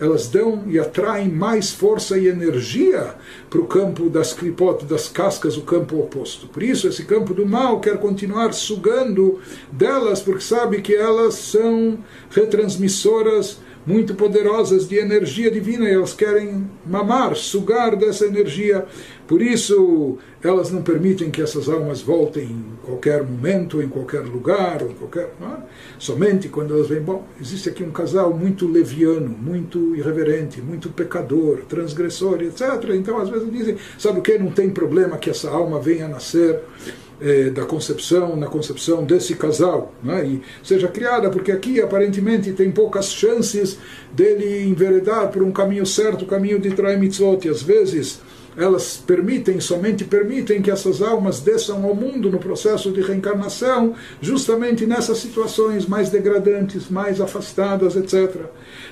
elas 0.00 0.28
dão 0.28 0.64
e 0.66 0.78
atraem 0.78 1.28
mais 1.28 1.70
força 1.70 2.18
e 2.18 2.28
energia 2.28 3.14
para 3.48 3.60
o 3.60 3.66
campo 3.66 4.08
das 4.10 4.32
clipot, 4.32 4.84
das 4.84 5.08
cascas, 5.08 5.56
o 5.56 5.62
campo 5.62 5.98
oposto. 5.98 6.46
Por 6.48 6.62
isso, 6.62 6.88
esse 6.88 7.04
campo 7.04 7.32
do 7.32 7.46
mal 7.46 7.80
quer 7.80 7.98
continuar 7.98 8.52
sugando 8.52 9.38
delas, 9.70 10.20
porque 10.20 10.42
sabe 10.42 10.82
que 10.82 10.94
elas 10.94 11.34
são 11.34 11.98
retransmissoras 12.30 13.58
muito 13.86 14.14
poderosas 14.14 14.88
de 14.88 14.96
energia 14.96 15.50
divina 15.50 15.88
e 15.88 15.92
elas 15.92 16.14
querem 16.14 16.68
mamar, 16.86 17.36
sugar 17.36 17.96
dessa 17.96 18.26
energia. 18.26 18.86
Por 19.26 19.40
isso, 19.40 20.18
elas 20.42 20.70
não 20.70 20.82
permitem 20.82 21.30
que 21.30 21.40
essas 21.40 21.68
almas 21.68 22.02
voltem 22.02 22.44
em 22.44 22.64
qualquer 22.84 23.22
momento, 23.22 23.80
em 23.80 23.88
qualquer 23.88 24.20
lugar, 24.20 24.82
ou 24.82 24.90
em 24.90 24.94
qualquer. 24.94 25.32
É? 25.40 25.56
Somente 25.98 26.48
quando 26.48 26.74
elas 26.74 26.88
vêm. 26.88 27.00
Bom, 27.00 27.26
existe 27.40 27.68
aqui 27.68 27.82
um 27.82 27.90
casal 27.90 28.34
muito 28.36 28.66
leviano, 28.66 29.28
muito 29.28 29.96
irreverente, 29.96 30.60
muito 30.60 30.90
pecador, 30.90 31.62
transgressor, 31.68 32.42
etc. 32.42 32.90
Então, 32.94 33.18
às 33.18 33.30
vezes 33.30 33.50
dizem: 33.50 33.76
sabe 33.98 34.18
o 34.18 34.22
que? 34.22 34.36
Não 34.36 34.50
tem 34.50 34.68
problema 34.68 35.16
que 35.16 35.30
essa 35.30 35.48
alma 35.48 35.80
venha 35.80 36.06
nascer 36.06 36.60
eh, 37.20 37.48
da 37.48 37.64
concepção, 37.64 38.36
na 38.36 38.48
concepção 38.48 39.04
desse 39.04 39.34
casal, 39.36 39.94
né? 40.02 40.26
e 40.26 40.42
seja 40.62 40.88
criada, 40.88 41.30
porque 41.30 41.52
aqui 41.52 41.80
aparentemente 41.80 42.52
tem 42.52 42.70
poucas 42.70 43.06
chances 43.06 43.78
dele 44.12 44.68
enveredar 44.68 45.30
por 45.30 45.42
um 45.42 45.52
caminho 45.52 45.86
certo, 45.86 46.24
o 46.24 46.26
caminho 46.26 46.58
de 46.58 46.72
Trai 46.72 46.96
Mitzvot, 46.96 47.46
e 47.46 47.48
às 47.48 47.62
vezes 47.62 48.20
elas 48.56 48.96
permitem, 48.96 49.60
somente 49.60 50.04
permitem 50.04 50.62
que 50.62 50.70
essas 50.70 51.02
almas 51.02 51.40
desçam 51.40 51.84
ao 51.84 51.94
mundo 51.94 52.30
no 52.30 52.38
processo 52.38 52.90
de 52.90 53.00
reencarnação, 53.00 53.94
justamente 54.20 54.86
nessas 54.86 55.18
situações 55.18 55.86
mais 55.86 56.10
degradantes, 56.10 56.88
mais 56.88 57.20
afastadas, 57.20 57.96
etc. 57.96 58.42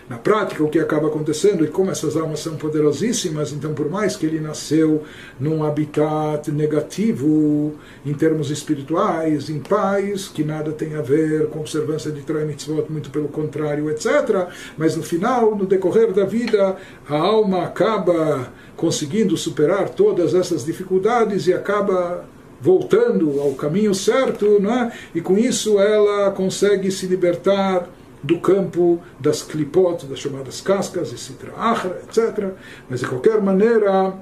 Na 0.09 0.19
prática, 0.19 0.63
o 0.63 0.69
que 0.69 0.79
acaba 0.79 1.09
acontecendo, 1.09 1.65
e 1.65 1.69
como 1.69 1.91
essas 1.91 2.17
almas 2.17 2.41
são 2.41 2.57
poderosíssimas, 2.57 3.53
então, 3.53 3.73
por 3.73 3.89
mais 3.89 4.17
que 4.17 4.27
ele 4.27 4.41
nasceu 4.41 5.05
num 5.39 5.65
habitat 5.65 6.51
negativo, 6.51 7.75
em 8.05 8.13
termos 8.13 8.51
espirituais, 8.51 9.49
em 9.49 9.61
paz, 9.61 10.29
que 10.29 10.43
nada 10.43 10.73
tem 10.73 10.97
a 10.97 11.03
ver 11.03 11.47
com 11.49 11.61
observância 11.61 12.11
de 12.11 12.21
Torah 12.23 12.45
Mitzvot, 12.45 12.87
muito 12.91 13.11
pelo 13.11 13.29
contrário, 13.29 13.91
etc., 13.91 14.49
mas 14.77 14.97
no 14.97 15.03
final, 15.03 15.55
no 15.55 15.67
decorrer 15.67 16.13
da 16.13 16.25
vida, 16.25 16.77
a 17.09 17.17
alma 17.17 17.65
acaba 17.65 18.53
conseguindo 18.77 19.37
superar 19.37 19.89
todas 19.91 20.35
essas 20.35 20.65
dificuldades 20.65 21.47
e 21.47 21.53
acaba 21.53 22.25
voltando 22.61 23.41
ao 23.41 23.53
caminho 23.55 23.95
certo, 23.95 24.61
não 24.61 24.73
é? 24.73 24.93
e 25.15 25.21
com 25.21 25.37
isso 25.37 25.81
ela 25.81 26.31
consegue 26.31 26.91
se 26.93 27.07
libertar 27.07 27.89
do 28.23 28.39
campo 28.39 29.01
das 29.19 29.43
clipot, 29.43 30.07
das 30.07 30.19
chamadas 30.19 30.61
cascas, 30.61 31.13
etc. 31.13 32.53
Mas 32.89 33.01
de 33.01 33.07
qualquer 33.07 33.41
maneira, 33.41 34.15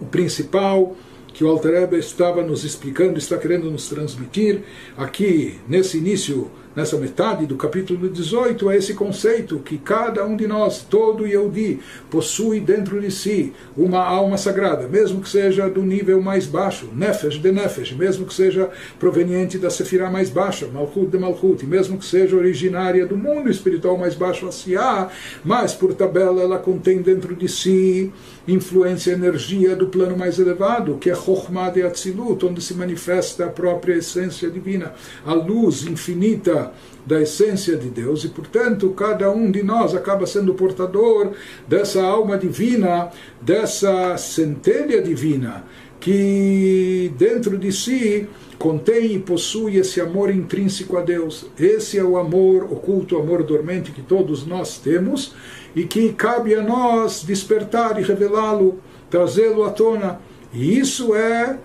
o 0.00 0.04
principal 0.06 0.94
que 1.32 1.42
o 1.42 1.48
Alter 1.48 1.74
Ebe 1.82 1.98
estava 1.98 2.42
nos 2.42 2.64
explicando, 2.64 3.18
está 3.18 3.36
querendo 3.36 3.70
nos 3.70 3.88
transmitir 3.88 4.62
aqui 4.96 5.58
nesse 5.68 5.98
início 5.98 6.50
nessa 6.74 6.96
metade 6.96 7.46
do 7.46 7.56
capítulo 7.56 8.08
18 8.08 8.70
é 8.70 8.76
esse 8.76 8.94
conceito 8.94 9.58
que 9.58 9.78
cada 9.78 10.24
um 10.24 10.36
de 10.36 10.46
nós, 10.46 10.82
todo 10.82 11.26
Yehudi, 11.26 11.80
possui 12.10 12.60
dentro 12.60 13.00
de 13.00 13.10
si 13.10 13.52
uma 13.76 14.02
alma 14.02 14.36
sagrada, 14.36 14.88
mesmo 14.88 15.20
que 15.20 15.28
seja 15.28 15.68
do 15.68 15.82
nível 15.82 16.20
mais 16.20 16.46
baixo, 16.46 16.88
Nefesh 16.94 17.40
de 17.40 17.52
Nefesh, 17.52 17.92
mesmo 17.92 18.26
que 18.26 18.34
seja 18.34 18.70
proveniente 18.98 19.58
da 19.58 19.70
Sefirah 19.70 20.10
mais 20.10 20.30
baixa, 20.30 20.66
Malchut 20.66 21.06
de 21.06 21.18
Malchut, 21.18 21.64
mesmo 21.66 21.98
que 21.98 22.04
seja 22.04 22.36
originária 22.36 23.06
do 23.06 23.16
mundo 23.16 23.50
espiritual 23.50 23.96
mais 23.96 24.14
baixo, 24.14 24.46
Asiá, 24.46 25.08
mas 25.44 25.74
por 25.74 25.94
tabela 25.94 26.42
ela 26.42 26.58
contém 26.58 27.00
dentro 27.02 27.34
de 27.34 27.48
si 27.48 28.12
influência 28.46 29.10
e 29.10 29.14
energia 29.14 29.74
do 29.74 29.86
plano 29.86 30.16
mais 30.16 30.38
elevado, 30.38 30.98
que 30.98 31.10
é 31.10 31.14
Chokhmah 31.14 31.70
de 31.70 31.82
Atzilut, 31.82 32.44
onde 32.44 32.60
se 32.60 32.74
manifesta 32.74 33.46
a 33.46 33.48
própria 33.48 33.94
essência 33.94 34.50
divina, 34.50 34.94
a 35.24 35.32
luz 35.32 35.86
infinita 35.86 36.72
da 37.06 37.20
essência 37.20 37.76
de 37.76 37.88
Deus, 37.88 38.24
e 38.24 38.28
portanto 38.28 38.90
cada 38.90 39.30
um 39.30 39.50
de 39.50 39.62
nós 39.62 39.94
acaba 39.94 40.26
sendo 40.26 40.54
portador 40.54 41.32
dessa 41.68 42.02
alma 42.02 42.38
divina, 42.38 43.10
dessa 43.40 44.16
centelha 44.16 45.02
divina, 45.02 45.64
que 46.00 47.12
dentro 47.16 47.56
de 47.58 47.72
si 47.72 48.28
contém 48.58 49.14
e 49.14 49.18
possui 49.18 49.76
esse 49.76 50.00
amor 50.00 50.30
intrínseco 50.30 50.96
a 50.96 51.02
Deus. 51.02 51.46
Esse 51.58 51.98
é 51.98 52.04
o 52.04 52.16
amor 52.16 52.64
oculto, 52.64 53.16
o 53.16 53.20
amor 53.20 53.42
dormente 53.42 53.90
que 53.90 54.02
todos 54.02 54.46
nós 54.46 54.78
temos 54.78 55.34
e 55.74 55.84
que 55.84 56.12
cabe 56.12 56.54
a 56.54 56.62
nós 56.62 57.22
despertar 57.22 57.98
e 57.98 58.02
revelá-lo, 58.02 58.80
trazê-lo 59.10 59.64
à 59.64 59.70
tona. 59.70 60.20
E 60.52 60.78
isso 60.78 61.14
é 61.14 61.58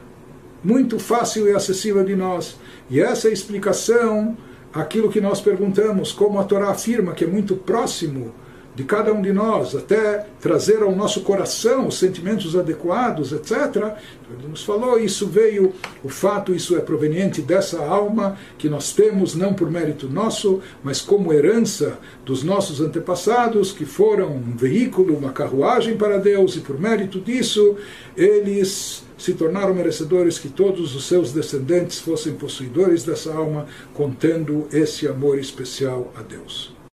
muito 0.64 1.00
fácil 1.00 1.48
e 1.48 1.54
acessível 1.54 2.04
de 2.04 2.16
nós. 2.16 2.58
E 2.90 3.00
essa 3.00 3.28
é 3.28 3.32
a 3.32 3.34
explicação 3.34 4.38
aquilo 4.74 5.10
que 5.10 5.22
nós 5.22 5.42
perguntamos, 5.42 6.12
como 6.12 6.40
a 6.40 6.44
Torá 6.44 6.70
afirma 6.70 7.14
que 7.14 7.24
é 7.24 7.28
muito 7.28 7.56
próximo 7.56 8.34
de 8.80 8.86
cada 8.86 9.12
um 9.12 9.22
de 9.22 9.34
nós, 9.34 9.76
até 9.76 10.26
trazer 10.40 10.82
ao 10.82 10.96
nosso 10.96 11.20
coração 11.20 11.90
os 11.90 12.00
sentimentos 12.00 12.56
adequados, 12.56 13.34
etc. 13.34 13.94
Ele 14.32 14.48
nos 14.48 14.64
falou, 14.64 14.98
isso 14.98 15.28
veio, 15.28 15.74
o 16.02 16.08
fato, 16.08 16.56
isso 16.56 16.78
é 16.78 16.80
proveniente 16.80 17.42
dessa 17.42 17.84
alma 17.84 18.38
que 18.58 18.70
nós 18.70 18.94
temos, 18.94 19.36
não 19.36 19.54
por 19.54 19.70
mérito 19.70 20.08
nosso, 20.08 20.62
mas 20.82 21.02
como 21.02 21.34
herança 21.34 22.00
dos 22.24 22.42
nossos 22.42 22.80
antepassados, 22.80 23.74
que 23.74 23.84
foram 23.84 24.30
um 24.30 24.56
veículo, 24.56 25.14
uma 25.14 25.34
carruagem 25.34 25.98
para 25.98 26.18
Deus, 26.18 26.56
e 26.56 26.62
por 26.62 26.80
mérito 26.80 27.20
disso, 27.20 27.76
eles 28.16 29.04
se 29.18 29.34
tornaram 29.34 29.74
merecedores 29.74 30.40
que 30.40 30.48
todos 30.48 30.96
os 30.96 31.06
seus 31.06 31.34
descendentes 31.34 32.00
fossem 32.00 32.34
possuidores 32.36 33.04
dessa 33.04 33.34
alma, 33.34 33.66
contendo 33.94 34.70
esse 34.72 35.06
amor 35.06 35.38
especial 35.38 36.14
a 36.16 36.22
Deus. 36.22 36.79